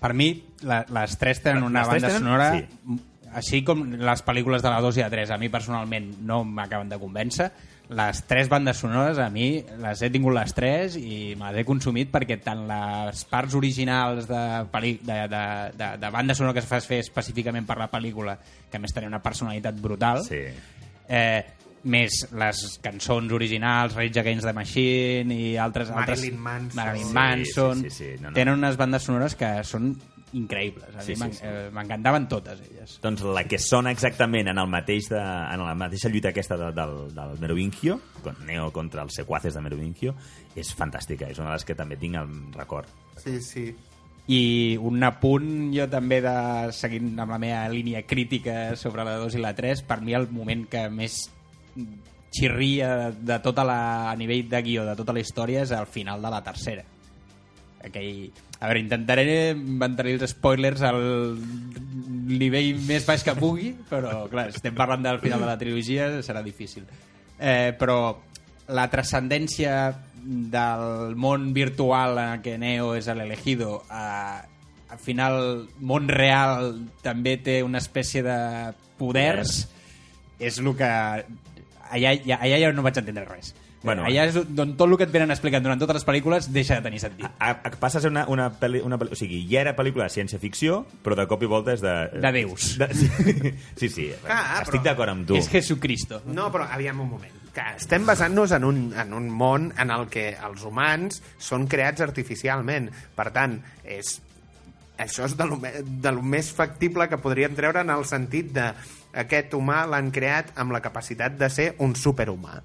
Per 0.00 0.12
mi, 0.14 0.32
la, 0.66 0.82
les 0.90 1.16
tres 1.18 1.40
tenen 1.44 1.62
una 1.62 1.84
Les 1.86 1.94
banda 1.94 2.08
tenen- 2.08 2.18
sonora... 2.24 2.50
sí. 2.58 2.98
Així 3.38 3.58
com 3.62 3.82
les 4.00 4.22
pel·lícules 4.24 4.62
de 4.64 4.70
la 4.72 4.78
2 4.80 4.96
i 4.96 5.02
la 5.04 5.10
3, 5.12 5.30
a 5.34 5.36
mi 5.36 5.50
personalment 5.52 6.06
no 6.24 6.38
m'acaben 6.48 6.88
de 6.88 6.96
convèncer, 6.98 7.50
les 7.92 8.22
tres 8.28 8.48
bandes 8.48 8.78
sonores 8.80 9.18
a 9.20 9.26
mi 9.32 9.62
les 9.82 10.00
he 10.02 10.08
tingut 10.12 10.32
les 10.36 10.52
tres 10.56 10.96
i 10.96 11.34
me 11.40 11.50
les 11.52 11.60
he 11.60 11.64
consumit 11.68 12.08
perquè 12.12 12.38
tant 12.44 12.66
les 12.68 13.22
parts 13.28 13.54
originals 13.56 14.26
de, 14.28 14.40
de, 14.72 14.96
de, 15.28 15.42
de, 15.76 15.90
de 16.00 16.10
banda 16.12 16.34
sonora 16.36 16.52
que 16.56 16.60
es 16.64 16.68
fa 16.68 16.80
fer 16.84 16.98
específicament 17.04 17.68
per 17.68 17.76
la 17.80 17.90
pel·lícula, 17.92 18.38
que 18.70 18.76
a 18.76 18.80
més 18.80 18.92
tenia 18.96 19.08
una 19.12 19.20
personalitat 19.24 19.76
brutal, 19.80 20.24
sí. 20.24 20.40
eh, 21.08 21.44
més 21.90 22.20
les 22.36 22.60
cançons 22.84 23.32
originals, 23.32 23.96
Rage 23.96 24.20
Against 24.20 24.46
the 24.46 24.52
Machine 24.56 25.34
i 25.34 25.56
altres... 25.56 25.90
Marilyn 25.90 26.36
altres, 26.36 26.38
Manson. 26.44 26.78
Marilyn 26.84 27.08
Sí, 27.08 27.14
Manson. 27.16 27.82
sí, 27.82 27.90
sí, 27.90 28.04
sí, 28.04 28.22
no, 28.22 28.28
no. 28.30 28.34
Tenen 28.36 28.54
unes 28.60 28.76
bandes 28.80 29.02
sonores 29.08 29.34
que 29.34 29.50
són 29.64 29.90
increïbles. 30.36 30.92
A 30.94 31.00
Sí, 31.02 31.14
mi 31.16 31.30
sí, 31.32 31.38
sí. 31.38 31.46
eh, 31.48 31.70
m'encantaven 31.72 32.26
totes 32.28 32.60
elles. 32.60 32.98
Doncs 33.00 33.22
la 33.32 33.44
que 33.48 33.58
sona 33.58 33.90
exactament 33.94 34.50
en 34.52 34.58
el 34.60 34.68
mateix 34.68 35.08
de, 35.08 35.18
en 35.20 35.62
la 35.64 35.74
mateixa 35.74 36.10
lluita 36.12 36.28
aquesta 36.34 36.58
de, 36.60 36.70
del, 36.76 36.96
del 37.16 37.38
Merovingio, 37.40 37.98
con 38.22 38.36
Neo 38.44 38.70
contra 38.76 39.02
els 39.06 39.16
sequaces 39.16 39.56
de 39.56 39.62
Merovingio, 39.64 40.12
és 40.54 40.74
fantàstica. 40.76 41.30
És 41.32 41.40
una 41.40 41.48
de 41.54 41.56
les 41.56 41.64
que 41.64 41.74
també 41.78 41.96
tinc 41.96 42.20
al 42.20 42.28
record. 42.58 42.92
Sí, 43.16 43.40
sí. 43.40 43.70
I 44.28 44.76
un 44.84 45.00
apunt 45.08 45.70
jo 45.72 45.86
també 45.88 46.18
de 46.20 46.34
seguint 46.76 47.14
amb 47.16 47.32
la 47.32 47.38
meva 47.40 47.62
línia 47.72 48.02
crítica 48.04 48.74
sobre 48.76 49.06
la 49.08 49.14
2 49.22 49.38
i 49.38 49.40
la 49.40 49.54
3, 49.56 49.80
per 49.88 50.02
mi 50.04 50.12
el 50.12 50.28
moment 50.28 50.66
que 50.68 50.82
més 50.92 51.30
xirria 52.34 53.10
de 53.10 53.38
tota 53.44 53.64
la, 53.64 54.10
a 54.10 54.16
nivell 54.16 54.48
de 54.48 54.60
guió 54.62 54.84
de 54.84 54.94
tota 54.98 55.14
la 55.16 55.22
història 55.24 55.64
és 55.64 55.72
el 55.72 55.88
final 55.88 56.22
de 56.22 56.32
la 56.34 56.42
tercera. 56.44 56.84
Aquell... 57.84 58.28
A 58.58 58.66
veure, 58.66 58.80
intentaré 58.82 59.54
mantenir 59.54 60.16
els 60.16 60.32
spoilers 60.32 60.80
al 60.82 60.96
nivell 61.38 62.72
més 62.88 63.04
baix 63.06 63.22
que 63.22 63.36
pugui, 63.38 63.68
però 63.86 64.24
clar, 64.32 64.48
estem 64.50 64.74
parlant 64.74 65.04
del 65.04 65.20
final 65.22 65.44
de 65.44 65.46
la 65.46 65.54
trilogia, 65.60 66.08
serà 66.26 66.42
difícil. 66.42 66.88
Eh, 67.38 67.70
però 67.78 68.18
la 68.74 68.88
transcendència 68.90 69.76
del 70.18 71.14
món 71.16 71.52
virtual 71.54 72.18
en 72.18 72.42
què 72.42 72.56
Neo 72.58 72.92
és 72.98 73.06
l'elegido 73.14 73.78
a, 73.88 74.42
al 74.90 75.00
final 75.00 75.68
món 75.78 76.08
real 76.10 76.74
també 77.04 77.36
té 77.38 77.60
una 77.62 77.78
espècie 77.78 78.24
de 78.26 78.38
poders 78.98 79.68
és 80.38 80.58
el 80.58 80.70
que 80.78 80.90
allà, 81.90 82.12
ja, 82.24 82.38
allà 82.42 82.58
ja 82.60 82.72
no 82.72 82.82
vaig 82.86 82.98
entendre 83.00 83.24
res 83.28 83.54
Bueno, 83.78 84.02
allà 84.02 84.24
és 84.26 84.34
on 84.34 84.72
tot 84.74 84.88
el 84.88 84.96
que 84.98 85.06
et 85.06 85.12
venen 85.14 85.30
explicant 85.30 85.62
durant 85.62 85.78
totes 85.78 85.94
les 86.00 86.04
pel·lícules 86.08 86.48
deixa 86.50 86.80
de 86.80 86.82
tenir 86.88 86.98
sentit 86.98 87.28
A, 87.38 87.52
a, 87.62 87.70
passa 87.78 88.00
a 88.00 88.02
ser 88.02 88.10
una, 88.10 88.24
una, 88.26 88.48
pel·li, 88.50 88.80
una 88.82 88.98
pel·li, 88.98 89.12
o 89.14 89.18
sigui, 89.20 89.38
ja 89.46 89.60
era 89.60 89.76
pel·lícula 89.78 90.08
de 90.08 90.14
ciència-ficció, 90.16 90.80
però 91.06 91.14
de 91.14 91.28
cop 91.30 91.44
i 91.46 91.50
volta 91.52 91.76
és 91.76 91.84
de... 91.84 91.92
De 92.18 92.32
déus. 92.34 92.72
De, 92.80 92.88
sí, 92.98 93.06
sí, 93.78 93.88
sí 93.88 94.08
Ah, 94.26 94.64
estic 94.64 94.80
però- 94.80 94.82
d'acord 94.88 95.12
amb 95.14 95.28
tu. 95.30 95.38
és 95.38 95.46
Jesucristo 95.52 96.18
No, 96.26 96.48
però 96.50 96.66
aviam 96.74 97.04
un 97.06 97.12
moment. 97.14 97.38
Que 97.54 97.62
estem 97.78 98.02
basant-nos 98.06 98.50
en, 98.58 98.66
un, 98.66 98.82
en 98.98 99.14
un 99.14 99.30
món 99.30 99.70
en 99.78 99.94
el 99.94 100.08
que 100.10 100.32
els 100.34 100.66
humans 100.66 101.22
són 101.38 101.68
creats 101.70 102.02
artificialment. 102.02 102.90
Per 103.14 103.30
tant, 103.30 103.60
és, 103.86 104.16
això 104.98 105.30
és 105.30 105.38
de 105.38 105.46
lo, 105.46 105.60
de 105.62 106.12
lo 106.18 106.22
més 106.26 106.50
factible 106.50 107.06
que 107.08 107.22
podríem 107.22 107.54
treure 107.54 107.86
en 107.86 107.94
el 107.94 108.02
sentit 108.10 108.50
de 108.58 108.72
aquest 109.14 109.54
humà 109.54 109.86
l'han 109.86 110.10
creat 110.10 110.52
amb 110.56 110.72
la 110.72 110.80
capacitat 110.80 111.38
de 111.38 111.48
ser 111.50 111.74
un 111.78 111.94
superhumà. 111.94 112.60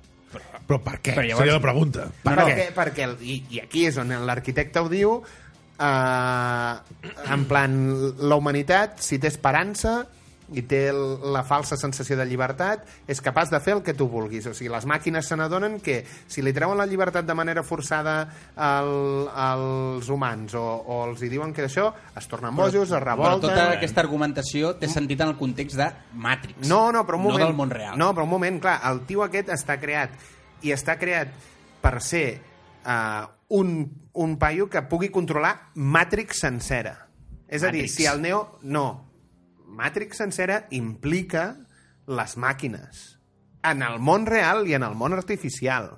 Però 0.68 0.80
per 0.82 1.00
què? 1.02 1.14
Però 1.14 1.22
llavors- 1.26 1.38
Seria 1.44 1.54
la 1.54 1.62
pregunta. 1.62 2.08
Per 2.24 2.36
No, 2.36 2.46
què? 2.48 2.70
Perquè, 2.74 3.04
el- 3.04 3.18
i, 3.22 3.44
i 3.52 3.60
aquí 3.60 3.86
és 3.86 3.98
on 3.98 4.10
l'arquitecte 4.26 4.80
ho 4.80 4.90
diu, 4.90 5.22
eh, 5.80 6.74
en 7.34 7.46
plan, 7.46 7.78
la 8.20 8.36
humanitat, 8.36 9.00
si 9.00 9.20
té 9.20 9.28
esperança 9.28 10.08
i 10.54 10.64
té 10.70 10.86
la 10.94 11.44
falsa 11.48 11.78
sensació 11.80 12.18
de 12.20 12.26
llibertat, 12.30 12.86
és 13.10 13.22
capaç 13.24 13.52
de 13.54 13.60
fer 13.64 13.76
el 13.78 13.84
que 13.86 13.96
tu 13.98 14.08
vulguis. 14.12 14.46
O 14.50 14.54
sigui, 14.56 14.72
les 14.74 14.86
màquines 14.90 15.28
se 15.28 15.38
n'adonen 15.40 15.80
que 15.84 16.02
si 16.28 16.44
li 16.46 16.54
treuen 16.56 16.78
la 16.80 16.88
llibertat 16.90 17.26
de 17.28 17.36
manera 17.38 17.64
forçada 17.66 18.16
al, 18.56 18.94
als 19.30 20.10
humans 20.14 20.56
o, 20.60 20.64
o 20.64 21.00
els 21.10 21.24
hi 21.24 21.32
diuen 21.34 21.54
que 21.56 21.66
això, 21.68 21.90
es 22.18 22.30
tornen 22.32 22.56
bojos, 22.56 22.88
es 22.88 22.94
però 22.94 23.04
revolten... 23.04 23.50
tota 23.50 23.68
aquesta 23.78 24.04
argumentació 24.04 24.74
té 24.80 24.90
sentit 24.92 25.22
en 25.24 25.34
el 25.34 25.38
context 25.40 25.80
de 25.80 25.90
Matrix 26.14 26.68
No, 26.70 26.86
no, 26.94 27.06
però 27.08 27.20
un 27.20 27.28
moment. 27.28 27.42
no 27.42 27.48
del 27.48 27.58
món 27.58 27.74
real 27.74 27.98
No, 28.00 28.12
però 28.14 28.28
un 28.28 28.34
moment, 28.36 28.60
clar, 28.64 28.80
el 28.90 29.04
tio 29.10 29.24
aquest 29.26 29.52
està 29.54 29.80
creat 29.82 30.16
i 30.64 30.72
està 30.72 30.96
creat 31.00 31.34
per 31.84 31.98
ser 32.02 32.28
uh, 32.88 33.26
un, 33.58 33.74
un 34.14 34.38
paio 34.40 34.70
que 34.72 34.82
pugui 34.88 35.10
controlar 35.12 35.72
Matrix 35.76 36.40
sencera. 36.46 36.96
És 37.48 37.64
a 37.64 37.72
dir, 37.74 37.84
Matrix. 37.84 37.98
si 37.98 38.08
el 38.10 38.22
Neo... 38.24 38.46
No, 38.64 39.13
Matrix 39.74 40.22
sencera 40.22 40.64
implica 40.72 41.56
les 42.06 42.38
màquines 42.38 43.04
en 43.64 43.82
el 43.82 44.00
món 44.00 44.28
real 44.28 44.68
i 44.68 44.76
en 44.78 44.84
el 44.86 44.96
món 45.00 45.16
artificial. 45.16 45.90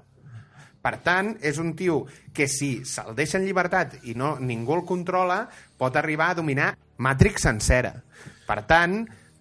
Per 0.85 0.99
tant, 1.01 1.31
és 1.41 1.57
un 1.57 1.73
tio 1.73 2.03
que 2.33 2.45
si 2.47 2.85
se'l 2.85 3.15
deixa 3.17 3.39
en 3.39 3.45
llibertat 3.47 3.97
i 4.05 4.13
no 4.13 4.35
ningú 4.37 4.75
el 4.77 4.85
controla, 4.85 5.47
pot 5.81 5.97
arribar 5.97 6.29
a 6.31 6.37
dominar 6.37 6.75
Matrix 7.01 7.47
sencera. 7.47 7.95
Per 8.45 8.59
tant, 8.69 8.99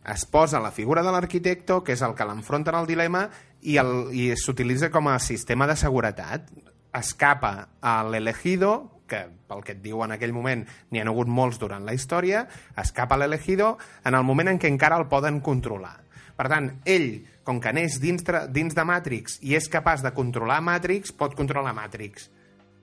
es 0.08 0.24
posa 0.24 0.60
la 0.60 0.72
figura 0.72 1.04
de 1.04 1.12
l'arquitecto, 1.12 1.82
que 1.84 1.92
és 1.92 2.02
el 2.02 2.16
que 2.16 2.24
l'enfronta 2.24 2.72
en 2.72 2.80
el 2.80 2.88
dilema, 2.88 3.26
i, 3.60 3.76
el, 3.80 4.08
i 4.16 4.32
s'utilitza 4.40 4.90
com 4.92 5.12
a 5.12 5.18
sistema 5.20 5.68
de 5.68 5.76
seguretat. 5.76 6.48
Escapa 6.96 7.54
a 7.80 7.98
l'elegido, 8.08 8.93
que 9.08 9.24
pel 9.48 9.62
que 9.64 9.74
et 9.76 9.82
diu 9.84 10.00
en 10.04 10.14
aquell 10.14 10.32
moment 10.32 10.64
n'hi 10.90 11.02
ha 11.02 11.08
hagut 11.10 11.28
molts 11.28 11.60
durant 11.60 11.84
la 11.84 11.94
història, 11.96 12.46
escapa 12.80 13.18
l'elegido 13.20 13.76
en 14.04 14.16
el 14.16 14.24
moment 14.24 14.52
en 14.52 14.60
què 14.60 14.70
encara 14.72 14.98
el 15.00 15.08
poden 15.10 15.42
controlar. 15.44 15.98
Per 16.34 16.48
tant, 16.50 16.70
ell, 16.90 17.20
com 17.46 17.60
que 17.62 17.70
neix 17.76 18.00
dins, 18.02 18.24
dins 18.50 18.74
de 18.74 18.84
Matrix 18.88 19.38
i 19.46 19.54
és 19.54 19.68
capaç 19.70 20.02
de 20.02 20.10
controlar 20.16 20.58
Matrix, 20.64 21.12
pot 21.14 21.36
controlar 21.38 21.76
Matrix, 21.76 22.28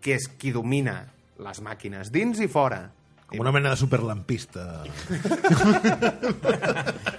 que 0.02 0.16
és 0.16 0.30
qui 0.40 0.54
domina 0.56 1.02
les 1.42 1.60
màquines 1.66 2.14
dins 2.14 2.40
i 2.40 2.48
fora. 2.52 2.86
Com 3.32 3.46
una 3.46 3.52
mena 3.56 3.72
de 3.72 3.80
superlampista. 3.80 4.84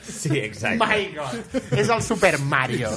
Sí, 0.03 0.39
exacte. 0.39 0.83
My 0.83 1.15
God! 1.15 1.55
És 1.79 1.89
el 1.89 2.03
Super 2.03 2.39
Mario. 2.39 2.91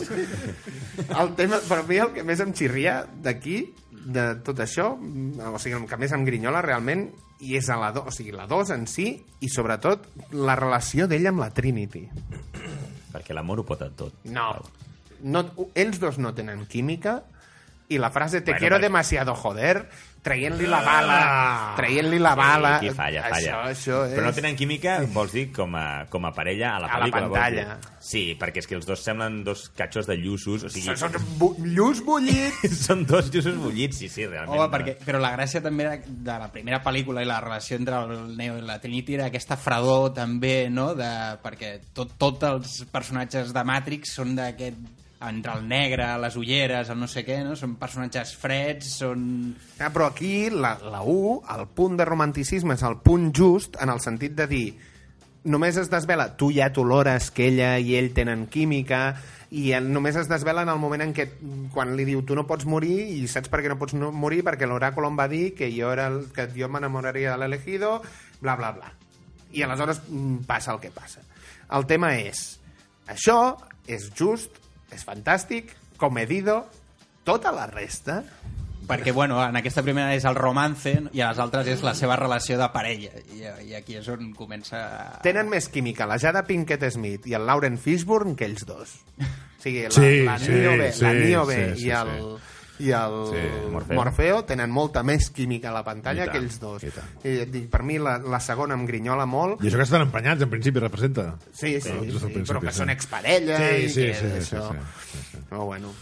El 1.06 1.30
tema, 1.38 1.60
per 1.70 1.84
mi 1.88 2.00
el 2.02 2.12
que 2.16 2.24
més 2.26 2.42
em 2.44 2.52
xirria 2.58 2.96
d'aquí, 3.24 3.60
de 4.06 4.26
tot 4.46 4.60
això, 4.62 4.92
o 4.94 5.60
sigui, 5.62 5.76
el 5.80 5.88
que 5.90 5.98
més 5.98 6.14
em 6.14 6.24
grinyola 6.28 6.62
realment, 6.62 7.08
i 7.42 7.56
és 7.58 7.68
a 7.74 7.78
la 7.82 7.90
2, 7.96 8.06
o 8.08 8.14
sigui, 8.14 8.32
la 8.36 8.46
2 8.48 8.70
en 8.76 8.86
si, 8.88 9.08
i 9.42 9.50
sobretot 9.52 10.06
la 10.38 10.56
relació 10.56 11.08
d'ell 11.10 11.26
amb 11.32 11.42
la 11.42 11.50
Trinity. 11.54 12.06
Perquè 13.16 13.34
l'amor 13.36 13.62
ho 13.64 13.66
pot 13.68 13.82
a 13.82 13.90
tot. 13.90 14.14
No. 14.30 14.52
no. 15.24 15.44
Ells 15.74 16.00
dos 16.04 16.18
no 16.20 16.34
tenen 16.38 16.66
química 16.68 17.22
i 17.90 18.00
la 18.02 18.10
frase 18.12 18.42
te 18.42 18.52
Bueno, 18.52 18.60
quiero 18.60 18.78
perquè- 18.78 18.88
demasiado 18.90 19.36
joder 19.36 19.90
traient-li 20.26 20.66
la 20.68 20.80
bala 20.82 21.20
traient-li 21.78 22.18
la 22.20 22.34
bala 22.36 22.72
Sí, 22.82 22.88
aquí 22.90 22.96
falla, 22.98 23.22
falla. 23.30 23.38
això, 23.38 23.60
això 23.70 24.00
és... 24.08 24.16
Però 24.18 24.26
no 24.26 24.34
tenen 24.34 24.56
química, 24.58 24.96
vols 25.14 25.32
dir, 25.36 25.46
com 25.54 25.76
a, 25.78 25.84
com 26.10 26.26
a 26.26 26.32
parella 26.36 26.72
a 26.76 26.80
la 26.82 26.88
A 26.90 26.98
la 27.00 27.06
pel·lícula. 27.06 27.28
vols 27.30 27.54
dir? 27.54 27.66
pantalla. 27.66 27.94
Sí, 28.06 28.24
perquè 28.40 28.62
és 28.62 28.68
que 28.70 28.76
els 28.78 28.86
dos 28.90 29.02
semblen 29.06 29.40
dos 29.46 29.68
catxos 29.78 30.06
de 30.10 30.18
lluços. 30.18 30.66
O 30.66 30.70
sigui, 30.74 30.90
Són, 30.98 31.14
són 31.16 31.30
bu 31.40 31.52
lluç 31.64 32.02
bullits 32.06 32.76
són 32.88 33.06
dos 33.10 33.30
lluços 33.34 33.56
bullits, 33.62 33.98
sí, 34.02 34.10
sí, 34.10 34.26
realment. 34.26 34.58
Home, 34.60 34.68
perquè, 34.74 34.98
però 35.06 35.22
la 35.22 35.32
gràcia 35.38 35.62
també 35.64 35.86
era 35.88 35.96
de 36.06 36.40
la 36.44 36.50
primera 36.54 36.82
pel·lícula 36.84 37.24
i 37.24 37.30
la 37.30 37.40
relació 37.46 37.78
entre 37.80 38.02
el 38.04 38.36
Neo 38.38 38.58
i 38.60 38.66
la 38.66 38.80
Trinity 38.82 39.16
era 39.20 39.30
aquesta 39.32 39.58
fredor 39.58 40.12
també, 40.18 40.70
no? 40.70 40.92
De, 40.98 41.10
perquè 41.46 41.76
tot, 41.94 42.18
tots 42.22 42.44
els 42.50 42.76
personatges 42.94 43.54
de 43.56 43.64
Matrix 43.66 44.14
són 44.20 44.36
d'aquest 44.38 44.78
entre 45.22 45.54
el 45.54 45.68
negre, 45.68 46.08
les 46.22 46.36
ulleres, 46.36 46.90
el 46.92 47.00
no 47.00 47.08
sé 47.08 47.24
què, 47.26 47.40
no? 47.46 47.56
Són 47.56 47.78
personatges 47.80 48.36
freds, 48.38 48.98
són... 49.00 49.22
Ah, 49.80 49.92
però 49.94 50.10
aquí 50.12 50.50
la, 50.52 50.76
la 50.84 51.02
U, 51.02 51.40
el 51.56 51.66
punt 51.78 51.96
de 51.98 52.06
romanticisme 52.08 52.76
és 52.76 52.84
el 52.84 53.00
punt 53.06 53.32
just 53.36 53.80
en 53.82 53.94
el 53.94 54.04
sentit 54.04 54.36
de 54.36 54.50
dir 54.52 54.68
només 55.46 55.78
es 55.78 55.92
desvela, 55.92 56.32
tu 56.38 56.50
ja 56.54 56.72
t'olores 56.74 57.30
que 57.32 57.48
ella 57.52 57.76
i 57.78 57.94
ell 58.00 58.12
tenen 58.18 58.48
química 58.50 59.16
i 59.54 59.70
només 59.86 60.18
es 60.18 60.28
desvela 60.28 60.64
en 60.66 60.72
el 60.74 60.82
moment 60.82 61.06
en 61.06 61.14
què 61.16 61.28
quan 61.74 61.94
li 61.98 62.06
diu 62.08 62.24
tu 62.26 62.36
no 62.38 62.48
pots 62.50 62.66
morir 62.66 62.98
i 63.14 63.28
saps 63.30 63.52
per 63.54 63.62
què 63.62 63.70
no 63.70 63.78
pots 63.80 63.94
no 63.94 64.10
morir 64.12 64.42
perquè 64.46 64.68
l'oràcul 64.68 65.06
em 65.08 65.20
va 65.20 65.30
dir 65.32 65.54
que 65.56 65.70
jo, 65.72 65.92
era 65.94 66.10
el, 66.10 66.26
que 66.34 66.48
jo 66.56 66.70
m'enamoraria 66.72 67.36
de 67.36 67.44
l'elegido 67.44 68.00
bla 68.42 68.58
bla 68.58 68.74
bla 68.76 68.92
i 69.54 69.64
aleshores 69.64 70.02
mm, 70.10 70.44
passa 70.50 70.74
el 70.74 70.82
que 70.82 70.92
passa 70.92 71.22
el 71.78 71.86
tema 71.86 72.16
és 72.18 72.58
això 73.14 73.40
és 73.86 74.10
just, 74.18 74.58
és 74.94 75.06
fantàstic 75.06 75.74
comedido 75.98 76.66
tota 77.24 77.52
la 77.56 77.68
resta... 77.72 78.24
perquè 78.86 79.10
bueno, 79.12 79.40
en 79.42 79.56
aquesta 79.58 79.82
primera 79.82 80.14
és 80.14 80.28
el 80.30 80.36
romance 80.38 80.92
i 81.18 81.22
a 81.22 81.32
les 81.32 81.40
altres 81.42 81.66
és 81.74 81.82
la 81.82 81.96
seva 81.98 82.14
relació 82.20 82.54
de 82.60 82.68
parella. 82.70 83.10
I, 83.34 83.40
i 83.72 83.74
aquí 83.74 83.96
és 83.98 84.06
on 84.14 84.28
comença 84.38 84.78
Tenen 85.26 85.50
més 85.50 85.72
química 85.74 86.06
la 86.06 86.20
Jada 86.22 86.44
Pinkett 86.46 86.86
Smith 86.94 87.26
i 87.26 87.34
el 87.34 87.48
Lauren 87.50 87.80
Fishburne 87.82 88.36
que 88.38 88.46
ells 88.46 88.62
dos. 88.70 88.94
O 89.18 89.64
sigui, 89.64 89.88
la, 89.88 89.90
Sí, 89.90 90.12
la 90.28 90.38
sí, 90.38 90.52
Niobe, 90.52 90.92
sí, 90.94 91.02
la 91.02 91.14
Niobe 91.18 91.58
sí, 91.74 91.80
sí, 91.82 91.88
i 91.88 91.96
el... 91.98 92.14
i 92.80 92.90
el 92.92 93.14
Sí, 93.32 93.44
Morfeo. 93.72 93.96
Morfeo. 93.96 94.40
tenen 94.46 94.70
molta 94.72 95.04
més 95.04 95.30
química 95.32 95.70
a 95.70 95.74
la 95.78 95.84
pantalla 95.84 96.26
I 96.26 96.28
tant, 96.28 96.34
que 96.36 96.42
ells 96.44 96.60
dos. 96.60 96.84
i. 96.84 96.92
I, 97.24 97.36
et 97.46 97.52
dic, 97.54 97.70
per 97.72 97.84
mi 97.88 97.98
la, 98.00 98.18
la 98.20 98.40
segona 98.44 98.76
em 98.76 98.84
grinyola 98.86 99.26
molt. 99.26 99.64
I 99.64 99.70
això 99.70 99.78
que 99.80 99.88
estan 99.88 100.04
emprenyats, 100.08 100.42
en 100.44 100.50
principi, 100.52 100.80
representa. 100.84 101.30
Sí, 101.54 101.76
sí, 101.80 101.88
sí, 101.88 101.94
principi, 102.02 102.44
però 102.48 102.60
que 102.64 102.74
sí. 102.74 102.82
són 102.84 102.92
exparella 102.92 103.58
Sí, 103.62 103.86
i 103.86 103.90
sí, 103.90 104.10
que 104.10 104.18
sí, 104.20 104.28
sí, 104.28 104.42
això... 104.44 104.68
sí, 104.74 105.14
sí, 105.14 105.24
sí. 105.32 105.46
Però 105.50 105.66
bueno, 105.70 105.94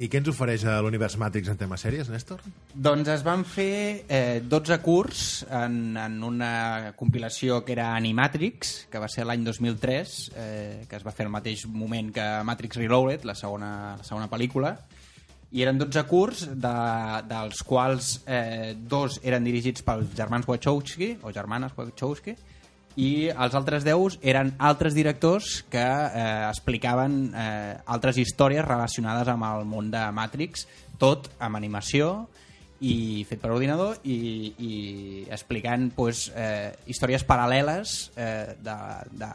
I 0.00 0.06
què 0.08 0.16
ens 0.16 0.30
ofereix 0.32 0.62
a 0.64 0.78
l'univers 0.80 1.18
Matrix 1.20 1.50
en 1.52 1.58
temes 1.60 1.82
sèries, 1.84 2.08
Néstor? 2.08 2.40
Doncs 2.72 3.10
es 3.12 3.20
van 3.26 3.42
fer 3.44 4.06
eh, 4.08 4.40
12 4.40 4.78
curs 4.80 5.44
en, 5.52 5.74
en 6.00 6.14
una 6.24 6.94
compilació 6.96 7.58
que 7.66 7.74
era 7.74 7.90
Animatrix, 7.98 8.86
que 8.88 8.98
va 9.02 9.10
ser 9.12 9.26
l'any 9.28 9.44
2003, 9.44 10.14
eh, 10.40 10.86
que 10.88 10.96
es 10.96 11.04
va 11.04 11.12
fer 11.12 11.26
al 11.26 11.34
mateix 11.34 11.66
moment 11.68 12.08
que 12.16 12.24
Matrix 12.48 12.80
Reloaded, 12.80 13.26
la 13.28 13.34
segona, 13.36 13.96
la 14.00 14.06
segona 14.08 14.30
pel·lícula, 14.32 14.72
i 15.50 15.64
eren 15.64 15.80
12 15.80 16.04
curs, 16.06 16.44
de, 16.46 16.76
dels 17.26 17.62
quals 17.66 18.12
eh, 18.26 18.74
dos 18.74 19.18
eren 19.26 19.46
dirigits 19.46 19.82
pels 19.86 20.12
germans 20.16 20.46
Wachowski, 20.46 21.16
o 21.22 21.32
germanes 21.34 21.74
Wachowski, 21.76 22.36
i 23.00 23.30
els 23.30 23.54
altres 23.54 23.84
10 23.86 24.18
eren 24.26 24.52
altres 24.58 24.94
directors 24.94 25.60
que 25.70 25.82
eh, 25.82 26.26
explicaven 26.48 27.18
eh, 27.34 27.74
altres 27.86 28.18
històries 28.18 28.66
relacionades 28.66 29.30
amb 29.30 29.46
el 29.50 29.66
món 29.66 29.90
de 29.90 30.04
Matrix, 30.14 30.66
tot 30.98 31.30
amb 31.38 31.58
animació 31.58 32.28
i 32.80 33.24
fet 33.28 33.42
per 33.42 33.52
ordinador 33.52 33.98
i, 34.08 34.52
i 34.56 34.74
explicant 35.30 35.90
pues, 35.96 36.28
eh, 36.34 36.72
històries 36.88 37.26
paral·leles 37.28 37.96
eh, 38.16 38.54
de, 38.64 38.76
de, 39.20 39.32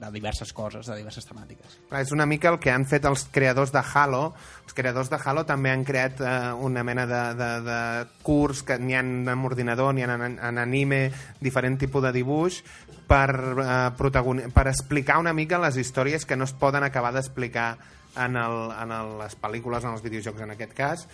de 0.00 0.10
diverses 0.14 0.52
coses, 0.56 0.86
de 0.88 0.96
diverses 0.96 1.26
temàtiques. 1.28 1.76
És 2.00 2.12
una 2.16 2.26
mica 2.26 2.48
el 2.50 2.58
que 2.62 2.72
han 2.72 2.86
fet 2.88 3.04
els 3.08 3.26
creadors 3.32 3.72
de 3.74 3.82
Halo. 3.84 4.22
Els 4.64 4.76
creadors 4.76 5.10
de 5.12 5.18
Halo 5.20 5.44
també 5.48 5.72
han 5.74 5.84
creat 5.84 6.22
eh, 6.24 6.32
una 6.56 6.84
mena 6.86 7.06
de, 7.10 7.22
de, 7.36 7.50
de 7.66 7.80
curs 8.24 8.64
que 8.66 8.78
n'hi 8.80 8.96
ha 8.96 9.04
en 9.04 9.46
ordinador, 9.46 9.92
n'hi 9.94 10.06
ha 10.06 10.14
en, 10.16 10.38
en 10.38 10.62
anime, 10.62 11.02
diferent 11.40 11.76
tipus 11.80 12.06
de 12.06 12.14
dibuix, 12.16 12.62
per, 13.10 13.30
eh, 13.60 14.48
per 14.54 14.66
explicar 14.70 15.18
una 15.20 15.34
mica 15.36 15.60
les 15.60 15.76
històries 15.76 16.24
que 16.24 16.38
no 16.38 16.48
es 16.48 16.54
poden 16.56 16.86
acabar 16.86 17.12
d'explicar 17.16 17.74
en, 18.16 18.36
el, 18.36 18.70
en 18.74 18.94
el, 18.94 19.18
les 19.20 19.36
pel·lícules, 19.38 19.84
en 19.84 19.94
els 19.94 20.06
videojocs 20.06 20.46
en 20.46 20.54
aquest 20.56 20.74
cas, 20.78 21.06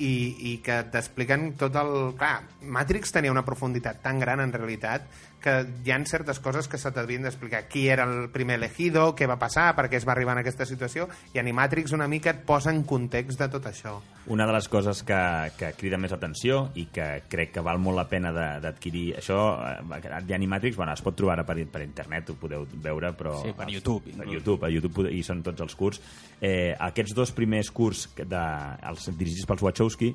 i, 0.00 0.12
i 0.52 0.52
que 0.64 0.80
t'expliquen 0.92 1.52
tot 1.60 1.76
el... 1.76 1.92
Clar, 2.18 2.38
Matrix 2.72 3.12
tenia 3.12 3.32
una 3.34 3.44
profunditat 3.44 4.00
tan 4.04 4.22
gran 4.22 4.40
en 4.40 4.54
realitat 4.54 5.04
que 5.40 5.54
hi 5.84 5.90
han 5.94 6.04
certes 6.06 6.38
coses 6.40 6.68
que 6.68 6.78
se 6.78 6.90
t'havien 6.92 7.22
d'explicar. 7.26 7.64
Qui 7.68 7.86
era 7.88 8.04
el 8.04 8.28
primer 8.30 8.58
elegido, 8.60 9.14
què 9.16 9.26
va 9.26 9.38
passar, 9.40 9.70
per 9.74 9.88
què 9.90 9.96
es 9.98 10.06
va 10.06 10.12
arribar 10.12 10.34
en 10.36 10.42
aquesta 10.44 10.66
situació, 10.68 11.08
i 11.34 11.40
Animatrix 11.40 11.92
una 11.96 12.08
mica 12.08 12.30
et 12.34 12.44
posa 12.46 12.70
en 12.74 12.82
context 12.84 13.40
de 13.40 13.48
tot 13.48 13.66
això. 13.70 13.98
Una 14.30 14.46
de 14.46 14.52
les 14.52 14.68
coses 14.68 15.02
que, 15.02 15.18
que 15.58 15.72
crida 15.78 15.98
més 15.98 16.12
atenció 16.12 16.66
i 16.78 16.84
que 16.92 17.22
crec 17.32 17.54
que 17.56 17.64
val 17.64 17.80
molt 17.82 17.96
la 17.96 18.06
pena 18.08 18.30
de- 18.36 18.60
d'adquirir... 18.62 19.16
Això, 19.18 19.40
eh, 19.64 20.20
d'Animatrix, 20.28 20.76
bueno, 20.76 20.92
es 20.92 21.02
pot 21.02 21.16
trobar 21.16 21.38
ara 21.38 21.46
per, 21.48 21.56
per 21.72 21.82
internet, 21.82 22.30
ho 22.30 22.36
podeu 22.38 22.66
veure, 22.84 23.14
però... 23.16 23.38
Sí, 23.42 23.54
per 23.56 23.68
YouTube, 23.72 24.12
Per. 24.16 24.28
YouTube, 24.28 24.66
a 24.66 24.70
YouTube 24.70 25.08
hi 25.10 25.22
són 25.26 25.42
tots 25.42 25.64
els 25.64 25.74
curs. 25.74 26.00
Eh, 26.40 26.74
aquests 26.78 27.14
dos 27.16 27.32
primers 27.32 27.70
curs 27.72 28.06
que 28.14 28.28
de, 28.28 28.44
els 28.92 29.08
dirigits 29.16 29.48
pels 29.48 29.64
Wachowski 29.64 30.12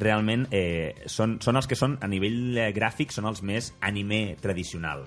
realment 0.00 0.46
eh, 0.50 1.06
són, 1.06 1.38
són 1.44 1.60
els 1.60 1.68
que 1.68 1.78
són 1.78 1.98
a 2.00 2.08
nivell 2.10 2.56
eh, 2.58 2.72
gràfic 2.76 3.14
són 3.14 3.28
els 3.30 3.42
més 3.46 3.72
anime 3.80 4.36
tradicional 4.42 5.06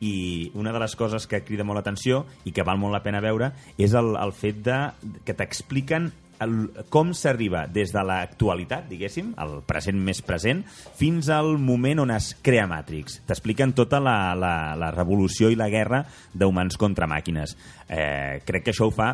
i 0.00 0.50
una 0.56 0.72
de 0.72 0.80
les 0.80 0.96
coses 0.96 1.26
que 1.28 1.42
crida 1.44 1.64
molt 1.66 1.80
l'atenció 1.80 2.24
i 2.48 2.54
que 2.56 2.64
val 2.64 2.80
molt 2.80 2.96
la 2.96 3.04
pena 3.04 3.20
veure 3.20 3.52
és 3.76 3.94
el, 3.94 4.14
el 4.16 4.32
fet 4.32 4.64
de, 4.64 4.80
que 5.28 5.36
t'expliquen 5.36 6.10
el, 6.40 6.54
com 6.92 7.12
s'arriba 7.16 7.66
des 7.68 7.92
de 7.92 8.02
l'actualitat, 8.06 8.86
diguéssim, 8.88 9.34
el 9.44 9.58
present 9.68 9.98
més 10.00 10.22
present, 10.24 10.62
fins 10.96 11.28
al 11.32 11.58
moment 11.60 12.00
on 12.06 12.14
es 12.14 12.32
crea 12.42 12.66
Matrix. 12.70 13.20
T'expliquen 13.28 13.74
tota 13.76 14.00
la, 14.00 14.32
la, 14.38 14.54
la 14.80 14.90
revolució 14.94 15.50
i 15.52 15.58
la 15.60 15.68
guerra 15.72 16.02
d'humans 16.32 16.80
contra 16.80 17.08
màquines. 17.10 17.56
Eh, 17.88 18.40
crec 18.48 18.64
que 18.64 18.74
això 18.74 18.88
ho 18.88 18.94
fa 18.94 19.12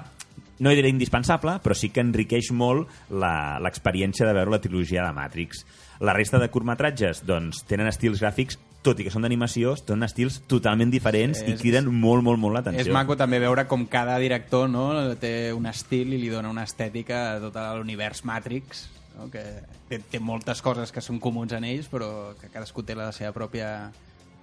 no 0.59 0.70
diré 0.70 0.88
indispensable, 0.88 1.59
però 1.62 1.74
sí 1.74 1.90
que 1.90 2.00
enriqueix 2.00 2.50
molt 2.52 2.88
la- 3.11 3.59
l'experiència 3.61 4.26
de 4.26 4.32
veure 4.32 4.50
la 4.50 4.61
trilogia 4.61 5.04
de 5.07 5.12
Matrix. 5.12 5.64
La 6.00 6.12
resta 6.12 6.38
de 6.38 6.48
curtmetratges 6.50 7.24
doncs, 7.26 7.64
tenen 7.64 7.86
estils 7.88 8.20
gràfics, 8.20 8.59
tot 8.82 9.00
i 9.00 9.04
que 9.04 9.11
són 9.11 9.22
d'animació, 9.22 9.74
tenen 9.82 10.04
estils 10.07 10.40
totalment 10.46 10.90
diferents 10.92 11.40
i 11.42 11.52
És- 11.52 11.61
criden 11.61 11.88
molt, 11.92 12.22
molt, 12.22 12.38
molt 12.38 12.57
És 12.57 12.64
l'atenció. 12.66 12.92
maco 12.94 13.16
també 13.16 13.40
veure 13.40 13.66
com 13.66 13.86
cada 13.86 14.18
director 14.18 14.68
no, 14.70 15.14
té 15.16 15.52
un 15.52 15.66
estil 15.66 16.12
i 16.14 16.18
li 16.18 16.28
dona 16.28 16.48
una 16.50 16.62
estètica 16.64 17.36
a 17.36 17.40
tot 17.40 17.57
l'univers 17.78 18.24
Matrix, 18.24 18.88
no? 19.18 19.30
que 19.30 19.42
té, 19.88 19.98
té 19.98 20.20
moltes 20.20 20.62
coses 20.62 20.92
que 20.92 21.00
són 21.00 21.18
comuns 21.18 21.52
en 21.52 21.64
ells, 21.64 21.88
però 21.90 22.34
que 22.40 22.48
cadascú 22.48 22.82
té 22.84 22.94
la 22.94 23.11
seva 23.12 23.32
pròpia 23.32 23.90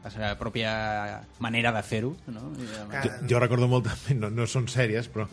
la 0.04 0.10
seva 0.12 0.34
pròpia 0.36 1.22
manera 1.40 1.72
de 1.72 1.82
fer-ho. 1.82 2.10
No? 2.28 2.52
I, 2.60 2.66
Jo, 3.06 3.12
jo 3.30 3.40
recordo 3.40 3.70
molt 3.70 3.86
també, 3.88 4.20
no, 4.20 4.30
no 4.30 4.46
són 4.46 4.68
sèries, 4.68 5.08
però 5.08 5.30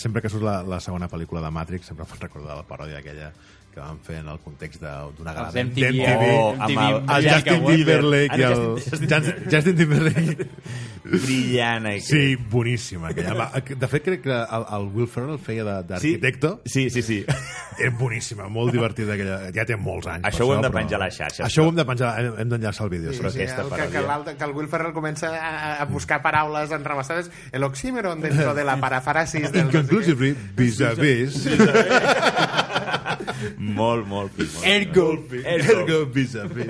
sempre 0.00 0.22
que 0.22 0.30
surt 0.32 0.44
la, 0.46 0.60
la 0.66 0.80
segona 0.80 1.08
pel·lícula 1.10 1.42
de 1.44 1.50
Matrix 1.54 1.90
sempre 1.90 2.06
em 2.06 2.22
recordar 2.22 2.58
la 2.58 2.66
paròdia 2.68 3.00
aquella 3.00 3.30
que 3.72 3.80
van 3.80 4.00
fer 4.00 4.16
en 4.20 4.28
el 4.28 4.38
context 4.40 4.80
de- 4.82 4.94
d'una 5.16 5.32
gala 5.32 5.52
de- 5.52 5.64
MTV, 5.64 5.90
d'MTV. 5.92 6.30
Oh, 6.38 6.54
amb 6.58 6.70
el- 6.70 7.16
el 7.16 7.30
Justin. 7.32 7.64
Timberlake 7.66 8.28
Ah, 8.30 8.38
i 8.38 8.42
el... 8.42 8.60
Justin, 8.82 9.34
Justin 9.50 9.76
Timberlake. 9.76 10.46
Brillant. 11.02 11.86
eh? 11.86 12.00
Sí, 12.00 12.36
boníssima. 12.36 13.08
Aquella. 13.08 13.50
De 13.64 13.88
fet, 13.88 14.02
crec 14.04 14.20
que 14.22 14.30
el, 14.30 14.64
el 14.76 14.88
Will 14.94 15.08
Ferrell 15.08 15.38
feia 15.38 15.64
de- 15.64 15.82
d'arquitecto. 15.88 16.60
Sí, 16.64 16.90
sí, 16.90 17.02
sí. 17.02 17.24
És 17.80 17.94
boníssima, 17.96 18.48
molt 18.52 18.72
divertida. 18.74 19.14
Aquella. 19.14 19.38
Ja 19.56 19.64
té 19.64 19.76
molts 19.80 20.06
anys. 20.12 20.26
Això 20.28 20.44
ho 20.44 20.52
hem 20.54 20.60
de 20.60 20.68
però- 20.68 20.82
penjar 20.82 21.00
a 21.00 21.04
les 21.06 21.16
xarxes, 21.16 21.46
Això 21.46 21.62
però- 21.62 21.66
ho 21.66 21.68
hem 21.70 21.76
de 21.80 21.84
penjar, 21.88 22.10
hem, 22.20 22.34
hem 22.42 22.48
d'enllaçar 22.50 22.84
el 22.84 22.90
vídeo. 22.90 23.12
Sí, 23.12 23.20
Sí, 23.22 23.30
sí, 23.30 23.40
aquesta 23.42 23.62
el, 23.62 23.70
que, 23.70 23.88
que, 24.28 24.36
que 24.36 24.44
el 24.44 24.50
Will 24.52 24.68
Ferrell 24.68 24.92
comença 24.92 25.30
a, 25.32 25.80
a 25.80 25.84
buscar 25.86 26.20
paraules 26.22 26.70
enrevessades. 26.70 27.30
El 27.52 27.64
oxímeron 27.64 28.20
dentro 28.20 28.52
de 28.54 28.64
la 28.64 28.76
parafrasis 28.84 29.50
del... 29.52 29.66
Inconclusively, 29.66 30.36
vis-a-vis. 30.56 31.46
Molt, 33.60 34.08
molt 34.08 34.32
Ergo. 34.64 35.20
Ergo. 35.44 35.44
Ergo. 35.44 35.84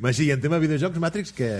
Magí, 0.00 0.30
en 0.30 0.40
tema 0.40 0.58
videojocs, 0.62 0.98
Matrix, 1.02 1.32
que... 1.32 1.50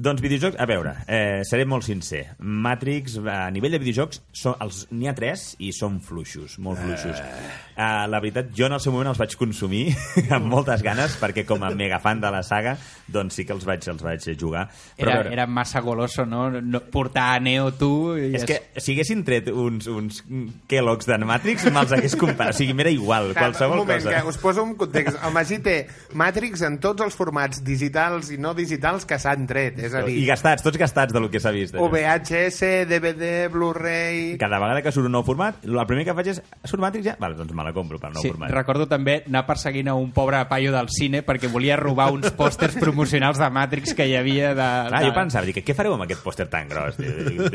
Doncs 0.00 0.22
videojocs, 0.22 0.56
a 0.60 0.64
veure, 0.70 0.92
eh, 1.10 1.42
seré 1.44 1.64
molt 1.68 1.84
sincer. 1.84 2.22
Matrix, 2.38 3.18
a 3.26 3.50
nivell 3.52 3.74
de 3.74 3.80
videojocs, 3.82 4.22
són, 4.32 4.54
els 4.64 4.84
n'hi 4.94 5.08
ha 5.10 5.14
tres 5.18 5.50
i 5.60 5.72
són 5.76 5.98
fluixos, 6.04 6.54
molt 6.62 6.78
fluixos. 6.80 7.18
Eh, 7.20 7.88
la 8.08 8.20
veritat, 8.22 8.52
jo 8.56 8.68
en 8.68 8.76
el 8.76 8.80
seu 8.80 8.94
moment 8.94 9.10
els 9.10 9.20
vaig 9.20 9.34
consumir 9.40 9.82
amb 10.36 10.46
moltes 10.48 10.84
ganes, 10.86 11.16
perquè 11.20 11.44
com 11.48 11.62
a 11.66 11.72
mega 11.76 11.98
fan 12.00 12.22
de 12.22 12.30
la 12.32 12.40
saga, 12.46 12.76
doncs 13.10 13.40
sí 13.40 13.44
que 13.48 13.52
els 13.56 13.66
vaig, 13.68 13.84
els 13.92 14.04
vaig 14.06 14.28
jugar. 14.40 14.68
Però, 14.96 15.10
Era, 15.10 15.18
veure, 15.18 15.34
era 15.34 15.46
massa 15.50 15.82
goloso, 15.84 16.24
no? 16.24 16.46
no 16.60 16.82
portar 16.92 17.34
a 17.34 17.42
Neo 17.42 17.72
tu... 17.76 17.90
I 18.16 18.30
és 18.38 18.46
que 18.48 18.60
si 18.80 18.94
haguessin 18.94 19.26
tret 19.26 19.50
uns, 19.52 19.90
uns 19.90 20.22
Kellogg's 20.70 21.10
de 21.10 21.18
Matrix, 21.26 21.66
me'ls 21.74 21.92
hagués 21.96 22.16
comparat. 22.20 22.54
O 22.54 22.58
sigui, 22.60 22.78
m'era 22.78 22.94
igual, 22.94 23.32
Clar, 23.34 23.50
qualsevol 23.50 23.80
un 23.80 23.84
moment, 23.84 24.04
cosa. 24.06 24.14
que 24.22 24.32
us 24.32 24.38
poso 24.40 24.62
un 24.64 24.76
context. 24.80 25.18
El 25.26 25.34
Magí 25.34 25.58
té 25.64 25.76
Matrix 26.16 26.62
en 26.68 26.78
tots 26.80 27.02
els 27.04 27.16
formats 27.18 27.49
digitals 27.66 28.30
i 28.30 28.38
no 28.38 28.52
digitals 28.54 29.04
que 29.08 29.18
s'han 29.18 29.46
tret. 29.50 29.78
És 29.82 29.94
a 29.98 30.04
dir, 30.06 30.14
I 30.22 30.26
gastats, 30.28 30.62
tots 30.62 30.78
gastats 30.78 31.12
del 31.16 31.26
que 31.32 31.40
s'ha 31.42 31.50
vist. 31.50 31.74
allò. 31.74 31.88
VHS, 31.90 32.86
DVD, 32.88 33.48
Blu-ray... 33.52 34.36
Cada 34.38 34.58
vegada 34.62 34.82
que 34.84 34.92
surt 34.94 35.06
un 35.10 35.12
nou 35.18 35.24
format, 35.26 35.58
el 35.66 35.80
primer 35.90 36.04
que 36.06 36.14
faig 36.16 36.30
és, 36.34 36.40
surt 36.64 36.80
Matrix 36.84 37.10
ja? 37.10 37.16
Vale, 37.20 37.34
doncs 37.38 37.52
me 37.56 37.66
la 37.66 37.72
compro 37.76 37.98
per 37.98 38.12
nou 38.14 38.22
Sí, 38.22 38.30
format. 38.30 38.52
recordo 38.54 38.86
també 38.88 39.18
anar 39.26 39.42
perseguint 39.48 39.90
a 39.90 39.96
un 39.98 40.12
pobre 40.16 40.40
paio 40.50 40.72
del 40.74 40.88
cine 40.94 41.22
perquè 41.26 41.50
volia 41.50 41.76
robar 41.80 42.10
uns 42.14 42.30
pòsters 42.38 42.76
promocionals 42.80 43.38
de 43.40 43.50
Matrix 43.50 43.94
que 43.98 44.06
hi 44.06 44.14
havia 44.16 44.54
de... 44.54 44.62
Ah, 44.62 45.00
de... 45.00 45.06
jo 45.08 45.14
pensava, 45.16 45.46
dic, 45.48 45.60
què 45.66 45.74
fareu 45.76 45.94
amb 45.96 46.06
aquest 46.06 46.22
pòster 46.24 46.46
tan 46.52 46.68
gros? 46.70 46.96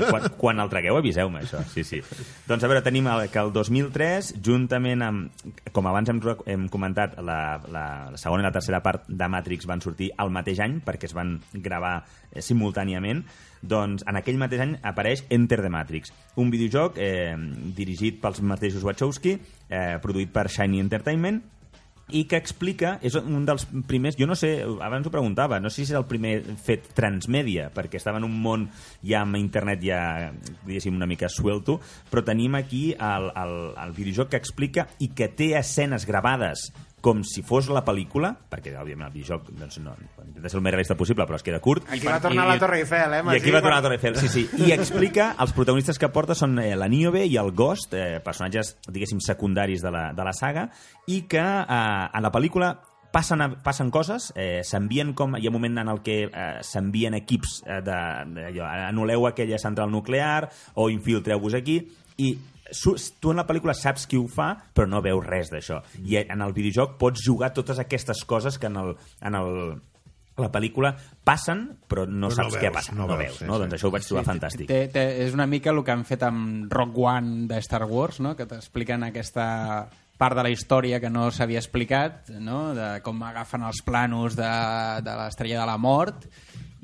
Quan, 0.09 0.29
quan 0.37 0.59
el 0.63 0.69
tragueu, 0.71 0.97
aviseu-me, 0.99 1.43
això. 1.45 1.61
Sí, 1.73 1.83
sí. 1.87 2.01
Doncs 2.47 2.63
a 2.65 2.69
veure, 2.71 2.81
tenim 2.85 3.07
el, 3.11 3.27
que 3.31 3.39
el 3.41 3.51
2003, 3.55 4.33
juntament 4.43 5.01
amb, 5.05 5.45
com 5.75 5.87
abans 5.89 6.09
hem, 6.11 6.19
hem 6.51 6.67
comentat, 6.73 7.17
la, 7.21 7.39
la, 7.71 7.85
la 8.11 8.17
segona 8.21 8.43
i 8.43 8.47
la 8.47 8.53
tercera 8.55 8.81
part 8.85 9.05
de 9.07 9.27
Matrix 9.31 9.67
van 9.69 9.81
sortir 9.85 10.11
al 10.17 10.33
mateix 10.33 10.61
any, 10.65 10.79
perquè 10.85 11.09
es 11.09 11.15
van 11.15 11.37
gravar 11.53 11.95
eh, 12.01 12.43
simultàniament, 12.43 13.23
doncs 13.65 14.05
en 14.09 14.19
aquell 14.19 14.39
mateix 14.41 14.65
any 14.65 14.77
apareix 14.85 15.25
Enter 15.33 15.61
the 15.63 15.71
Matrix, 15.73 16.13
un 16.41 16.51
videojoc 16.53 16.99
eh, 17.01 17.33
dirigit 17.77 18.21
pels 18.21 18.41
mateixos 18.45 18.85
Wachowski, 18.85 19.37
eh, 19.69 19.97
produït 20.03 20.33
per 20.33 20.49
Shiny 20.51 20.81
Entertainment, 20.83 21.43
i 22.13 22.25
que 22.29 22.37
explica, 22.37 22.95
és 23.05 23.15
un 23.17 23.45
dels 23.47 23.65
primers, 23.89 24.17
jo 24.19 24.27
no 24.29 24.35
sé, 24.37 24.59
abans 24.85 25.07
ho 25.07 25.13
preguntava, 25.13 25.57
no 25.61 25.71
sé 25.73 25.81
si 25.81 25.87
és 25.89 25.97
el 25.97 26.05
primer 26.09 26.35
fet 26.61 26.91
transmèdia, 26.97 27.71
perquè 27.73 27.97
estava 27.97 28.21
en 28.21 28.27
un 28.27 28.35
món 28.43 28.67
ja 29.01 29.23
amb 29.23 29.39
internet 29.39 29.81
ja, 29.81 30.01
diguéssim, 30.67 30.95
una 30.99 31.09
mica 31.09 31.29
suelto, 31.33 31.79
però 32.11 32.21
tenim 32.25 32.59
aquí 32.59 32.91
el, 32.93 33.31
el, 33.33 33.55
el 33.87 33.95
videojoc 33.97 34.35
que 34.35 34.41
explica 34.41 34.85
i 35.01 35.09
que 35.17 35.31
té 35.33 35.55
escenes 35.57 36.05
gravades 36.05 36.69
com 37.05 37.21
si 37.27 37.43
fos 37.45 37.67
la 37.69 37.83
pel·lícula, 37.85 38.31
perquè, 38.49 38.73
òbviament, 38.81 39.05
el 39.11 39.13
videojoc 39.13 39.51
doncs, 39.53 39.77
no, 39.83 39.93
intenta 40.01 40.49
ser 40.49 40.57
el 40.57 40.63
més 40.65 40.73
realista 40.73 40.97
possible, 40.97 41.27
però 41.29 41.37
es 41.37 41.45
queda 41.45 41.61
curt. 41.61 41.85
Aquí 41.93 42.07
va 42.09 42.17
tornar 42.23 42.47
la 42.49 42.57
Torre 42.61 42.79
Eiffel, 42.81 43.13
eh? 43.19 43.21
I 43.21 43.37
aquí 43.37 43.53
va 43.53 43.61
tornar 43.61 43.77
la 43.77 43.85
Torre 43.85 43.99
Eiffel, 43.99 44.17
sí, 44.23 44.31
sí. 44.31 44.47
I 44.65 44.73
explica, 44.73 45.33
els 45.43 45.53
protagonistes 45.53 46.01
que 46.01 46.09
porta 46.09 46.33
són 46.37 46.57
eh, 46.63 46.73
la 46.79 46.89
Niobe 46.89 47.21
i 47.29 47.37
el 47.41 47.53
Ghost, 47.53 47.93
eh, 47.93 48.17
personatges, 48.25 48.75
diguéssim, 48.89 49.21
secundaris 49.21 49.85
de 49.85 49.93
la, 49.93 50.07
de 50.17 50.25
la 50.25 50.33
saga, 50.33 50.65
i 51.05 51.21
que 51.29 51.45
eh, 51.45 51.77
en 52.09 52.25
la 52.25 52.33
pel·lícula 52.33 52.73
passen, 53.13 53.45
passen 53.63 53.93
coses, 53.93 54.31
eh, 54.35 54.63
s'envien 54.65 55.13
com... 55.13 55.37
Hi 55.37 55.45
ha 55.45 55.53
un 55.53 55.57
moment 55.59 55.77
en 55.85 55.93
el 55.93 56.01
que 56.03 56.17
eh, 56.25 56.47
s'envien 56.65 57.15
equips 57.21 57.61
eh, 57.63 57.79
de, 57.85 58.01
de 58.33 58.49
allò, 58.49 58.65
anul·leu 58.89 59.29
aquella 59.29 59.61
central 59.61 59.93
nuclear 59.93 60.49
o 60.73 60.89
infiltreu-vos 60.91 61.55
aquí, 61.61 61.79
i 62.17 62.33
tu 63.21 63.31
en 63.31 63.37
la 63.37 63.45
pel·lícula 63.47 63.75
saps 63.77 64.07
qui 64.09 64.17
ho 64.17 64.27
fa, 64.31 64.53
però 64.73 64.87
no 64.89 65.01
veus 65.05 65.25
res 65.25 65.51
d'això. 65.53 65.81
I 66.05 66.21
en 66.23 66.41
el 66.41 66.53
videojoc 66.55 66.97
pots 67.01 67.25
jugar 67.25 67.53
totes 67.53 67.79
aquestes 67.79 68.23
coses 68.25 68.57
que 68.57 68.67
en 68.71 68.79
el, 68.81 68.95
en 69.21 69.35
el, 69.37 69.51
la 70.41 70.49
pel·lícula 70.51 70.95
passen, 71.23 71.65
però 71.87 72.05
no 72.07 72.29
Però 72.31 72.43
no 72.43 72.49
saps 72.49 72.57
què 72.57 72.69
veus, 72.69 72.75
passa. 72.79 72.95
no 72.95 73.05
No, 73.05 73.17
veus, 73.17 73.35
veus, 73.35 73.37
sí, 73.39 73.45
no? 73.45 73.55
sí. 73.55 73.65
Doncs 73.65 73.77
això 73.77 73.87
ho 73.87 73.93
vaig 73.93 74.07
trobar 74.07 74.25
fantàstic. 74.27 74.67
Té, 74.71 74.81
té, 74.93 75.05
és 75.25 75.33
una 75.37 75.45
mica 75.47 75.71
el 75.71 75.83
que 75.85 75.93
han 75.93 76.03
fet 76.07 76.25
amb 76.27 76.73
Rock 76.73 76.97
One 77.05 77.45
de 77.51 77.61
Star 77.63 77.85
Wars, 77.85 78.19
no? 78.19 78.35
que 78.35 78.47
t'expliquen 78.49 79.05
aquesta 79.07 79.45
part 80.17 80.35
de 80.37 80.43
la 80.47 80.51
història 80.51 81.01
que 81.03 81.09
no 81.11 81.29
s'havia 81.31 81.59
explicat, 81.59 82.29
no? 82.39 82.73
de 82.75 83.01
com 83.03 83.21
agafen 83.27 83.65
els 83.67 83.81
planos 83.83 84.35
de, 84.39 84.51
de 85.03 85.15
l'estrella 85.19 85.59
de 85.61 85.65
la 85.67 85.77
mort, 85.77 86.27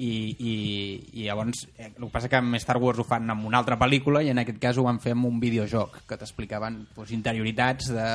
i, 0.02 0.14
i, 0.34 0.56
i 1.22 1.28
llavors 1.28 1.68
eh, 1.78 1.91
el 1.91 2.08
que 2.08 2.12
passa 2.14 2.32
que 2.32 2.39
amb 2.39 2.58
Star 2.62 2.80
Wars 2.82 3.02
ho 3.02 3.06
fan 3.08 3.30
amb 3.30 3.45
una 3.47 3.62
altra 3.62 3.78
pel·lícula 3.80 4.24
i 4.26 4.32
en 4.34 4.41
aquest 4.41 4.60
cas 4.62 4.80
ho 4.82 4.88
van 4.88 4.99
fer 5.04 5.14
amb 5.18 5.30
un 5.30 5.39
videojoc 5.43 6.02
que 6.10 6.18
t'explicaven 6.18 6.82
doncs, 6.95 7.14
interioritats 7.14 7.91
de 7.93 8.10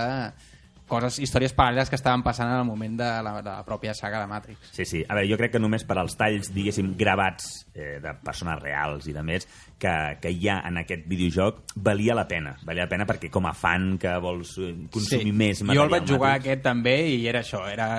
coses, 0.86 1.18
històries 1.18 1.54
paral·leles 1.56 1.90
que 1.90 1.98
estaven 1.98 2.22
passant 2.22 2.50
en 2.50 2.60
el 2.60 2.66
moment 2.66 2.94
de 2.98 3.08
la, 3.26 3.32
de 3.42 3.50
la 3.50 3.64
pròpia 3.66 3.94
saga 3.94 4.20
de 4.22 4.28
Matrix. 4.30 4.68
Sí, 4.70 4.86
sí. 4.86 5.02
A 5.02 5.16
veure, 5.18 5.28
jo 5.32 5.38
crec 5.40 5.56
que 5.56 5.62
només 5.62 5.82
per 5.86 5.96
als 5.98 6.14
talls, 6.18 6.52
diguéssim, 6.54 6.92
gravats 6.98 7.48
eh, 7.74 7.96
de 8.02 8.12
persones 8.22 8.60
reals 8.62 9.08
i 9.10 9.14
de 9.16 9.24
més 9.26 9.48
que, 9.82 9.94
que 10.22 10.30
hi 10.30 10.46
ha 10.50 10.60
en 10.68 10.78
aquest 10.82 11.06
videojoc 11.10 11.74
valia 11.88 12.14
la 12.14 12.26
pena. 12.30 12.54
Valia 12.66 12.86
la 12.86 12.92
pena 12.92 13.08
perquè 13.08 13.30
com 13.34 13.50
a 13.50 13.54
fan 13.56 13.96
que 14.02 14.14
vols 14.22 14.54
consumir 14.94 15.34
més 15.34 15.64
Jo 15.64 15.70
material 15.72 15.90
el 15.90 15.96
vaig 15.96 16.14
jugar 16.14 16.36
Matrix. 16.36 16.46
aquest 16.46 16.64
també 16.70 16.96
i 17.16 17.26
era 17.34 17.42
això, 17.42 17.66
era 17.70 17.90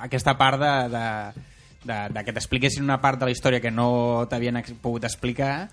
aquesta 0.00 0.36
part 0.40 0.60
de, 0.62 0.72
de, 0.94 1.06
de, 1.88 1.98
de 2.14 2.24
que 2.24 2.34
t'expliquessin 2.36 2.84
una 2.84 3.00
part 3.02 3.20
de 3.20 3.28
la 3.28 3.34
història 3.34 3.62
que 3.64 3.72
no 3.74 4.26
t'havien 4.30 4.60
pogut 4.82 5.08
explicar 5.08 5.68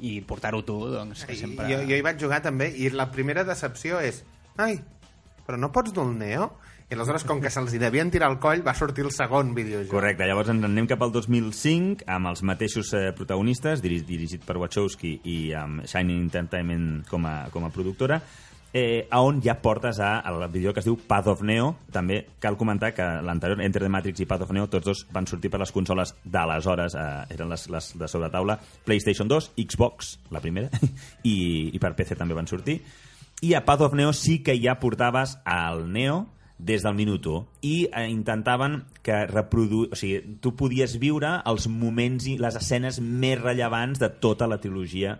i 0.00 0.18
portar-ho 0.24 0.64
tu, 0.66 0.78
doncs, 0.90 1.26
que 1.28 1.36
sempre... 1.36 1.68
Jo, 1.70 1.82
jo 1.86 1.96
hi 1.98 2.04
vaig 2.04 2.20
jugar 2.20 2.40
també 2.44 2.70
i 2.74 2.90
la 2.92 3.10
primera 3.12 3.44
decepció 3.46 4.00
és 4.02 4.24
ai, 4.60 4.80
però 5.46 5.60
no 5.60 5.72
pots 5.72 5.94
dur 5.94 6.08
el 6.08 6.18
Neo? 6.18 6.50
I 6.90 6.96
aleshores, 6.96 7.22
com 7.22 7.38
que 7.38 7.52
se'ls 7.54 7.70
hi 7.70 7.78
devien 7.78 8.08
tirar 8.10 8.26
al 8.32 8.40
coll, 8.42 8.64
va 8.66 8.72
sortir 8.74 9.04
el 9.06 9.12
segon 9.14 9.52
videojoc. 9.54 9.92
Correcte, 9.92 10.26
llavors 10.26 10.48
ens 10.50 10.64
anem 10.66 10.88
cap 10.90 11.04
al 11.06 11.12
2005 11.14 12.02
amb 12.10 12.32
els 12.32 12.42
mateixos 12.42 12.90
eh, 12.98 13.12
protagonistes, 13.14 13.78
diri 13.84 14.00
dirigit 14.08 14.42
per 14.42 14.56
Wachowski 14.58 15.12
i 15.30 15.36
amb 15.54 15.84
Shining 15.86 16.24
Entertainment 16.26 16.88
com 17.06 17.28
a, 17.30 17.36
com 17.54 17.68
a 17.68 17.70
productora, 17.70 18.18
eh, 18.72 19.08
on 19.12 19.40
ja 19.42 19.56
portes 19.60 19.98
a, 20.00 20.20
al 20.20 20.48
vídeo 20.50 20.72
que 20.72 20.80
es 20.80 20.86
diu 20.86 20.96
Path 20.96 21.28
of 21.32 21.42
Neo. 21.42 21.74
També 21.92 22.22
cal 22.42 22.56
comentar 22.60 22.92
que 22.94 23.06
l'anterior, 23.24 23.60
Enter 23.62 23.82
the 23.82 23.90
Matrix 23.92 24.22
i 24.22 24.28
Path 24.30 24.46
of 24.46 24.54
Neo, 24.54 24.68
tots 24.70 24.86
dos 24.86 25.04
van 25.12 25.26
sortir 25.26 25.50
per 25.50 25.60
les 25.62 25.72
consoles 25.74 26.14
d'aleshores, 26.24 26.94
eh, 26.94 27.36
eren 27.36 27.50
les, 27.50 27.68
les 27.70 27.92
de 27.98 28.08
sobre 28.08 28.30
taula, 28.30 28.58
PlayStation 28.86 29.28
2, 29.28 29.52
Xbox, 29.58 30.18
la 30.30 30.42
primera, 30.42 30.70
i, 31.22 31.70
i 31.74 31.78
per 31.82 31.94
PC 31.98 32.18
també 32.18 32.36
van 32.38 32.50
sortir. 32.50 32.80
I 33.42 33.54
a 33.56 33.64
Path 33.64 33.88
of 33.88 33.96
Neo 33.96 34.12
sí 34.12 34.40
que 34.44 34.58
ja 34.60 34.78
portaves 34.80 35.38
al 35.48 35.86
Neo 35.90 36.26
des 36.60 36.82
del 36.84 36.94
minut 36.94 37.24
1 37.24 37.46
i 37.64 37.88
eh, 37.88 38.08
intentaven 38.12 38.82
que 39.02 39.24
reprodu... 39.26 39.86
o 39.90 39.96
sigui, 39.96 40.36
tu 40.44 40.52
podies 40.56 40.98
viure 41.00 41.38
els 41.48 41.66
moments 41.72 42.26
i 42.28 42.36
les 42.40 42.58
escenes 42.60 43.00
més 43.00 43.40
rellevants 43.40 44.00
de 44.02 44.10
tota 44.20 44.48
la 44.50 44.60
trilogia 44.60 45.16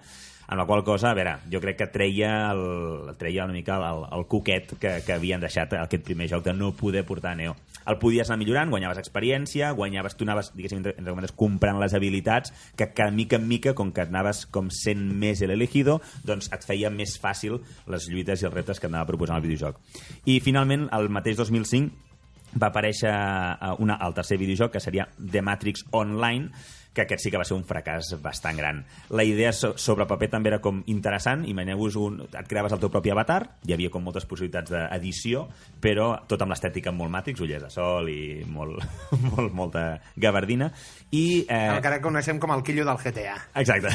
amb 0.51 0.59
la 0.59 0.67
qual 0.67 0.83
cosa, 0.83 1.13
a 1.13 1.15
veure, 1.15 1.37
jo 1.47 1.61
crec 1.63 1.77
que 1.79 1.87
treia, 1.95 2.51
el, 2.51 3.13
treia 3.21 3.45
una 3.47 3.55
mica 3.55 3.77
el, 3.87 4.01
el 4.17 4.25
coquet 4.27 4.73
que, 4.83 4.97
que 5.07 5.15
havien 5.15 5.39
deixat 5.39 5.77
aquest 5.79 6.03
primer 6.03 6.27
joc 6.33 6.43
de 6.49 6.55
no 6.57 6.73
poder 6.75 7.05
portar 7.07 7.37
Neo. 7.39 7.55
El 7.87 8.01
podies 8.03 8.29
anar 8.29 8.41
millorant, 8.41 8.73
guanyaves 8.75 8.99
experiència, 8.99 9.71
guanyaves, 9.79 10.19
tu 10.19 10.27
anaves, 10.27 10.51
diguéssim, 10.57 10.83
entre, 10.83 10.97
entre 10.99 11.15
cometes, 11.15 11.35
comprant 11.39 11.79
les 11.79 11.95
habilitats 11.95 12.51
que, 12.75 12.91
que 12.91 13.07
mica 13.15 13.39
en 13.39 13.47
mica, 13.47 13.77
com 13.79 13.95
que 13.95 14.03
anaves 14.03 14.43
com 14.51 14.73
sent 14.75 15.07
més 15.23 15.39
el 15.47 15.55
elegido, 15.55 16.01
doncs 16.27 16.51
et 16.51 16.67
feia 16.67 16.91
més 16.91 17.15
fàcil 17.23 17.61
les 17.87 18.11
lluites 18.11 18.43
i 18.43 18.51
els 18.51 18.57
reptes 18.57 18.83
que 18.83 18.91
anava 18.91 19.07
proposant 19.13 19.39
el 19.39 19.47
videojoc. 19.47 19.79
I 20.27 20.41
finalment, 20.43 20.89
el 20.99 21.13
mateix 21.15 21.39
2005, 21.39 22.11
va 22.59 22.73
aparèixer 22.73 23.15
eh, 23.15 23.73
una, 23.79 24.01
el 24.03 24.19
tercer 24.19 24.43
videojoc, 24.43 24.75
que 24.75 24.83
seria 24.83 25.07
The 25.15 25.47
Matrix 25.47 25.87
Online, 25.95 26.51
que 26.95 27.05
aquest 27.05 27.25
sí 27.25 27.31
que 27.31 27.39
va 27.39 27.47
ser 27.47 27.57
un 27.57 27.65
fracàs 27.67 28.15
bastant 28.23 28.59
gran. 28.59 28.83
La 29.15 29.25
idea 29.27 29.53
so 29.55 29.73
sobre 29.79 30.07
paper 30.11 30.31
també 30.33 30.51
era 30.51 30.61
com 30.63 30.83
interessant, 30.91 31.45
imagineu-vos 31.49 31.99
un... 32.01 32.21
et 32.27 32.49
creaves 32.51 32.75
el 32.75 32.83
teu 32.83 32.91
propi 32.91 33.13
avatar, 33.15 33.41
hi 33.67 33.75
havia 33.77 33.91
com 33.93 34.03
moltes 34.05 34.27
possibilitats 34.27 34.73
d'edició, 34.73 35.47
però 35.81 36.13
tot 36.29 36.43
amb 36.43 36.55
l'estètica 36.55 36.93
molt 36.95 37.13
Matrix, 37.15 37.43
ullers 37.45 37.67
de 37.67 37.71
sol 37.73 38.11
i 38.11 38.43
molt, 38.51 38.83
molt, 39.31 39.55
molta 39.55 39.85
gavardina, 40.17 40.71
i... 41.11 41.45
Eh, 41.49 41.61
El 41.77 41.81
que 41.83 41.91
ara 41.91 42.01
coneixem 42.03 42.41
com 42.43 42.53
el 42.55 42.65
quillo 42.67 42.85
del 42.87 42.99
GTA. 43.03 43.37
Exacte. 43.63 43.95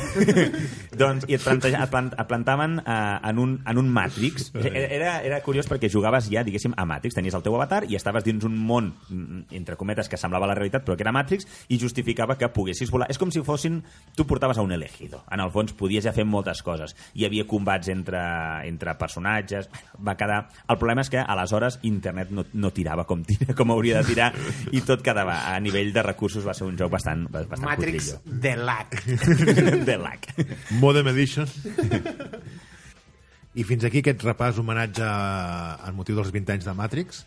doncs, 1.01 1.27
i 1.27 1.37
et, 1.37 1.43
planteja, 1.43 1.83
et, 1.83 1.91
plant, 1.91 2.11
et 2.15 2.29
plantaven 2.29 2.79
uh, 2.81 3.19
en, 3.27 3.39
un, 3.39 3.55
en 3.67 3.81
un 3.81 3.91
Matrix. 3.91 4.49
Era, 4.65 5.19
era 5.23 5.39
curiós 5.45 5.69
perquè 5.69 5.89
jugaves 5.91 6.29
ja, 6.31 6.43
diguéssim, 6.47 6.75
a 6.75 6.87
Matrix. 6.87 7.15
Tenies 7.15 7.35
el 7.37 7.43
teu 7.45 7.55
avatar 7.55 7.83
i 7.87 7.95
estaves 7.99 8.25
dins 8.27 8.43
un 8.47 8.57
món, 8.59 8.91
mm, 9.09 9.45
entre 9.59 9.77
cometes, 9.79 10.09
que 10.11 10.19
semblava 10.19 10.49
la 10.49 10.57
realitat, 10.57 10.83
però 10.87 10.97
que 10.97 11.05
era 11.07 11.15
Matrix, 11.15 11.47
i 11.71 11.79
justificava 11.81 12.37
que 12.39 12.51
poguessis 12.51 12.84
volar. 12.93 13.07
És 13.11 13.19
com 13.21 13.31
si 13.31 13.43
fossin... 13.45 13.81
Tu 14.15 14.25
portaves 14.27 14.57
a 14.57 14.63
un 14.63 14.71
elegido. 14.71 15.23
En 15.31 15.41
el 15.43 15.51
fons, 15.51 15.73
podies 15.75 16.05
ja 16.05 16.13
fer 16.15 16.25
moltes 16.27 16.61
coses. 16.65 16.95
Hi 17.15 17.25
havia 17.27 17.45
combats 17.49 17.89
entre, 17.91 18.21
entre 18.67 18.95
personatges. 18.99 19.69
Va 19.99 20.15
quedar... 20.19 20.41
El 20.69 20.79
problema 20.81 21.03
és 21.05 21.11
que, 21.13 21.19
aleshores, 21.21 21.79
internet 21.87 22.31
no, 22.31 22.45
no 22.53 22.71
tirava 22.75 23.05
com, 23.09 23.23
tira, 23.27 23.53
com 23.57 23.73
hauria 23.73 24.01
de 24.01 24.09
tirar 24.13 24.31
i 24.71 24.81
tot 24.85 25.03
quedava 25.05 25.41
a 25.51 25.57
nivell 25.63 25.91
de 25.95 26.03
recursos 26.05 26.45
va 26.45 26.55
ser 26.57 26.67
un 26.67 26.77
joc 26.79 26.93
bastant, 26.93 27.25
bastant 27.31 27.67
Matrix 27.67 28.13
cutrillo. 28.15 28.41
de 28.41 28.55
lag. 28.57 28.95
de 29.89 29.97
lag. 30.01 30.29
Modem 30.81 31.11
Edition. 31.13 31.49
I 33.55 33.63
fins 33.63 33.85
aquí 33.87 34.01
aquest 34.01 34.23
repàs 34.27 34.57
homenatge 34.59 35.05
al 35.07 35.95
motiu 35.95 36.17
dels 36.17 36.31
20 36.35 36.57
anys 36.57 36.65
de 36.67 36.73
Matrix. 36.75 37.23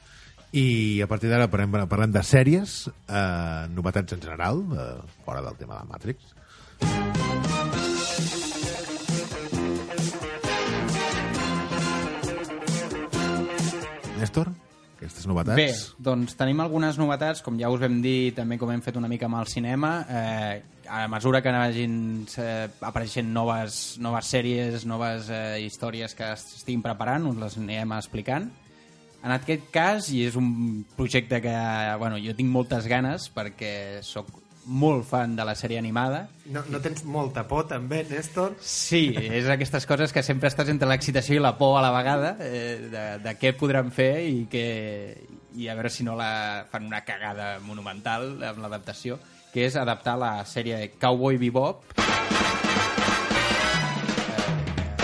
I 0.52 1.02
a 1.04 1.06
partir 1.06 1.28
d'ara 1.28 1.50
parlem, 1.52 1.74
parlem 1.90 2.12
de 2.14 2.22
sèries, 2.24 2.88
eh, 2.88 3.66
novetats 3.74 4.14
en 4.16 4.22
general, 4.22 4.62
eh, 4.72 5.00
fora 5.24 5.42
del 5.42 5.56
tema 5.56 5.76
de 5.76 5.84
Matrix. 5.84 6.34
Néstor, 14.18 14.48
aquestes 14.96 15.26
novetats? 15.26 15.56
Bé, 15.56 15.68
doncs 15.98 16.34
tenim 16.34 16.60
algunes 16.64 16.96
novetats, 16.98 17.42
com 17.44 17.58
ja 17.60 17.68
us 17.68 17.80
vam 17.80 18.00
dir, 18.00 18.32
també 18.34 18.56
com 18.58 18.72
hem 18.72 18.80
fet 18.80 18.96
una 18.96 19.08
mica 19.08 19.26
amb 19.26 19.36
el 19.38 19.46
cinema. 19.46 20.06
Eh, 20.08 20.62
a 20.88 21.06
mesura 21.08 21.42
que 21.42 21.52
vagin 21.52 22.26
eh, 22.38 22.68
apareixent 22.80 23.28
noves, 23.28 23.98
noves 24.00 24.32
sèries, 24.32 24.86
noves 24.86 25.28
eh, 25.28 25.60
històries 25.60 26.16
que 26.16 26.32
estiguin 26.32 26.80
preparant, 26.82 27.28
us 27.28 27.36
les 27.36 27.58
anirem 27.58 27.92
explicant. 27.92 28.48
En 29.24 29.32
aquest 29.34 29.70
cas, 29.74 30.12
i 30.14 30.22
és 30.28 30.36
un 30.38 30.84
projecte 30.96 31.40
que 31.42 31.54
bueno, 31.98 32.20
jo 32.22 32.34
tinc 32.38 32.52
moltes 32.54 32.86
ganes 32.86 33.26
perquè 33.34 33.98
sóc 34.06 34.30
molt 34.68 35.06
fan 35.08 35.34
de 35.34 35.44
la 35.48 35.54
sèrie 35.56 35.78
animada, 35.80 36.28
No, 36.52 36.62
no 36.68 36.78
tens 36.80 37.02
molta 37.04 37.46
por, 37.48 37.66
també, 37.68 38.02
Néstor? 38.08 38.54
Sí, 38.60 39.14
és 39.16 39.48
aquestes 39.48 39.86
coses 39.88 40.12
que 40.12 40.22
sempre 40.24 40.48
estàs 40.52 40.68
entre 40.72 40.88
l'excitació 40.88 41.38
i 41.38 41.42
la 41.42 41.54
por 41.58 41.78
a 41.78 41.82
la 41.84 41.90
vegada 41.92 42.36
eh, 42.40 42.88
de, 42.92 43.04
de 43.24 43.34
què 43.40 43.54
podran 43.56 43.90
fer 43.92 44.24
i, 44.28 44.46
que, 44.52 44.64
i 45.56 45.68
a 45.68 45.74
veure 45.76 45.90
si 45.92 46.04
no 46.04 46.16
la 46.16 46.66
fan 46.70 46.86
una 46.88 47.02
cagada 47.08 47.58
monumental 47.64 48.44
amb 48.44 48.60
l'adaptació, 48.64 49.18
que 49.52 49.64
és 49.66 49.76
adaptar 49.80 50.18
la 50.20 50.44
sèrie 50.48 50.92
Cowboy 51.00 51.40
Bebop 51.40 51.96
eh, 51.96 52.04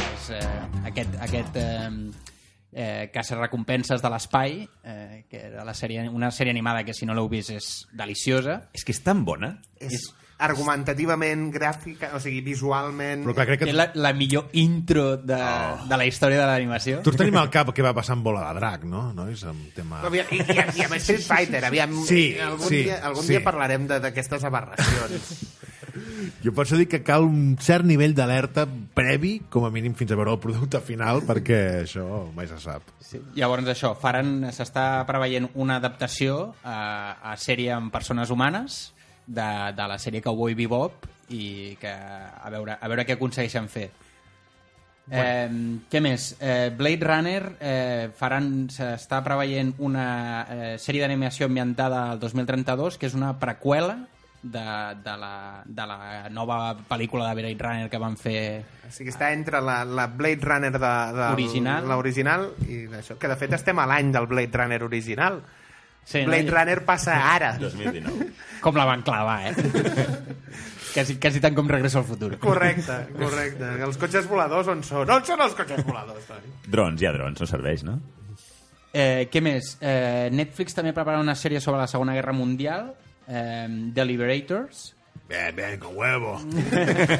és, 0.04 0.30
eh, 0.36 0.54
aquest, 0.92 1.16
aquest 1.28 1.60
eh, 1.60 1.90
eh, 2.74 3.08
caça 3.14 3.38
recompenses 3.38 4.02
de 4.02 4.10
l'espai 4.10 4.58
eh, 4.82 5.24
que 5.30 5.40
era 5.52 5.64
la 5.64 5.72
sèrie, 5.78 6.04
una 6.10 6.30
sèrie 6.34 6.50
animada 6.52 6.82
que 6.84 6.92
si 6.94 7.06
no 7.06 7.14
l'heu 7.14 7.28
vist 7.30 7.54
és 7.54 7.70
deliciosa 7.94 8.64
És 8.74 8.84
que 8.84 8.92
és 8.92 9.00
tan 9.06 9.24
bona. 9.24 9.54
És, 9.80 10.10
argumentativament, 10.44 11.44
gràfica, 11.54 12.08
o 12.16 12.20
sigui, 12.20 12.40
visualment... 12.44 13.22
Però 13.22 13.34
clar, 13.36 13.46
crec 13.52 13.62
És 13.62 13.68
que 13.70 13.76
la, 13.76 13.86
la 13.94 14.10
millor 14.18 14.48
intro 14.58 15.16
de, 15.16 15.36
Oh. 15.38 15.86
de 15.88 15.96
la 16.00 16.06
història 16.10 16.40
de 16.42 16.46
l'animació. 16.50 16.98
tots 17.06 17.16
tenim 17.20 17.36
al 17.38 17.48
cap 17.54 17.70
què 17.74 17.82
va 17.86 17.94
passar 17.94 18.16
amb 18.18 18.26
Bola 18.26 18.42
de 18.48 18.58
Drac, 18.58 18.84
no? 18.90 19.04
Nois, 19.14 19.44
amb 19.48 19.70
tema... 19.76 20.02
Aviam, 20.08 20.26
I, 20.34 20.40
i, 20.42 20.58
i 20.80 20.84
amb 20.88 20.98
Street 20.98 21.22
Fighter, 21.22 21.62
aviam, 21.70 21.94
Sí, 22.08 22.34
algun, 22.42 22.66
sí, 22.68 22.82
dia, 22.88 22.98
algun 23.06 23.22
sí. 23.24 23.30
dia 23.36 23.44
parlarem 23.46 23.86
de- 23.90 24.00
d'aquestes 24.04 24.44
aberracions. 24.50 25.30
Jo 26.44 26.52
per 26.54 26.64
això 26.64 26.78
dic 26.78 26.90
que 26.94 27.02
cal 27.06 27.26
un 27.26 27.54
cert 27.62 27.86
nivell 27.86 28.14
d'alerta 28.16 28.66
previ, 28.96 29.36
com 29.50 29.66
a 29.66 29.72
mínim 29.74 29.94
fins 29.98 30.12
a 30.12 30.18
veure 30.18 30.34
el 30.34 30.40
producte 30.42 30.80
final, 30.84 31.22
perquè 31.26 31.60
això 31.84 32.06
mai 32.34 32.48
se 32.50 32.58
sap. 32.62 32.90
Sí. 33.04 33.20
Llavors 33.38 33.68
això, 33.70 33.94
faran, 34.00 34.50
s'està 34.54 35.04
preveient 35.08 35.48
una 35.54 35.78
adaptació 35.82 36.54
a, 36.62 36.78
a 37.32 37.36
sèrie 37.40 37.72
amb 37.74 37.92
persones 37.94 38.32
humanes 38.34 38.80
de, 39.26 39.50
de 39.76 39.90
la 39.90 39.98
sèrie 40.00 40.22
Cowboy 40.24 40.56
Bebop 40.58 41.06
i 41.32 41.76
que 41.80 41.92
a 41.92 42.50
veure, 42.52 42.76
a 42.80 42.90
veure 42.90 43.06
què 43.06 43.16
aconsegueixen 43.16 43.70
fer. 43.72 43.88
Eh, 45.04 45.48
què 45.92 46.00
més? 46.00 46.30
Eh, 46.40 46.70
Blade 46.72 47.04
Runner 47.04 47.42
eh, 47.60 48.08
faran, 48.16 48.70
s'està 48.72 49.20
preveient 49.24 49.74
una 49.84 50.06
eh, 50.48 50.74
sèrie 50.80 51.04
d'animació 51.04 51.48
ambientada 51.50 52.06
al 52.14 52.22
2032 52.22 52.96
que 52.96 53.10
és 53.10 53.16
una 53.18 53.34
preqüela 53.40 53.98
de, 54.44 54.62
de, 55.00 55.16
la, 55.16 55.62
de 55.64 55.86
la 55.88 55.98
nova 56.28 56.74
pel·lícula 56.88 57.30
de 57.30 57.40
Blade 57.40 57.64
Runner 57.64 57.88
que 57.88 57.98
van 58.02 58.16
fer 58.20 58.40
O 58.84 58.92
sigui, 58.92 59.08
està 59.14 59.30
entre 59.32 59.62
la, 59.64 59.78
la 59.88 60.04
Blade 60.12 60.44
Runner 60.44 60.72
de, 60.74 60.80
de 61.16 61.28
Original. 61.32 61.86
l'original 61.88 62.50
i 62.68 62.82
d'això, 62.92 63.16
que 63.18 63.30
de 63.30 63.36
fet 63.40 63.56
estem 63.56 63.80
a 63.80 63.86
l'any 63.88 64.12
del 64.12 64.26
Blade 64.28 64.60
Runner 64.60 64.82
original. 64.84 65.40
Sí, 66.04 66.20
Blade 66.28 66.50
no? 66.50 66.58
Runner 66.58 66.82
passa 66.84 67.16
ara. 67.32 67.54
2019. 67.62 68.26
Com 68.60 68.76
la 68.76 68.84
van 68.84 69.00
clavar, 69.06 69.38
eh? 69.48 69.54
quasi, 70.94 71.16
quasi 71.20 71.40
tant 71.40 71.56
com 71.56 71.68
Regreso 71.68 72.02
al 72.02 72.04
futur. 72.08 72.34
Correcte, 72.42 72.98
correcte. 73.16 73.70
Els 73.88 73.96
cotxes 74.00 74.28
voladors 74.28 74.68
on 74.68 74.84
són? 74.84 75.08
On 75.08 75.24
són 75.24 75.40
els 75.44 75.56
cotxes 75.56 75.80
voladors? 75.88 76.28
Toni? 76.28 76.52
Drons, 76.68 77.00
hi 77.00 77.08
ha 77.08 77.14
drons, 77.16 77.40
no 77.40 77.48
serveix, 77.48 77.82
no? 77.88 77.96
Eh, 78.94 79.24
què 79.32 79.40
més? 79.42 79.72
Eh, 79.82 80.28
Netflix 80.30 80.76
també 80.76 80.92
prepara 80.94 81.18
una 81.24 81.34
sèrie 81.34 81.58
sobre 81.64 81.80
la 81.80 81.88
Segona 81.90 82.14
Guerra 82.14 82.36
Mundial, 82.36 82.92
eh, 83.28 83.68
The 83.94 84.04
Liberators. 84.04 84.92
Bien, 85.28 85.54
bien, 85.56 85.78
con 85.80 85.96
huevo. 85.96 86.36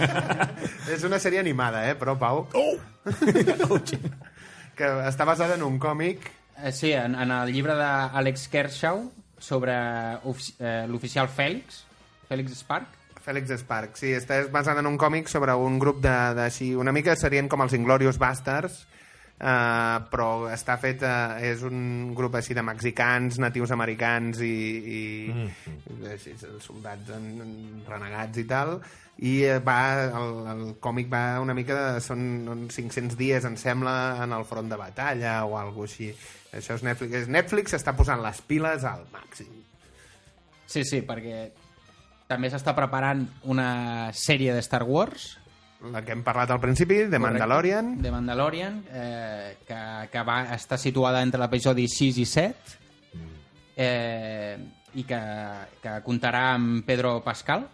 És 0.92 1.04
una 1.08 1.18
sèrie 1.22 1.40
animada, 1.40 1.86
eh, 1.88 1.94
però, 1.96 2.18
Pau? 2.20 2.46
Oh! 2.52 2.76
que 4.74 4.88
està 5.06 5.24
basada 5.24 5.54
en 5.56 5.62
un 5.64 5.78
còmic 5.78 6.32
Eh, 6.62 6.72
sí, 6.72 6.92
en, 6.92 7.14
en 7.14 7.30
el 7.34 7.52
llibre 7.52 7.74
d'Àlex 7.78 8.48
Kershaw 8.52 9.00
sobre 9.42 9.74
eh, 9.74 10.84
l'oficial 10.88 11.28
Fèlix, 11.28 11.82
Fèlix 12.28 12.60
Spark. 12.62 13.00
Fèlix 13.24 13.50
Spark, 13.60 13.96
sí, 13.98 14.12
està 14.14 14.42
basada 14.52 14.84
en 14.84 14.88
un 14.88 14.98
còmic 15.00 15.30
sobre 15.32 15.54
un 15.58 15.78
grup 15.82 16.02
de, 16.04 16.14
de 16.36 16.44
així, 16.46 16.74
una 16.78 16.92
mica 16.94 17.16
serien 17.18 17.48
com 17.50 17.64
els 17.64 17.74
Inglorious 17.76 18.20
Bastards, 18.20 18.84
eh, 19.38 19.96
però 20.10 20.28
està 20.52 20.76
fet, 20.80 21.02
eh, 21.02 21.50
és 21.52 21.64
un 21.66 22.12
grup 22.16 22.36
així 22.38 22.54
de 22.56 22.64
mexicans, 22.66 23.38
natius 23.42 23.74
americans 23.74 24.42
i, 24.44 24.54
i 24.98 25.00
mm. 25.32 26.04
així, 26.12 26.36
soldats 26.64 27.14
en, 27.16 27.32
en 27.44 27.56
renegats 27.88 28.42
i 28.42 28.46
tal, 28.50 28.78
i 29.22 29.34
eh, 29.46 29.58
va, 29.62 29.78
el, 30.06 30.38
el 30.54 30.62
còmic 30.82 31.10
va 31.12 31.24
una 31.42 31.54
mica, 31.54 31.76
de, 31.76 32.00
són 32.04 32.48
uns 32.50 32.78
500 32.80 33.18
dies, 33.18 33.44
em 33.46 33.58
sembla, 33.60 33.94
en 34.24 34.34
el 34.34 34.46
front 34.48 34.70
de 34.70 34.80
batalla 34.80 35.42
o 35.46 35.58
alguna 35.58 35.90
així. 35.90 36.10
Això 36.54 36.76
és 36.78 36.84
Netflix. 36.86 37.28
Netflix 37.30 37.74
està 37.74 37.94
posant 37.98 38.22
les 38.22 38.40
piles 38.46 38.86
al 38.86 39.06
màxim. 39.12 39.50
Sí, 40.70 40.84
sí, 40.86 41.00
perquè 41.06 41.48
també 42.30 42.48
s'està 42.50 42.72
preparant 42.76 43.24
una 43.50 44.10
sèrie 44.16 44.54
de 44.54 44.62
Star 44.64 44.82
Wars, 44.88 45.34
La 45.92 46.00
que 46.04 46.14
hem 46.14 46.22
parlat 46.24 46.50
al 46.54 46.60
principi, 46.60 47.02
de 47.12 47.18
Mandalorian. 47.20 47.90
de 48.02 48.10
Mandalorian, 48.10 48.78
eh, 48.90 49.56
que, 49.66 49.80
que 50.10 50.22
va 50.24 50.54
estar 50.54 50.78
situada 50.80 51.20
entre 51.22 51.40
l'episodi 51.42 51.84
6 51.88 52.20
i 52.22 52.26
7, 52.30 52.76
eh, 53.76 54.56
i 54.94 55.04
que, 55.04 55.20
que 55.82 55.96
comptarà 56.06 56.54
amb 56.54 56.84
Pedro 56.86 57.18
Pascal. 57.24 57.66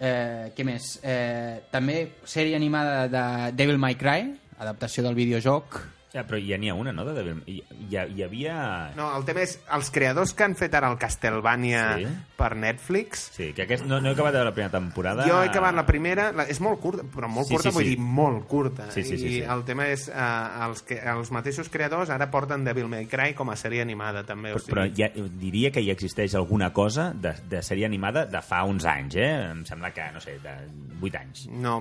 Eh, 0.00 0.52
què 0.56 0.64
més? 0.66 0.96
Eh, 1.04 1.62
també 1.72 2.00
sèrie 2.28 2.56
animada 2.56 3.06
de 3.08 3.26
Devil 3.56 3.78
May 3.78 3.96
Cry, 4.00 4.32
adaptació 4.58 5.04
del 5.06 5.16
videojoc. 5.16 5.78
Ja, 6.16 6.22
però 6.24 6.38
ja 6.40 6.56
n'hi 6.56 6.70
ha 6.72 6.74
una, 6.78 6.94
no? 6.96 7.04
De 7.04 7.12
Devil... 7.12 7.42
Hi, 7.46 7.58
hi, 7.92 8.22
havia... 8.24 8.56
No, 8.96 9.10
el 9.18 9.24
tema 9.28 9.42
és, 9.44 9.58
els 9.76 9.90
creadors 9.92 10.32
que 10.36 10.46
han 10.46 10.54
fet 10.56 10.72
ara 10.78 10.88
el 10.88 10.96
Castlevania 10.98 11.82
Sí. 12.00 12.06
per 12.38 12.54
Netflix, 12.56 13.26
Sí, 13.36 13.50
que 13.56 13.66
aquest, 13.66 13.84
no, 13.88 13.98
no 14.00 14.08
he 14.10 14.14
acabat 14.16 14.32
de 14.32 14.38
veure 14.40 14.50
la 14.50 14.54
primera 14.56 14.72
temporada. 14.72 15.26
jo 15.28 15.42
he 15.42 15.48
acabat 15.50 15.74
la 15.76 15.84
primera, 15.88 16.30
la, 16.32 16.46
és 16.48 16.60
molt 16.64 16.80
curta, 16.80 17.04
però 17.12 17.28
molt 17.28 17.48
Sí, 17.48 17.54
curta, 17.54 17.70
sí, 17.70 17.74
vull 17.76 17.84
sí. 17.84 17.90
dir 17.94 17.98
molt 18.00 18.46
curta. 18.48 18.88
Sí, 18.94 19.04
sí, 19.04 19.18
sí, 19.20 19.26
I 19.26 19.34
sí. 19.36 19.42
el 19.56 19.64
tema 19.68 19.86
és, 19.92 20.06
eh, 20.08 20.64
els, 20.66 20.82
que, 20.88 20.98
els 21.12 21.30
mateixos 21.36 21.68
creadors 21.72 22.10
ara 22.14 22.30
porten 22.32 22.64
Devil 22.64 22.88
May 22.92 23.06
Cry 23.12 23.34
com 23.36 23.50
a 23.52 23.56
sèrie 23.60 23.82
animada, 23.84 24.24
també. 24.24 24.54
O 24.54 24.56
Però, 24.56 24.64
sigui, 24.64 24.72
però 24.72 24.86
ja, 24.96 25.10
diria 25.42 25.70
que 25.74 25.84
hi 25.84 25.90
existeix 25.92 26.34
alguna 26.34 26.72
cosa 26.72 27.10
de, 27.14 27.34
de 27.48 27.60
sèrie 27.62 27.84
animada 27.86 28.24
de 28.26 28.40
fa 28.44 28.62
uns 28.64 28.84
anys, 28.88 29.16
eh? 29.20 29.30
Em 29.52 29.64
sembla 29.68 29.92
que, 29.92 30.08
no 30.14 30.20
sé, 30.24 30.38
de 30.42 30.56
8 31.02 31.20
anys. 31.20 31.46
No, 31.52 31.76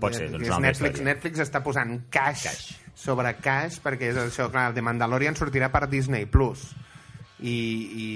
Pot 0.00 0.14
ser, 0.14 0.30
doncs, 0.32 0.48
és 0.48 0.58
Netflix, 0.58 0.98
història. 0.98 1.12
Netflix 1.12 1.38
està 1.46 1.62
posant 1.62 1.96
cash, 2.10 2.42
Cash. 2.48 2.68
Sobre 2.98 3.36
cash 3.38 3.78
perquè 3.84 4.10
és 4.12 4.18
això, 4.18 4.50
clar, 4.50 4.72
de 4.74 4.82
Mandalorian 4.82 5.38
sortirà 5.38 5.70
per 5.70 5.86
Disney 5.88 6.26
Plus 6.26 6.72
i, 7.38 7.52
i 7.54 8.08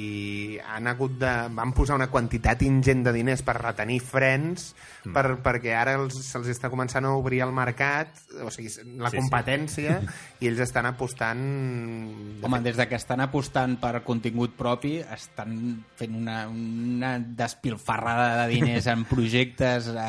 han 0.66 0.88
hagut 0.90 1.12
de, 1.20 1.30
van 1.54 1.70
posar 1.76 1.94
una 1.94 2.08
quantitat 2.10 2.64
ingent 2.66 3.04
de 3.06 3.12
diners 3.14 3.44
per 3.46 3.54
retenir 3.60 4.00
frens 4.02 4.72
Mm. 5.02 5.10
per, 5.16 5.22
perquè 5.42 5.72
ara 5.74 5.96
els, 5.98 6.14
se'ls 6.14 6.46
està 6.52 6.68
començant 6.70 7.02
a 7.02 7.10
obrir 7.18 7.40
el 7.42 7.50
mercat 7.50 8.20
o 8.38 8.50
sigui, 8.54 8.68
la 9.02 9.10
Sí, 9.10 9.16
sí. 9.16 9.18
competència 9.18 9.96
i 10.38 10.46
ells 10.46 10.60
estan 10.62 10.86
apostant 10.86 11.40
de 12.38 12.46
Home, 12.46 12.60
des 12.62 12.76
de 12.78 12.86
que 12.86 12.94
estan 13.00 13.18
apostant 13.24 13.74
per 13.82 14.04
contingut 14.06 14.54
propi, 14.54 15.00
estan 15.02 15.56
fent 15.98 16.14
una, 16.20 16.44
una 16.46 17.16
despilfarrada 17.18 18.44
de 18.44 18.54
diners 18.54 18.86
en 18.94 19.02
projectes 19.10 19.88
a, 19.90 20.06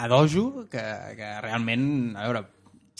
a 0.00 0.08
dojo 0.08 0.64
que, 0.72 0.80
que 1.20 1.30
realment, 1.44 2.16
a 2.16 2.24
veure, 2.30 2.46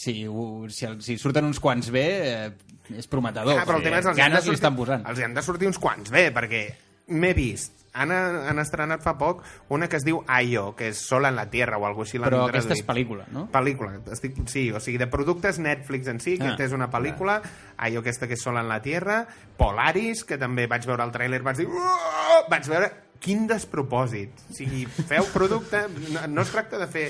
si, 0.03 0.15
ho- 0.27 0.67
si, 0.69 0.87
si 1.05 1.17
surten 1.21 1.45
uns 1.49 1.59
quants 1.63 1.89
bé, 1.93 2.07
eh, 2.31 2.97
és 2.99 3.07
prometedor. 3.07 3.55
Ah, 3.59 3.65
però 3.67 3.79
el 3.79 3.85
tema 3.87 4.01
és 4.03 4.09
els 4.11 4.17
Ganes 4.19 4.41
li 4.43 4.51
sortir- 4.51 4.59
estan 4.61 4.75
posant. 4.75 5.07
Els 5.07 5.19
hi 5.19 5.23
han 5.29 5.33
de 5.37 5.41
sortir 5.45 5.69
uns 5.71 5.79
quants 5.79 6.11
bé, 6.11 6.27
perquè 6.35 6.65
m'he 7.13 7.33
vist. 7.37 7.79
Han, 7.93 8.09
han 8.09 8.57
estrenat 8.57 9.03
fa 9.05 9.11
poc 9.19 9.43
una 9.69 9.85
que 9.87 9.99
es 9.99 10.03
diu 10.03 10.23
Ayo, 10.25 10.71
que 10.75 10.87
és 10.89 10.97
Sola 10.97 11.29
en 11.29 11.35
la 11.37 11.43
Tierra 11.51 11.77
o 11.77 11.83
alguna 11.85 12.01
cosa 12.01 12.09
així. 12.17 12.21
Però 12.23 12.39
aquesta 12.47 12.73
és 12.73 12.81
traduït. 12.81 12.87
pel·lícula, 12.89 13.25
no? 13.35 13.43
Pel·lícula, 13.53 13.91
estic, 14.15 14.39
sí, 14.49 14.63
o 14.73 14.79
sigui, 14.81 14.97
de 14.97 15.05
productes 15.11 15.59
Netflix 15.61 16.09
en 16.09 16.17
si, 16.19 16.33
aquesta 16.39 16.63
Ah, 16.63 16.65
és 16.65 16.73
una 16.73 16.87
pel·lícula, 16.89 17.35
Ayo, 17.77 18.01
aquesta 18.01 18.25
que 18.27 18.33
és 18.33 18.41
Sola 18.41 18.63
en 18.65 18.71
la 18.71 18.79
Tierra, 18.81 19.27
Polaris, 19.59 20.23
que 20.25 20.39
també 20.41 20.65
vaig 20.71 20.87
veure 20.89 21.05
el 21.05 21.11
tràiler, 21.13 21.43
vaig 21.45 21.57
dir... 21.61 21.67
"Uah!" 21.69 22.47
Vaig 22.49 22.65
veure 22.67 22.89
quin 23.23 23.45
despropòsit. 23.47 24.41
O 24.49 24.53
sigui, 24.57 24.87
feu 24.87 25.23
producte... 25.31 25.85
No, 26.11 26.25
no 26.27 26.41
es 26.41 26.49
tracta 26.51 26.79
de 26.81 26.87
fer 26.87 27.05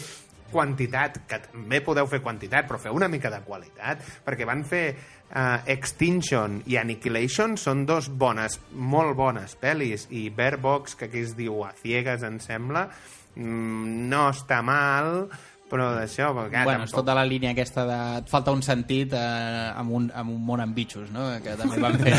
quantitat, 0.54 1.24
que 1.28 1.40
també 1.48 1.82
podeu 1.84 2.08
fer 2.12 2.22
quantitat, 2.24 2.68
però 2.70 2.80
feu 2.82 2.96
una 2.96 3.10
mica 3.12 3.32
de 3.34 3.42
qualitat, 3.46 4.04
perquè 4.26 4.46
van 4.48 4.62
fer 4.70 4.84
uh, 4.94 5.64
Extinction 5.74 6.62
i 6.70 6.78
Annihilation, 6.80 7.58
són 7.58 7.86
dos 7.90 8.08
bones, 8.10 8.60
molt 8.74 9.18
bones 9.20 9.58
pel·lis, 9.60 10.08
i 10.14 10.28
Bear 10.30 10.60
Box, 10.62 10.96
que 11.00 11.10
aquí 11.10 11.26
es 11.26 11.34
diu 11.38 11.64
A 11.66 11.74
Ciegas, 11.82 12.24
em 12.28 12.38
sembla, 12.44 12.86
mm, 13.36 14.06
no 14.14 14.28
està 14.30 14.62
mal, 14.66 15.26
però 15.74 15.88
d'això... 15.96 16.28
bueno, 16.36 16.84
és 16.86 16.92
tampoc- 16.92 17.00
tota 17.00 17.16
la 17.18 17.24
línia 17.26 17.50
aquesta 17.56 17.82
de... 17.90 17.96
Et 18.20 18.28
falta 18.30 18.54
un 18.54 18.62
sentit 18.62 19.16
eh, 19.18 19.72
amb, 19.74 19.90
un, 19.98 20.04
amb 20.14 20.30
un 20.36 20.44
món 20.46 20.62
amb 20.62 20.76
bitxos, 20.78 21.08
no? 21.10 21.32
Que 21.42 21.56
també 21.58 21.80
van 21.82 21.98
fer... 21.98 22.14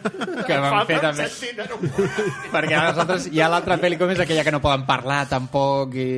que 0.46 0.58
van 0.62 0.86
fer 0.86 1.00
també... 1.02 1.26
Perquè 2.52 2.70
les 2.76 3.00
altres, 3.02 3.26
hi 3.32 3.42
ha 3.42 3.48
l'altra 3.50 3.80
pel·li 3.82 3.98
com 3.98 4.12
és 4.14 4.22
aquella 4.22 4.44
que 4.46 4.54
no 4.54 4.62
poden 4.62 4.86
parlar 4.86 5.24
tampoc 5.32 5.96
i... 5.98 6.10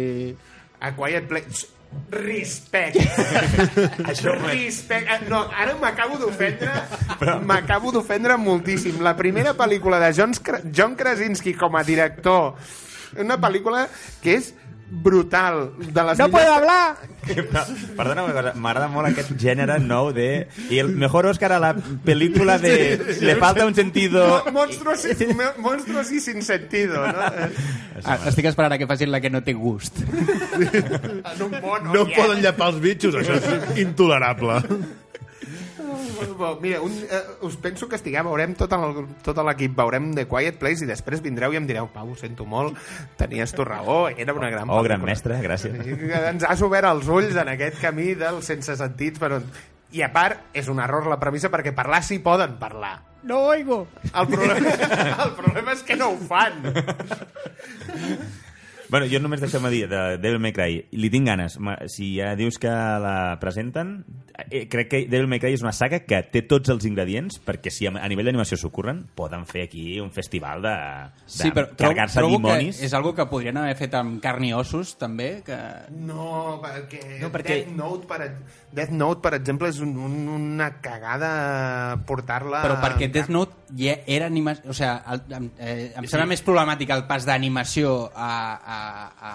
A 0.83 0.93
Quiet 0.99 1.31
Place... 1.31 1.69
Respect. 2.13 2.97
Això 4.11 4.33
Respect. 4.41 5.09
Eh, 5.13 5.19
No, 5.29 5.43
ara 5.53 5.75
m'acabo 5.81 6.17
d'ofendre. 6.21 6.73
M'acabo 7.45 7.93
d'ofendre 7.93 8.39
moltíssim. 8.41 9.03
La 9.05 9.13
primera 9.19 9.53
pel·lícula 9.59 10.01
de 10.01 10.09
John, 10.17 10.33
John 10.73 10.97
Krasinski 10.97 11.53
com 11.59 11.77
a 11.77 11.85
director, 11.85 12.55
una 13.21 13.37
pel·lícula 13.41 13.87
que 14.25 14.39
és 14.41 14.53
brutal. 14.93 15.73
De 15.79 16.03
les 16.05 16.19
¡No 16.19 16.27
millors- 16.27 16.31
puedo 16.31 16.53
hablar! 16.53 16.97
Perdona 17.97 18.25
una 18.25 18.33
cosa, 18.35 18.53
m'agrada 18.59 18.89
molt 18.93 19.09
aquest 19.09 19.31
gènere 19.41 19.79
nou 19.81 20.11
de... 20.13 20.49
I 20.71 20.81
el 20.83 20.91
mejor 20.99 21.27
Oscar 21.31 21.53
a 21.57 21.61
la 21.63 21.71
pel·lícula 21.75 22.59
de... 22.61 22.75
Le 23.23 23.37
falta 23.41 23.65
un 23.65 23.75
sentido... 23.75 24.43
Mo- 24.45 24.53
Monstruos, 24.53 25.07
mo- 25.35 25.55
monstruos 25.63 26.11
y 26.13 26.21
sin 26.21 26.43
sentido, 26.43 27.07
no? 27.07 27.19
Ah, 28.05 28.17
estic 28.27 28.49
esperant 28.51 28.73
a 28.75 28.79
que 28.81 28.87
facin 28.91 29.13
la 29.13 29.21
que 29.23 29.31
no 29.31 29.45
té 29.47 29.53
gust. 29.55 30.01
En 30.03 31.43
un 31.45 31.53
món 31.63 31.85
No 31.95 32.03
poden 32.11 32.43
llapar 32.43 32.73
els 32.73 32.81
bitxos, 32.83 33.15
això 33.21 33.37
és 33.39 33.79
intolerable. 33.79 34.57
Bo, 36.39 36.59
Mira, 36.63 36.81
un, 36.85 36.93
uh, 36.93 37.47
us 37.47 37.57
penso 37.61 37.89
que 37.89 37.97
estiguem, 37.99 38.27
veurem 38.27 38.55
tot 38.59 38.73
l'equip, 39.47 39.75
veurem 39.77 40.11
The 40.15 40.27
Quiet 40.31 40.59
Place 40.61 40.85
i 40.85 40.89
després 40.89 41.23
vindreu 41.25 41.53
i 41.53 41.59
em 41.61 41.67
direu, 41.69 41.89
Pau, 41.93 42.11
ho 42.13 42.17
sento 42.19 42.47
molt, 42.49 42.79
tenies 43.21 43.53
tu 43.57 43.65
raó, 43.65 44.09
era 44.11 44.33
una 44.35 44.51
gran 44.51 44.71
Oh, 44.71 44.83
gran 44.83 45.01
pel·lícula." 45.01 45.11
mestre, 45.13 45.41
gràcies. 45.43 45.75
Ens 46.33 46.45
has 46.49 46.63
obert 46.63 46.89
els 46.91 47.09
ulls 47.09 47.37
en 47.37 47.49
aquest 47.55 47.81
camí 47.83 48.15
dels 48.15 48.45
sense 48.47 48.77
sentits, 48.77 49.19
però... 49.23 49.43
I 49.93 50.01
a 50.01 50.09
part, 50.09 50.39
és 50.57 50.69
un 50.73 50.79
error 50.81 51.05
la 51.05 51.19
premissa 51.21 51.51
perquè 51.53 51.75
parlar 51.77 51.99
sí 52.03 52.17
poden 52.25 52.55
parlar. 52.57 52.95
No 53.29 53.43
oigo. 53.51 53.83
El 54.15 54.27
problema, 54.27 54.71
el 55.27 55.35
problema 55.37 55.75
és 55.77 55.83
que 55.85 55.97
no 56.01 56.09
ho 56.15 56.17
fan. 56.17 56.63
Bueno, 58.93 59.07
jo 59.09 59.17
només 59.25 59.41
deixeu-me 59.41 59.71
dir, 59.73 59.87
de 59.89 60.19
Devil 60.21 60.37
May 60.45 60.53
Cry, 60.53 60.75
li 61.01 61.09
tinc 61.09 61.25
ganes. 61.31 61.55
Si 61.89 62.11
ja 62.19 62.35
dius 62.37 62.59
que 62.61 62.69
la 62.69 63.39
presenten, 63.41 64.03
eh, 64.51 64.67
crec 64.69 64.91
que 64.91 65.01
Devil 65.09 65.31
May 65.33 65.41
Cry 65.41 65.55
és 65.57 65.63
una 65.65 65.73
saga 65.73 66.03
que 66.05 66.19
té 66.29 66.43
tots 66.45 66.69
els 66.75 66.85
ingredients 66.85 67.39
perquè 67.41 67.73
si 67.73 67.89
a 67.89 67.93
a 67.97 68.09
nivell 68.11 68.29
d'animació 68.29 68.59
s'ocorren, 68.61 69.07
poden 69.17 69.47
fer 69.49 69.63
aquí 69.65 69.97
un 70.01 70.11
festival 70.13 70.61
de, 70.61 70.75
de 70.77 71.25
Sí, 71.25 71.49
però 71.51 71.71
trobo, 71.71 71.79
carregar-se 71.81 72.19
trobo 72.21 72.37
dimonis. 72.37 72.79
que 72.83 72.85
és 72.91 72.93
algo 72.99 73.15
que 73.17 73.25
podrien 73.33 73.57
haver 73.63 73.79
fet 73.81 73.97
amb 73.97 74.21
carn 74.21 74.45
i 74.45 74.53
ossos, 74.53 74.93
també, 75.01 75.31
que... 75.47 75.57
No, 75.97 76.61
perquè, 76.61 77.03
No, 77.23 77.33
perquè- 77.33 77.63
Death, 77.65 77.73
Note, 77.79 78.07
per, 78.13 78.29
Death 78.77 78.93
Note, 78.93 79.23
per 79.25 79.35
exemple, 79.41 79.73
és 79.73 79.81
un, 79.81 79.97
un, 79.97 80.29
una 80.37 80.69
cagada 80.85 81.97
portar-la... 82.05 82.61
Però 82.65 82.77
perquè 82.85 83.09
Death 83.13 83.33
Note 83.33 83.73
ja 83.79 83.97
era 84.07 84.29
animació... 84.29 84.69
O 84.69 84.77
sigui, 84.77 84.93
el, 85.15 85.25
em, 85.41 85.51
eh, 85.59 85.93
em 85.97 86.09
sembla 86.13 86.29
més 86.29 86.45
problemàtic 86.45 86.93
el 86.93 87.07
pas 87.09 87.25
d'animació 87.29 88.11
a, 88.13 88.31
a, 88.61 88.82
a 88.83 89.33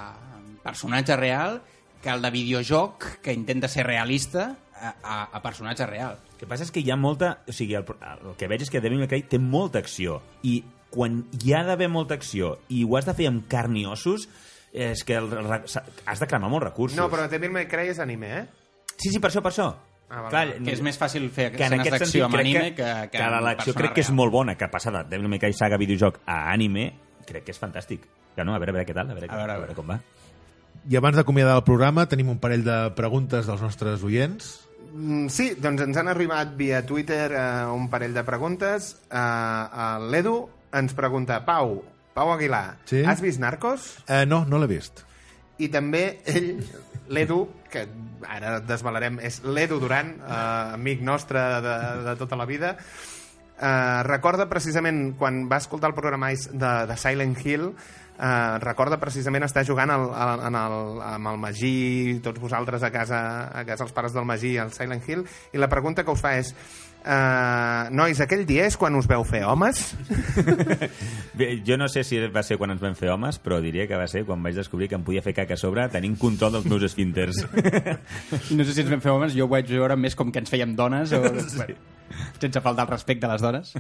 personatge 0.64 1.16
real 1.16 1.62
que 2.02 2.10
el 2.14 2.22
de 2.22 2.32
videojoc 2.32 3.06
que 3.24 3.34
intenta 3.34 3.68
ser 3.68 3.88
realista 3.88 4.56
a, 4.80 4.94
a, 5.04 5.24
a 5.34 5.42
personatge 5.42 5.86
real. 5.90 6.18
El 6.34 6.42
que 6.42 6.50
passa 6.50 6.68
és 6.68 6.72
que 6.74 6.84
hi 6.84 6.92
ha 6.94 6.98
molta... 7.00 7.40
O 7.50 7.56
sigui, 7.56 7.76
el, 7.80 7.86
el 7.86 8.36
que 8.38 8.50
veig 8.50 8.68
és 8.68 8.72
que 8.74 8.82
Devil 8.84 9.02
May 9.02 9.10
Cry 9.12 9.26
té 9.32 9.40
molta 9.42 9.82
acció 9.82 10.22
i 10.46 10.60
quan 10.94 11.24
hi 11.42 11.56
ha 11.56 11.64
d'haver 11.68 11.90
molta 11.92 12.16
acció 12.18 12.58
i 12.74 12.84
ho 12.86 12.98
has 12.98 13.08
de 13.10 13.16
fer 13.18 13.28
amb 13.32 13.48
carn 13.50 13.76
i 13.78 13.86
ossos, 13.90 14.28
és 14.72 15.04
que 15.08 15.18
el, 15.18 15.32
el, 15.34 15.52
has 15.58 16.22
de 16.22 16.30
cremar 16.30 16.52
molts 16.54 16.68
recursos. 16.70 16.98
No, 17.00 17.10
però 17.12 17.28
Devil 17.32 17.54
May 17.54 17.68
Cry 17.72 17.92
és 17.96 18.02
anime, 18.04 18.32
eh? 18.40 18.46
Sí, 18.96 19.10
sí, 19.10 19.20
per 19.20 19.32
això, 19.32 19.44
per 19.46 19.52
això. 19.54 19.72
Ah, 20.08 20.22
val, 20.24 20.30
Clar. 20.32 20.46
Que 20.64 20.72
és 20.78 20.82
més 20.86 20.96
fàcil 20.96 21.26
fer 21.36 21.50
que 21.52 21.66
en 21.66 21.76
escenes 21.76 22.00
d'acció 22.00 22.28
amb 22.30 22.40
anime 22.40 22.70
que, 22.70 22.78
que, 22.78 22.92
que, 23.12 23.18
que 23.18 23.24
amb 23.26 23.42
l'acció 23.44 23.74
persona 23.74 23.82
crec 23.82 23.98
que 23.98 24.06
és 24.06 24.12
real. 24.14 24.20
molt 24.22 24.34
bona, 24.38 24.56
que 24.56 24.70
passar 24.72 24.94
de 24.96 25.04
Devil 25.10 25.28
May 25.34 25.42
Cry 25.42 25.58
saga 25.58 25.80
videojoc 25.82 26.22
a 26.24 26.46
anime, 26.54 26.94
crec 27.28 27.44
que 27.50 27.56
és 27.56 27.60
fantàstic. 27.60 28.06
Que 28.38 28.46
no, 28.46 28.54
a 28.54 28.62
veure, 28.62 28.70
a 28.76 28.78
veure 28.78 28.86
què 28.86 28.94
tal, 28.96 29.10
a 29.10 29.18
veure, 29.18 29.28
A 29.34 29.40
veure, 29.42 29.56
a 29.58 29.62
veure 29.66 29.76
com 29.78 29.90
va. 29.90 29.98
I 30.88 30.96
abans 31.00 31.18
d'acomiadar 31.18 31.58
el 31.58 31.66
programa 31.68 32.06
tenim 32.08 32.30
un 32.32 32.38
parell 32.40 32.62
de 32.64 32.78
preguntes 32.96 33.50
dels 33.50 33.64
nostres 33.66 34.04
oients. 34.08 34.54
Mm, 34.94 35.26
Sí, 35.34 35.50
doncs 35.60 35.82
ens 35.84 35.98
han 36.00 36.08
arribat 36.08 36.54
via 36.56 36.84
Twitter 36.86 37.32
eh, 37.34 37.66
un 37.74 37.90
parell 37.92 38.14
de 38.16 38.24
preguntes. 38.24 38.94
Eh, 39.10 39.98
L'Edu 40.14 40.38
ens 40.78 40.94
pregunta, 40.96 41.42
Pau, 41.50 41.82
Pau 42.14 42.32
Aguilar, 42.32 42.78
Sí? 42.86 43.02
has 43.04 43.20
vist 43.26 43.42
Narcos? 43.42 43.98
Eh, 44.08 44.24
no, 44.30 44.46
no 44.46 44.62
l'he 44.62 44.70
vist. 44.70 45.04
I 45.58 45.68
també 45.74 46.22
ell, 46.30 46.54
l'Edu, 47.10 47.42
que 47.74 47.88
ara 48.30 48.60
desvalarem, 48.62 49.18
és 49.26 49.42
l'Edu 49.44 49.80
Duran, 49.82 50.14
eh, 50.22 50.74
amic 50.78 51.02
nostre 51.02 51.42
de, 51.66 51.76
de 52.06 52.16
tota 52.22 52.38
la 52.38 52.46
vida, 52.46 52.76
eh, 53.60 54.04
recorda 54.08 54.48
precisament 54.50 55.16
quan 55.18 55.48
va 55.50 55.58
escoltar 55.58 55.90
el 55.92 55.96
programa 55.98 56.30
de, 56.32 56.74
de 56.88 56.98
Silent 56.98 57.36
Hill, 57.44 57.72
eh, 58.18 58.58
recorda 58.64 59.00
precisament 59.02 59.46
estar 59.48 59.66
jugant 59.68 59.94
al, 59.94 60.10
al, 60.14 60.44
en 60.50 60.60
el, 60.60 60.78
amb 61.14 61.32
el 61.34 61.40
Magí, 61.42 62.20
tots 62.26 62.42
vosaltres 62.42 62.84
a 62.84 62.92
casa, 62.92 63.22
a 63.54 63.64
casa 63.68 63.88
els 63.88 63.96
pares 63.96 64.18
del 64.18 64.28
Magí, 64.28 64.58
al 64.58 64.74
Silent 64.76 65.06
Hill, 65.08 65.26
i 65.54 65.62
la 65.62 65.70
pregunta 65.72 66.04
que 66.04 66.14
us 66.14 66.24
fa 66.24 66.38
és 66.42 66.54
Uh, 67.08 67.88
nois, 67.96 68.20
aquell 68.20 68.42
dia 68.44 68.66
és 68.68 68.76
quan 68.76 68.92
us 69.00 69.06
veu 69.08 69.22
fer 69.24 69.40
homes? 69.48 69.80
Bé, 71.40 71.48
jo 71.64 71.78
no 71.80 71.88
sé 71.88 72.02
si 72.04 72.18
va 72.34 72.42
ser 72.44 72.58
quan 72.60 72.74
ens 72.74 72.82
vam 72.84 72.98
fer 73.00 73.14
homes, 73.14 73.38
però 73.40 73.62
diria 73.64 73.86
que 73.88 73.96
va 73.96 74.10
ser 74.12 74.26
quan 74.28 74.44
vaig 74.44 74.58
descobrir 74.58 74.90
que 74.92 74.98
em 75.00 75.06
podia 75.08 75.24
fer 75.24 75.32
caca 75.38 75.56
a 75.56 75.62
sobre 75.62 75.86
tenint 75.94 76.18
control 76.20 76.58
dels 76.58 76.68
meus 76.68 76.84
esfínters. 76.90 77.46
No 78.52 78.66
sé 78.66 78.74
si 78.74 78.84
ens 78.84 78.92
vam 78.92 79.04
fer 79.06 79.14
homes, 79.14 79.38
jo 79.38 79.46
ho 79.46 79.52
vaig 79.54 79.72
veure 79.72 79.96
més 79.96 80.18
com 80.20 80.34
que 80.34 80.44
ens 80.44 80.52
fèiem 80.52 80.76
dones, 80.76 81.14
o... 81.16 81.22
sí. 81.54 81.62
bueno, 81.62 81.80
sense 82.42 82.62
faltar 82.66 82.88
el 82.88 82.92
respecte 82.92 83.30
a 83.30 83.32
les 83.38 83.46
dones. 83.46 83.72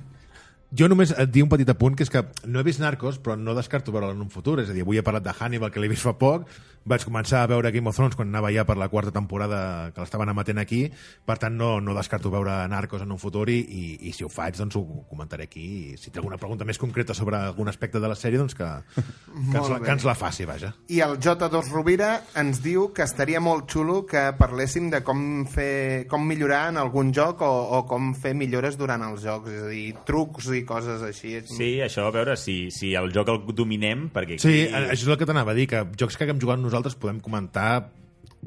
Jo 0.76 0.90
només 0.92 1.14
et 1.16 1.30
dic 1.32 1.46
un 1.46 1.52
petit 1.52 1.70
apunt, 1.72 1.96
que 1.96 2.04
és 2.04 2.12
que 2.12 2.26
no 2.46 2.60
he 2.60 2.68
vist 2.68 2.82
Narcos, 2.84 3.22
però 3.24 3.38
no 3.40 3.56
descarto 3.56 3.94
veure-la 3.96 4.16
en 4.18 4.24
un 4.26 4.32
futur. 4.34 4.58
És 4.60 4.72
a 4.72 4.76
dir, 4.76 4.84
avui 4.84 5.00
he 5.00 5.06
parlat 5.06 5.24
de 5.24 5.32
Hannibal, 5.32 5.72
que 5.72 5.80
l'he 5.80 5.88
vist 5.88 6.04
fa 6.04 6.18
poc, 6.20 6.50
vaig 6.88 7.04
començar 7.08 7.44
a 7.44 7.50
veure 7.52 7.72
Game 7.76 7.90
of 7.90 7.98
Thrones 7.98 8.16
quan 8.18 8.32
anava 8.32 8.52
ja 8.54 8.64
per 8.68 8.78
la 8.80 8.88
quarta 8.90 9.12
temporada 9.14 9.92
que 9.94 10.02
l'estaven 10.02 10.32
emetent 10.32 10.62
aquí, 10.62 10.86
per 11.28 11.38
tant 11.42 11.58
no, 11.58 11.78
no 11.84 11.96
descarto 11.98 12.32
veure 12.34 12.56
Narcos 12.72 13.04
en 13.04 13.12
un 13.12 13.20
futur 13.22 13.48
i, 13.52 13.58
i, 13.60 13.84
i 14.10 14.14
si 14.16 14.26
ho 14.26 14.32
faig, 14.32 14.58
doncs 14.58 14.78
ho 14.80 14.84
comentaré 15.10 15.48
aquí. 15.48 15.66
I 15.94 15.98
si 16.00 16.12
té 16.12 16.22
alguna 16.22 16.40
pregunta 16.40 16.66
més 16.68 16.80
concreta 16.80 17.16
sobre 17.18 17.40
algun 17.40 17.70
aspecte 17.70 18.00
de 18.00 18.10
la 18.10 18.16
sèrie, 18.18 18.40
doncs 18.40 18.56
que, 18.58 18.68
que, 18.96 19.58
ens, 19.58 19.70
la, 19.70 19.80
que 19.84 19.94
ens 19.94 20.08
la 20.08 20.16
faci, 20.18 20.48
vaja. 20.48 20.74
I 20.94 21.02
el 21.06 21.18
J2 21.24 21.72
Rovira 21.74 22.12
ens 22.40 22.62
diu 22.64 22.90
que 22.96 23.06
estaria 23.06 23.42
molt 23.44 23.68
xulo 23.72 24.00
que 24.08 24.30
parléssim 24.40 24.90
de 24.94 25.04
com 25.06 25.46
fer 25.52 26.08
com 26.10 26.24
millorar 26.28 26.68
en 26.72 26.82
algun 26.82 27.12
joc 27.16 27.44
o, 27.46 27.52
o 27.78 27.84
com 27.90 28.14
fer 28.18 28.34
millores 28.38 28.80
durant 28.80 29.04
els 29.08 29.24
jocs, 29.26 29.52
és 29.52 29.68
a 29.68 29.72
dir, 29.74 29.86
trucs 30.08 30.50
i 30.56 30.64
coses 30.68 31.04
així. 31.06 31.36
Sí, 31.52 31.72
això, 31.84 32.08
a 32.08 32.16
veure 32.16 32.38
si, 32.40 32.72
si 32.74 32.94
el 32.98 33.12
joc 33.16 33.34
el 33.34 33.44
dominem, 33.58 34.08
perquè 34.14 34.38
aquí... 34.38 34.44
Sí, 34.44 34.66
això 34.72 35.04
és 35.04 35.12
el 35.12 35.20
que 35.20 35.28
t'anava 35.30 35.54
a 35.54 35.58
dir, 35.58 35.68
que 35.70 35.84
jocs 36.00 36.18
que 36.18 36.26
haguem 36.26 36.40
jugat 36.42 36.62
nosaltres 36.62 36.77
podem 36.94 37.20
comentar 37.20 37.90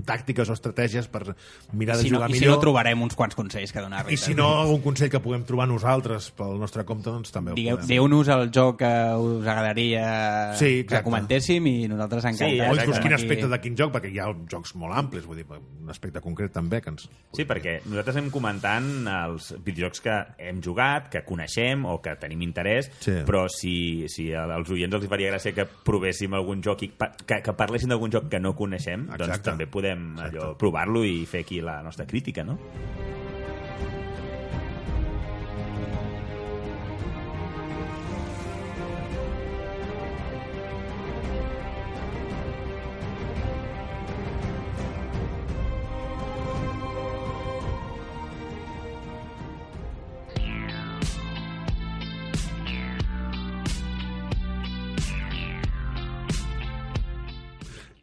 tàctiques 0.06 0.48
o 0.48 0.54
estratègies 0.54 1.08
per 1.10 1.34
mirar 1.72 1.96
de 1.98 2.02
Si 2.04 2.10
no, 2.10 2.18
jugar 2.18 2.30
I 2.30 2.34
si 2.34 2.40
millor. 2.40 2.54
no, 2.56 2.60
trobarem 2.62 3.02
uns 3.02 3.16
quants 3.18 3.34
consells 3.34 3.72
que 3.72 3.80
donar. 3.82 4.04
I 4.10 4.16
si 4.16 4.34
no, 4.34 4.46
algun 4.62 4.80
consell 4.84 5.10
que 5.10 5.20
puguem 5.20 5.42
trobar 5.44 5.66
nosaltres 5.68 6.30
pel 6.36 6.58
nostre 6.60 6.84
compte, 6.84 7.10
doncs 7.10 7.32
també 7.34 7.52
ho 7.52 7.54
Digueu, 7.58 7.76
podem. 7.76 7.88
Dieu-nos 7.88 8.28
el 8.28 8.50
joc 8.54 8.78
que 8.78 8.92
us 9.18 9.46
agradaria 9.46 10.54
Sí, 10.56 10.84
que 10.88 11.02
comentéssim 11.02 11.66
i 11.66 11.88
nosaltres 11.90 12.22
Sí, 12.22 12.28
encantats. 12.30 12.60
O 12.60 12.62
exacte. 12.62 12.84
inclús 12.86 13.00
quin 13.00 13.12
aspecte 13.18 13.48
de 13.48 13.60
quin 13.60 13.76
joc, 13.76 13.92
perquè 13.92 14.12
hi 14.14 14.18
ha 14.22 14.28
jocs 14.48 14.74
molt 14.78 14.94
amplis, 14.96 15.26
vull 15.26 15.36
dir, 15.42 15.46
un 15.50 15.90
aspecte 15.90 16.20
concret 16.22 16.52
també 16.54 16.80
que 16.80 16.90
ens... 16.94 17.08
Sí, 17.34 17.44
perquè 17.44 17.80
nosaltres 17.84 18.16
hem 18.22 18.30
comentant 18.30 18.88
els 19.10 19.50
videojocs 19.64 20.00
que 20.06 20.16
hem 20.38 20.62
jugat, 20.62 21.10
que 21.10 21.24
coneixem 21.26 21.84
o 21.84 21.98
que 22.00 22.14
tenim 22.20 22.42
interès, 22.46 22.90
Sí. 23.00 23.18
però 23.26 23.46
si, 23.50 24.06
si 24.08 24.30
als 24.32 24.70
oients 24.70 24.94
els 24.94 25.06
faria 25.10 25.32
gràcia 25.32 25.52
que 25.54 25.66
provéssim 25.66 26.32
algun 26.34 26.62
joc, 26.62 26.82
i 26.86 26.92
que, 27.26 27.40
que 27.42 27.52
parlessin 27.58 27.88
d'algun 27.90 28.10
joc 28.14 28.28
que 28.30 28.38
no 28.40 28.54
coneixem, 28.54 29.06
doncs 29.10 29.26
Exacte. 29.26 29.50
també 29.50 29.66
podem 29.66 29.89
allò, 29.92 30.26
Exacte. 30.26 30.54
provar-lo 30.56 31.04
i 31.04 31.24
fer 31.26 31.40
aquí 31.44 31.60
la 31.60 31.80
nostra 31.82 32.06
crítica, 32.06 32.44
no? 32.44 32.58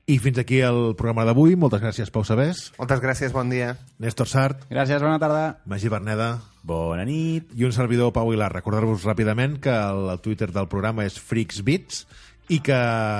I 0.07 0.21
fins 0.23 0.37
aquí 0.39 0.61
el 0.63 0.93
programa 0.95 1.25
d'avui. 1.27 1.57
Moltes 1.59 1.81
gràcies, 1.83 2.07
Pau 2.15 2.23
Sabés, 2.23 2.69
Moltes 2.79 3.01
gràcies, 3.03 3.33
bon 3.35 3.49
dia. 3.51 3.73
Néstor 3.99 4.29
Sart, 4.31 4.61
Gràcies, 4.71 5.01
bona 5.03 5.19
tarda. 5.19 5.57
Magí 5.67 5.89
Berneda 5.91 6.37
Bona 6.63 7.03
nit! 7.03 7.51
i 7.55 7.65
un 7.67 7.73
servidor, 7.75 8.13
Pau 8.15 8.29
Aguilar. 8.29 8.47
Recordar-vos 8.53 9.03
ràpidament 9.03 9.57
que 9.59 9.71
el, 9.71 10.07
el 10.13 10.21
Twitter 10.23 10.47
del 10.55 10.69
programa 10.71 11.03
és 11.03 11.19
FreaksBits 11.19 12.05
i 12.47 12.61
que 12.63 12.77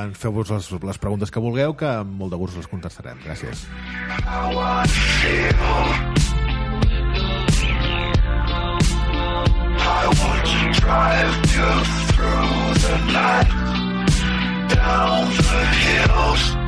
ens 0.07 0.15
feu-vos 0.19 0.47
les, 0.55 0.69
les 0.87 0.99
preguntes 1.03 1.31
que 1.31 1.43
vulgueu, 1.43 1.75
que 1.75 1.89
amb 1.91 2.15
molt 2.21 2.31
de 2.31 2.39
gust 2.39 2.55
les 2.55 2.67
contestarem. 2.71 3.19
Gràcies. 3.25 3.67
I 9.87 10.07
want 10.07 10.47
to 10.47 10.71
drive 10.79 11.35
you 11.51 11.71
through 12.15 12.79
the 12.87 12.95
night, 13.11 13.51
down 14.71 15.27
the 15.35 15.61
hills 15.83 16.66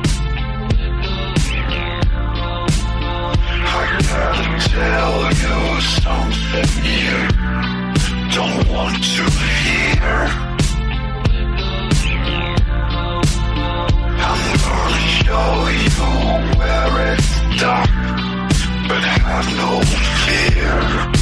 I 3.72 3.86
gotta 4.02 4.58
tell 4.68 5.16
you 5.42 5.80
something 5.80 6.70
you 6.84 7.18
don't 8.34 8.64
want 8.74 8.98
to 8.98 9.24
hear. 9.62 10.16
I'm 14.26 14.42
gonna 14.66 15.00
show 15.22 15.50
you 15.84 16.02
where 16.58 17.14
it's 17.14 17.30
dark, 17.60 17.90
but 18.88 19.02
have 19.04 19.48
no 19.56 19.70
fear. 20.26 21.19